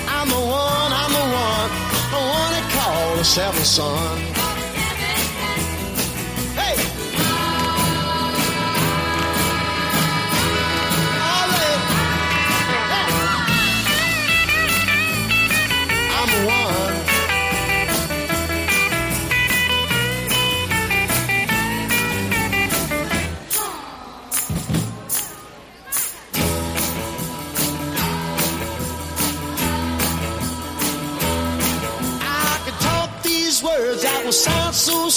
I'm 0.09 0.29
the 0.29 0.35
one, 0.35 0.93
I'm 1.03 1.13
the 1.13 1.27
one, 1.47 1.71
the 2.15 2.23
one 2.37 2.51
that 2.55 2.67
call 2.75 3.17
the 3.17 3.25
seventh 3.25 3.65
son. 3.65 4.56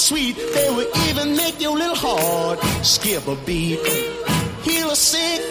sweet. 0.00 0.36
They 0.36 0.70
will 0.70 0.90
even 1.08 1.36
make 1.36 1.60
your 1.60 1.76
little 1.76 1.94
heart 1.94 2.58
skip 2.84 3.26
a 3.28 3.36
beat. 3.46 3.78
Heal 4.62 4.90
a 4.90 4.96
sick, 4.96 5.42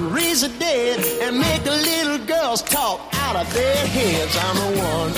raise 0.00 0.42
a 0.42 0.48
dead, 0.58 0.98
and 1.22 1.38
make 1.38 1.62
the 1.64 1.76
little 1.90 2.18
girls 2.26 2.62
talk 2.62 3.00
out 3.12 3.36
of 3.36 3.46
their 3.52 3.86
heads. 3.86 4.36
I'm 4.46 4.56
the 4.56 4.70
one. 4.80 5.12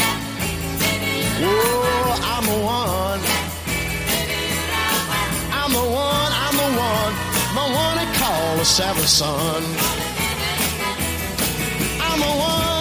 Oh, 1.39 2.21
I'm 2.35 2.45
the 2.53 2.61
one. 2.81 3.21
I'm 5.61 5.73
the 5.73 5.87
one, 6.09 6.33
I'm 6.45 6.57
the 6.65 6.71
one. 6.91 7.13
The 7.59 7.67
one 7.83 7.95
they 8.01 8.11
call 8.19 8.57
the 8.57 8.65
seventh 8.65 9.09
son. 9.09 9.63
I'm 12.01 12.19
the 12.21 12.33
one. 12.51 12.76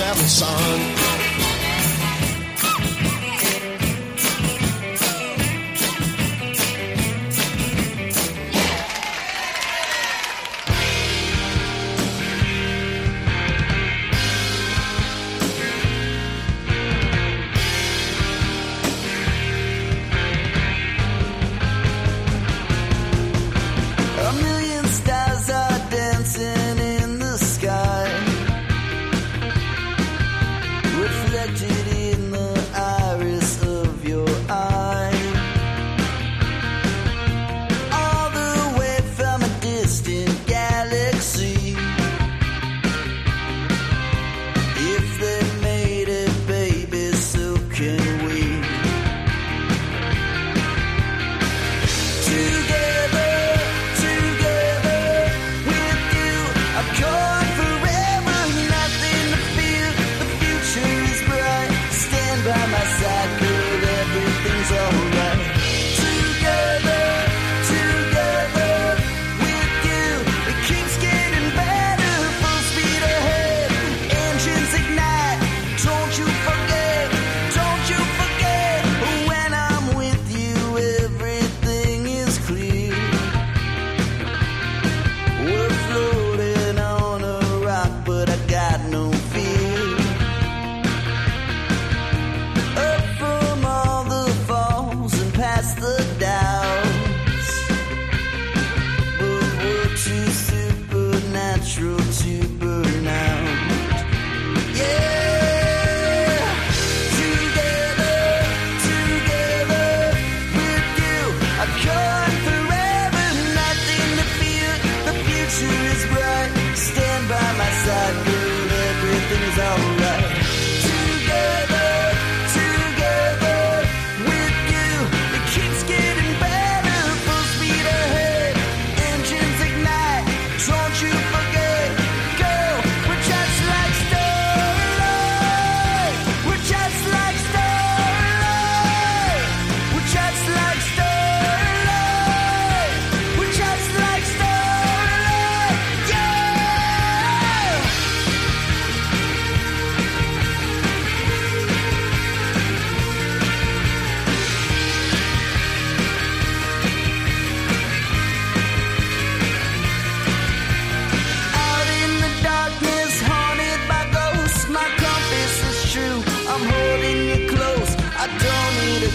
seventh 0.00 0.30
son. 0.30 0.99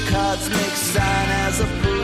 cosmic 0.09 0.76
sign 0.76 1.30
as 1.47 1.59
a 1.61 1.94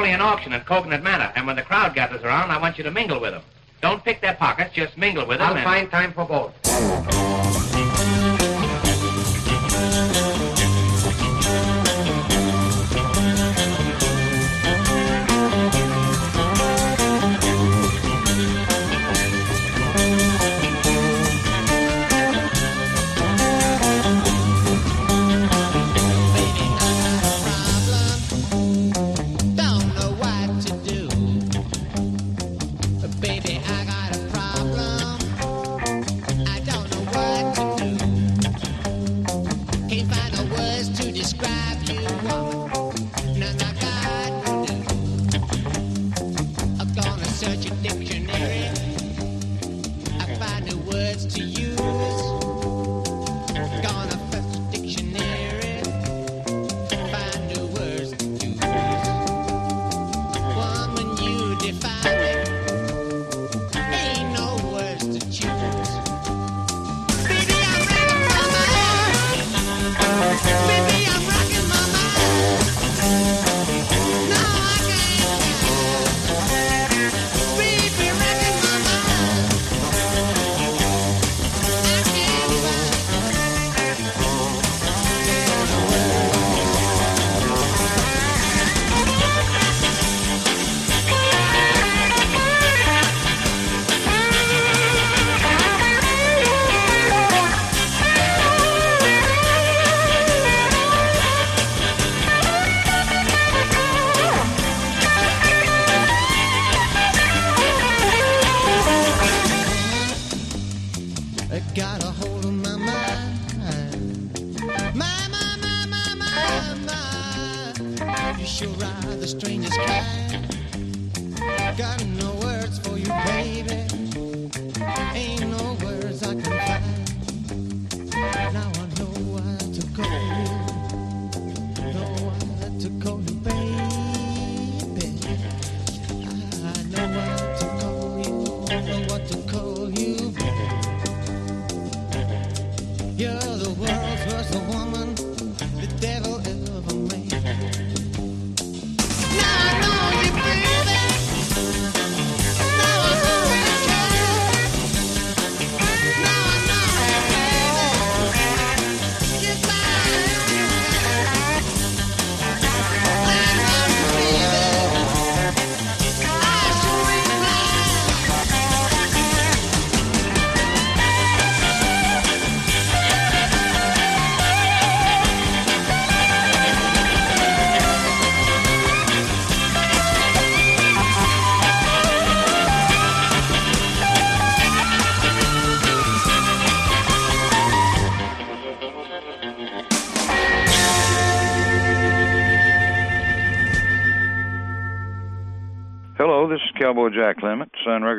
holding 0.00 0.14
an 0.14 0.22
auction 0.22 0.54
at 0.54 0.64
Cocoanut 0.64 1.02
Manor, 1.02 1.30
and 1.36 1.46
when 1.46 1.56
the 1.56 1.62
crowd 1.62 1.94
gathers 1.94 2.22
around, 2.22 2.50
I 2.50 2.56
want 2.56 2.78
you 2.78 2.84
to 2.84 2.90
mingle 2.90 3.20
with 3.20 3.32
them. 3.32 3.42
Don't 3.82 4.02
pick 4.02 4.22
their 4.22 4.32
pockets, 4.32 4.72
just 4.72 4.96
mingle 4.96 5.26
with 5.26 5.40
them. 5.40 5.54
I'll 5.54 5.62
find 5.62 5.90
time 5.90 6.14
for 6.14 6.24
both. 6.24 7.29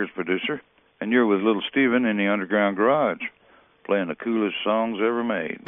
Records 0.02 0.16
producer, 0.16 0.62
and 1.00 1.12
you're 1.12 1.28
with 1.28 1.42
Little 1.42 1.62
Steven 1.70 2.06
in 2.06 2.18
the 2.18 2.28
Underground 2.28 2.76
Garage, 2.76 3.22
playing 3.86 4.08
the 4.08 4.16
coolest 4.16 4.56
songs 4.64 4.98
ever 5.00 5.24
made. 5.24 5.62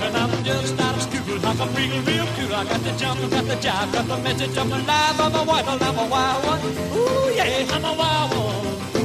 And 0.00 0.16
I'm 0.16 0.44
just 0.44 0.78
out 0.78 0.96
of 0.96 1.02
school. 1.02 1.38
I'm 1.46 1.60
a 1.60 1.66
real, 1.72 2.02
real 2.02 2.26
cool. 2.36 2.54
I 2.54 2.64
got 2.64 2.80
the 2.80 2.94
jump, 2.98 3.20
got 3.30 3.44
the 3.46 3.54
jive, 3.54 3.92
got 3.94 4.06
the 4.06 4.18
message. 4.18 4.58
I'm 4.58 4.70
alive. 4.70 5.20
I'm 5.20 5.34
a 5.34 5.44
wild, 5.44 5.82
I'm 5.82 5.98
a 5.98 6.06
wild 6.10 6.44
one. 6.44 6.60
Ooh, 6.98 7.32
yeah, 7.34 7.66
I'm 7.70 7.84
a 7.86 7.94
wild 7.96 8.32
one. 8.36 9.03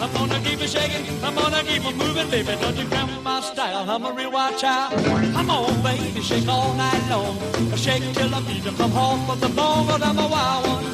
I'm 0.00 0.10
gonna 0.14 0.40
keep 0.40 0.60
it 0.62 0.70
shaking. 0.70 1.04
I'm 1.22 1.34
gonna 1.34 1.62
keep 1.62 1.84
it 1.84 1.94
moving, 1.94 2.30
baby. 2.30 2.56
Don't 2.60 2.76
you 2.76 2.88
come 2.88 3.22
my 3.22 3.40
style. 3.40 3.90
I'm 3.90 4.04
a 4.06 4.12
real 4.12 4.32
wild 4.32 4.56
child. 4.56 4.94
Come 5.34 5.50
on, 5.50 5.82
baby, 5.82 6.22
shake 6.22 6.48
all 6.48 6.72
night 6.74 7.06
long. 7.10 7.36
I 7.70 7.76
shake 7.76 8.02
till 8.14 8.34
I 8.34 8.40
feel 8.40 8.62
to 8.64 8.78
come 8.78 8.92
home 8.92 9.26
from 9.26 9.40
the 9.40 9.48
bone, 9.50 9.86
but 9.86 10.02
I'm 10.02 10.18
a 10.18 10.26
wild 10.26 10.66
one. 10.66 10.84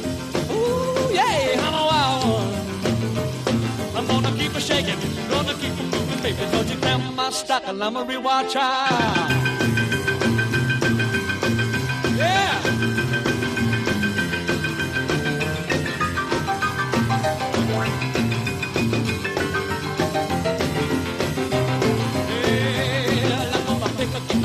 Ooh, 0.51 1.13
yeah, 1.13 1.65
I'm 1.65 1.73
a 1.73 1.85
wild 1.91 2.21
one. 2.35 2.53
I'm 3.95 4.07
gonna 4.07 4.37
keep 4.37 4.53
it 4.53 4.61
shaking, 4.61 4.99
gonna 5.29 5.53
keep 5.53 5.71
it 5.71 5.87
moving, 5.93 6.21
baby. 6.21 6.51
Don't 6.51 6.67
you 6.67 6.77
cramp 6.77 7.15
my 7.15 7.29
style. 7.29 7.81
I'm 7.81 7.95
a 7.95 8.03
real 8.03 8.21
wild 8.21 8.49
child. 8.49 9.46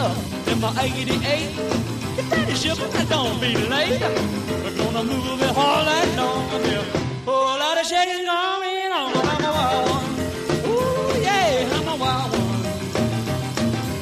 Up 0.03 0.49
in 0.49 0.61
my 0.61 0.73
88. 0.81 1.57
Get 2.17 2.27
that 2.31 2.57
sugar, 2.57 2.89
and 2.99 3.09
don't 3.09 3.41
be 3.41 3.53
late. 3.75 4.01
We're 4.01 4.77
gonna 4.81 5.05
move 5.05 5.43
it 5.43 5.57
all 5.57 5.85
night 5.85 6.13
long. 6.17 6.43
Yeah. 6.65 6.85
Oh, 7.27 7.31
Whole 7.31 7.59
lot 7.65 7.79
of 7.81 7.87
shaking 7.87 8.25
going 8.27 8.93
on. 9.01 9.11
I'm 9.33 9.45
a 9.49 9.51
wild 9.59 9.85
one. 9.95 10.09
Ooh, 10.71 11.23
yeah, 11.27 11.77
I'm 11.77 11.89
a 11.95 11.97
wild 12.05 12.31
one. 12.33 12.63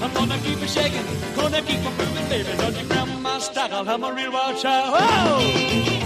I'm 0.02 0.12
gonna 0.14 0.38
keep 0.44 0.60
it 0.62 0.70
shaking, 0.76 1.06
gonna 1.36 1.62
keep 1.62 1.80
it 1.88 1.94
moving, 1.98 2.28
baby. 2.32 2.52
Don't 2.60 2.76
you 2.80 2.86
grab 2.88 3.08
my 3.20 3.38
style, 3.38 3.88
I'm 3.88 4.02
a 4.04 4.12
real 4.12 4.32
wild 4.32 4.56
child. 4.62 4.88
Whoa! 4.94 5.99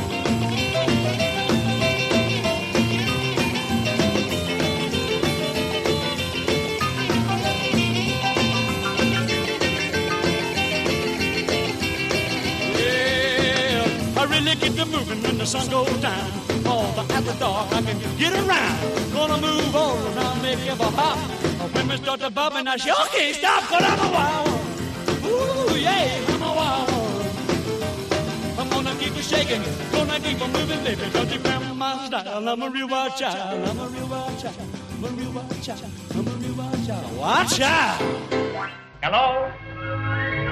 Keep 14.65 14.79
it 14.79 14.89
moving 14.89 15.23
when 15.23 15.37
the 15.37 15.45
sun 15.45 15.69
goes 15.69 15.93
down. 16.01 16.33
All 16.65 16.91
the 16.93 17.05
after 17.13 17.39
dark, 17.39 17.71
I 17.71 17.83
can 17.83 17.99
get 18.17 18.33
around. 18.33 19.13
Gonna 19.13 19.37
move 19.37 19.77
all 19.77 19.95
around, 20.17 20.41
give 20.41 20.81
a 20.81 20.85
hop. 20.85 21.19
When 21.75 21.87
we 21.87 21.97
start 21.99 22.21
to 22.21 22.31
bub 22.31 22.55
and 22.57 22.67
I 22.67 22.77
sure 22.79 22.95
can't 23.13 23.37
stop, 23.37 23.63
but 23.69 23.83
I'm 23.85 24.01
a 24.01 24.11
wild. 24.17 24.49
Ooh, 25.27 25.77
yeah, 25.77 26.33
I'm 26.33 26.41
a 26.41 26.53
wild. 26.57 26.89
I'm 28.59 28.71
gonna 28.71 28.95
keep 28.99 29.15
it 29.15 29.25
shaking, 29.25 29.63
gonna 29.93 30.19
keep 30.19 30.41
on 30.41 30.51
moving, 30.51 30.83
baby, 30.83 31.11
cause 31.13 31.31
you 31.31 31.41
found 31.41 31.79
my 31.79 32.07
style. 32.07 32.49
I'm 32.49 32.63
a 32.63 32.71
real 32.71 32.89
wild 32.89 33.15
child, 33.17 33.69
I'm 33.69 33.79
a 33.79 33.89
real 33.89 34.09
wild 34.09 34.41
child, 34.41 34.57
I'm 34.93 35.05
a 35.05 35.09
real 35.09 35.33
wild 35.33 35.63
child, 35.63 35.85
I'm 36.15 36.27
a 36.27 36.31
real 36.41 36.55
wild 36.55 36.87
child. 36.87 37.19
Watch 37.19 37.61
out! 37.61 38.01
Hello? 39.03 39.53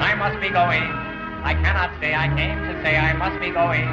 I 0.05 0.14
must 0.16 0.39
be 0.39 0.51
going. 0.51 1.11
I 1.43 1.55
cannot 1.55 1.90
stay. 1.98 2.14
I 2.14 2.28
came 2.39 2.62
to 2.62 2.74
say 2.82 2.97
I 2.97 3.12
must 3.14 3.40
be 3.40 3.51
going. 3.51 3.89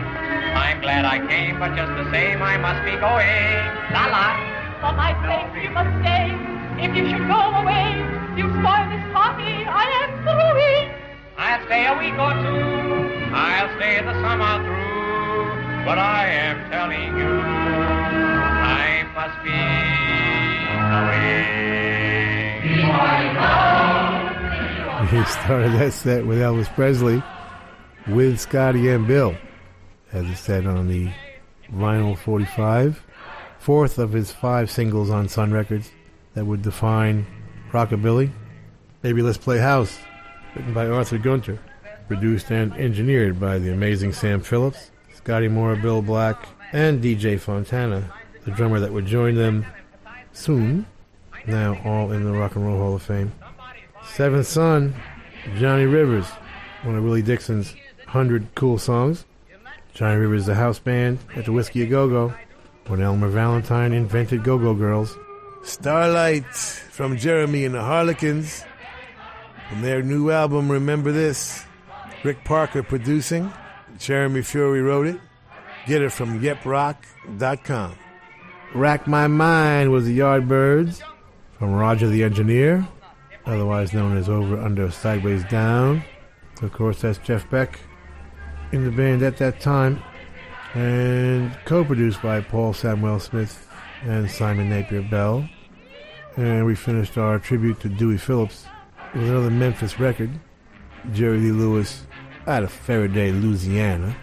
I'm 0.54 0.82
glad 0.82 1.04
I 1.06 1.18
came, 1.26 1.58
but 1.58 1.76
just 1.76 1.90
the 1.98 2.06
same, 2.14 2.42
I 2.42 2.58
must 2.58 2.86
be 2.86 2.94
going. 3.02 3.58
La 3.90 4.06
la. 4.14 4.38
For 4.86 4.94
my 4.94 5.18
sake, 5.26 5.50
you 5.64 5.72
must 5.74 5.90
stay. 6.06 6.30
If 6.78 6.96
you 6.96 7.10
should 7.10 7.26
go 7.26 7.42
away, 7.62 7.98
you 8.38 8.46
spoil 8.54 8.86
this 8.94 9.02
party. 9.18 9.66
I 9.66 9.86
am 10.06 10.10
through. 10.24 10.94
I'll 11.42 11.66
stay 11.66 11.90
a 11.90 11.98
week 11.98 12.14
or 12.22 12.34
two. 12.38 12.62
I'll 13.34 13.70
stay 13.78 13.98
the 13.98 14.14
summer 14.22 14.62
through. 14.62 15.90
But 15.90 15.98
I 15.98 16.30
am 16.30 16.70
telling 16.70 17.18
you, 17.18 17.34
I 18.78 19.10
must 19.18 19.42
be 19.42 19.58
going. 20.78 21.50
He 25.10 25.26
started 25.26 25.74
that 25.80 25.94
set 25.94 26.26
with 26.28 26.38
Elvis 26.38 26.68
Presley 26.76 27.24
with 28.10 28.40
Scotty 28.40 28.90
and 28.90 29.08
Bill, 29.08 29.36
as 30.12 30.26
it 30.26 30.38
said 30.38 30.66
on 30.66 30.88
the 30.88 31.12
vinyl 31.72 32.18
45, 32.18 33.04
fourth 33.60 34.00
of 34.00 34.12
his 34.14 34.32
five 34.32 34.72
singles 34.72 35.10
on 35.10 35.30
Sun 35.30 35.52
Records 35.52 35.92
that 36.34 36.46
would 36.46 36.62
define 36.62 37.26
rockabilly. 37.72 38.32
Maybe 39.04 39.22
Let's 39.22 39.38
Play 39.38 39.60
House, 39.60 40.00
written 40.56 40.74
by 40.74 40.88
Arthur 40.88 41.18
Gunter, 41.20 41.60
produced 42.08 42.52
and 42.52 42.74
engineered 42.74 43.40
by 43.40 43.60
the 43.60 43.72
amazing 43.72 44.14
Sam 44.14 44.42
Phillips, 44.42 44.92
Scotty 45.16 45.48
Moore, 45.48 45.76
Bill 45.76 46.02
Black, 46.02 46.50
and 46.74 47.04
DJ 47.04 47.40
Fontana, 47.40 48.12
the 48.46 48.52
drummer 48.52 48.80
that 48.80 48.92
would 48.92 49.06
join 49.06 49.36
them 49.36 49.66
soon, 50.32 50.86
now 51.46 51.80
all 51.86 52.12
in 52.12 52.24
the 52.24 52.32
Rock 52.32 52.56
and 52.56 52.66
Roll 52.66 52.78
Hall 52.78 52.96
of 52.96 53.04
Fame. 53.04 53.32
Seventh 54.04 54.48
Son, 54.48 54.96
Johnny 55.58 55.86
Rivers, 55.86 56.28
one 56.84 56.96
of 56.96 57.04
Willie 57.04 57.22
Dixon's 57.22 57.76
100 58.10 58.56
cool 58.56 58.80
songs. 58.80 59.24
Johnny 59.94 60.18
Rivers, 60.18 60.48
the 60.48 60.56
house 60.56 60.80
band 60.80 61.20
at 61.36 61.46
the 61.46 61.52
Whiskey 61.52 61.84
A 61.84 61.86
Go 61.86 62.10
Go, 62.10 62.34
when 62.88 63.04
Elmer 63.04 63.28
Valentine 63.28 63.94
invented 63.94 64.44
Go 64.44 64.58
Go 64.58 64.74
Girls. 64.74 65.16
Starlight 65.62 66.44
from 66.56 67.18
Jeremy 67.18 67.66
and 67.66 67.76
the 67.76 67.82
Harlequins, 67.84 68.64
from 69.70 69.84
their 69.84 70.02
new 70.02 70.32
album 70.32 70.72
Remember 70.72 71.12
This. 71.12 71.64
Rick 72.24 72.44
Parker 72.46 72.82
producing, 72.82 73.54
Jeremy 74.00 74.42
Fury 74.42 74.82
wrote 74.82 75.06
it. 75.06 75.22
Get 75.86 76.02
it 76.02 76.12
from 76.12 76.42
yeproc.com. 76.42 77.96
Rack 78.74 79.08
My 79.08 79.28
Mind 79.28 79.92
was 79.92 80.06
the 80.06 80.18
Yardbirds 80.18 81.04
from 81.60 81.74
Roger 81.74 82.08
the 82.08 82.24
Engineer, 82.24 82.88
otherwise 83.46 83.94
known 83.94 84.18
as 84.18 84.30
Over 84.30 84.60
Under 84.60 84.90
Sideways 84.90 85.44
Down. 85.44 86.02
Of 86.64 86.74
course, 86.74 87.02
that's 87.02 87.20
Jeff 87.20 87.48
Beck 87.52 87.80
in 88.72 88.86
the 88.86 88.92
band 88.92 89.24
at 89.24 89.38
that 89.38 89.60
time, 89.60 90.02
and 90.74 91.52
co-produced 91.66 92.22
by 92.22 92.42
Paul 92.42 92.74
Samwell-Smith 92.74 93.68
and 94.04 94.30
Simon 94.30 94.70
Napier 94.70 95.02
Bell. 95.02 95.48
And 96.38 96.66
we 96.66 96.76
finished 96.76 97.18
our 97.18 97.40
tribute 97.40 97.80
to 97.82 97.90
Dewey 97.90 98.18
Phillips 98.18 98.66
with 99.14 99.24
another 99.24 99.50
Memphis 99.50 100.00
record, 100.00 100.30
Jerry 101.12 101.40
Lee 101.40 101.52
Lewis 101.52 102.06
out 102.48 102.64
of 102.64 102.72
Ferriday, 102.72 103.32
Louisiana, 103.42 104.16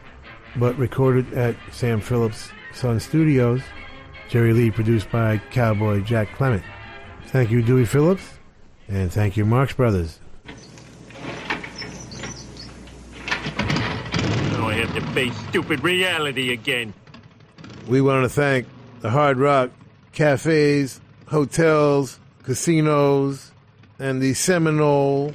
but 0.56 0.78
recorded 0.78 1.32
at 1.35 1.56
Sam 1.73 2.01
Phillips' 2.01 2.48
Sun 2.73 3.01
Studios. 3.01 3.62
Jerry 4.28 4.52
Lee 4.52 4.70
produced 4.70 5.10
by 5.10 5.39
Cowboy 5.51 6.01
Jack 6.01 6.35
Clement. 6.35 6.62
Thank 7.27 7.51
you, 7.51 7.62
Dewey 7.62 7.85
Phillips, 7.85 8.39
and 8.89 9.12
thank 9.12 9.36
you, 9.36 9.44
Marx 9.44 9.73
Brothers. 9.73 10.20
Now 14.52 14.68
I 14.68 14.75
have 14.86 15.04
to 15.04 15.12
face 15.12 15.36
stupid 15.48 15.82
reality 15.82 16.52
again. 16.52 16.94
We 17.86 18.00
want 18.00 18.24
to 18.24 18.28
thank 18.28 18.66
the 19.00 19.10
Hard 19.10 19.38
Rock 19.38 19.70
cafes, 20.12 21.00
hotels, 21.26 22.18
casinos, 22.42 23.52
and 23.98 24.20
the 24.20 24.34
Seminole 24.34 25.32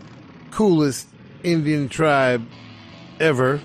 coolest 0.52 1.08
Indian 1.44 1.90
tribe 1.90 2.46
ever 3.20 3.62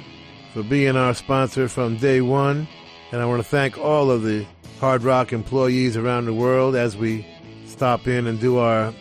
for 0.52 0.62
being 0.62 0.96
our 0.96 1.14
sponsor 1.14 1.68
from 1.68 1.96
day 1.96 2.20
one. 2.20 2.68
And 3.12 3.20
I 3.20 3.26
want 3.26 3.42
to 3.42 3.48
thank 3.48 3.78
all 3.78 4.10
of 4.10 4.22
the 4.22 4.46
Hard 4.80 5.02
Rock 5.02 5.32
employees 5.32 5.96
around 5.96 6.26
the 6.26 6.34
world 6.34 6.76
as 6.76 6.96
we 6.96 7.26
stop 7.66 8.06
in 8.06 8.26
and 8.26 8.40
do 8.40 8.58
our 8.58 8.92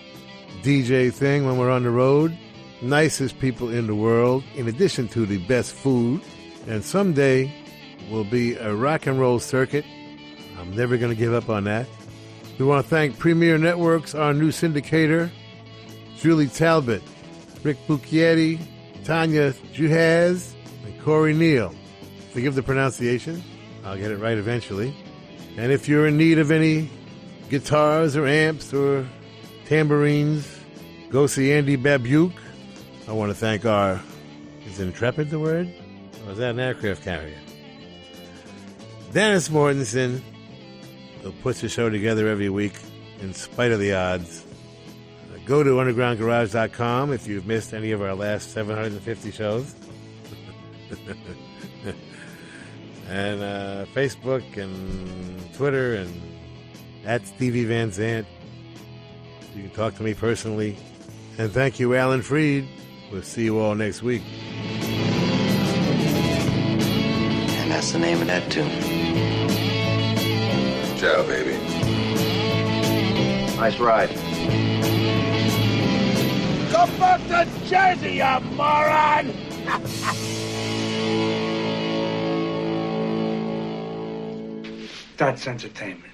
DJ 0.61 1.11
thing 1.13 1.45
when 1.45 1.57
we're 1.57 1.71
on 1.71 1.83
the 1.83 1.89
road. 1.89 2.37
Nicest 2.81 3.39
people 3.39 3.69
in 3.69 3.87
the 3.87 3.95
world, 3.95 4.43
in 4.55 4.67
addition 4.67 5.07
to 5.09 5.25
the 5.25 5.37
best 5.47 5.71
food. 5.71 6.21
And 6.67 6.83
someday 6.83 7.53
will 8.09 8.23
be 8.23 8.55
a 8.55 8.73
rock 8.73 9.07
and 9.07 9.19
roll 9.19 9.39
circuit. 9.39 9.85
I'm 10.59 10.75
never 10.75 10.97
going 10.97 11.11
to 11.11 11.17
give 11.17 11.33
up 11.33 11.49
on 11.49 11.65
that. 11.65 11.87
We 12.57 12.65
want 12.65 12.83
to 12.83 12.89
thank 12.89 13.19
Premiere 13.19 13.57
Networks, 13.57 14.15
our 14.15 14.33
new 14.33 14.49
syndicator, 14.49 15.29
Julie 16.17 16.47
Talbot, 16.47 17.03
Rick 17.63 17.77
Bucchietti, 17.87 18.59
Tanya 19.03 19.51
Juhaz, 19.73 20.53
and 20.85 21.01
Corey 21.01 21.33
Neal. 21.33 21.73
Forgive 22.31 22.55
the 22.55 22.63
pronunciation. 22.63 23.43
I'll 23.83 23.97
get 23.97 24.11
it 24.11 24.17
right 24.17 24.37
eventually. 24.37 24.95
And 25.57 25.71
if 25.71 25.87
you're 25.87 26.07
in 26.07 26.17
need 26.17 26.39
of 26.39 26.51
any 26.51 26.89
guitars 27.49 28.15
or 28.15 28.25
amps 28.25 28.73
or 28.73 29.05
tambourines, 29.67 30.47
go 31.09 31.27
see 31.27 31.51
Andy 31.51 31.77
Babiuk. 31.77 32.33
I 33.07 33.11
want 33.11 33.31
to 33.31 33.35
thank 33.35 33.65
our, 33.65 34.01
is 34.65 34.79
Intrepid 34.79 35.29
the 35.29 35.39
word? 35.39 35.71
Is 36.27 36.37
that 36.37 36.51
an 36.51 36.59
aircraft 36.59 37.03
carrier? 37.03 37.39
Dennis 39.11 39.49
Mortensen, 39.49 40.21
who 41.21 41.31
puts 41.31 41.61
the 41.61 41.69
show 41.69 41.89
together 41.89 42.27
every 42.27 42.49
week 42.49 42.73
in 43.21 43.33
spite 43.33 43.71
of 43.71 43.79
the 43.79 43.93
odds. 43.93 44.45
Go 45.45 45.61
to 45.61 45.69
undergroundgarage.com 45.71 47.13
if 47.13 47.27
you've 47.27 47.45
missed 47.45 47.73
any 47.73 47.91
of 47.91 48.01
our 48.01 48.15
last 48.15 48.51
750 48.51 49.31
shows. 49.31 49.75
and 53.07 53.41
uh, 53.41 53.85
Facebook 53.93 54.57
and 54.57 55.53
Twitter 55.53 55.95
and 55.95 56.21
at 57.05 57.27
Stevie 57.27 57.65
Van 57.65 57.91
Zandt. 57.91 58.25
You 59.55 59.63
can 59.63 59.71
talk 59.71 59.95
to 59.95 60.03
me 60.03 60.15
personally. 60.15 60.75
And 61.37 61.51
thank 61.51 61.79
you, 61.79 61.93
Alan 61.93 62.23
Freed. 62.23 62.67
We'll 63.11 63.21
see 63.21 63.43
you 63.43 63.59
all 63.59 63.75
next 63.75 64.01
week. 64.01 64.23
And 67.75 67.83
that's 67.83 67.91
the 67.91 67.99
name 67.99 68.21
of 68.21 68.27
that 68.27 68.49
tune. 68.49 68.69
Ciao, 70.97 71.23
baby. 71.23 71.57
Nice 73.57 73.77
ride. 73.79 74.11
Go 76.71 76.87
back 76.97 77.19
to 77.27 77.45
Jersey, 77.67 78.13
you 78.13 78.39
moron! 78.55 79.33
That's 85.17 85.45
entertainment. 85.45 86.13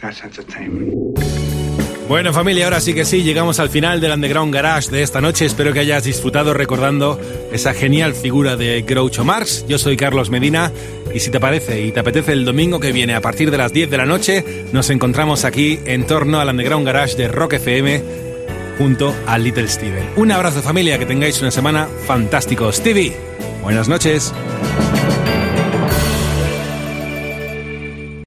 That's 0.00 0.22
entertainment. 0.22 1.41
Bueno 2.08 2.32
familia, 2.32 2.64
ahora 2.64 2.80
sí 2.80 2.94
que 2.94 3.04
sí, 3.04 3.22
llegamos 3.22 3.58
al 3.58 3.70
final 3.70 4.00
del 4.00 4.12
Underground 4.12 4.52
Garage 4.52 4.90
de 4.90 5.02
esta 5.02 5.20
noche. 5.20 5.46
Espero 5.46 5.72
que 5.72 5.80
hayas 5.80 6.04
disfrutado 6.04 6.52
recordando 6.52 7.18
esa 7.52 7.72
genial 7.74 8.14
figura 8.14 8.56
de 8.56 8.82
Groucho 8.82 9.24
Marx. 9.24 9.64
Yo 9.68 9.78
soy 9.78 9.96
Carlos 9.96 10.28
Medina 10.28 10.72
y 11.14 11.20
si 11.20 11.30
te 11.30 11.40
parece 11.40 11.80
y 11.80 11.92
te 11.92 12.00
apetece 12.00 12.32
el 12.32 12.44
domingo 12.44 12.80
que 12.80 12.92
viene 12.92 13.14
a 13.14 13.20
partir 13.20 13.50
de 13.50 13.58
las 13.58 13.72
10 13.72 13.90
de 13.90 13.96
la 13.96 14.04
noche, 14.04 14.44
nos 14.72 14.90
encontramos 14.90 15.44
aquí 15.44 15.78
en 15.86 16.06
torno 16.06 16.40
al 16.40 16.48
Underground 16.48 16.84
Garage 16.84 17.16
de 17.16 17.28
Rock 17.28 17.54
FM 17.54 18.02
junto 18.78 19.14
a 19.26 19.38
Little 19.38 19.68
Steven. 19.68 20.10
Un 20.16 20.32
abrazo 20.32 20.60
familia, 20.60 20.98
que 20.98 21.06
tengáis 21.06 21.40
una 21.40 21.50
semana 21.50 21.88
fantástico. 22.06 22.72
Stevie, 22.72 23.14
buenas 23.62 23.88
noches. 23.88 24.34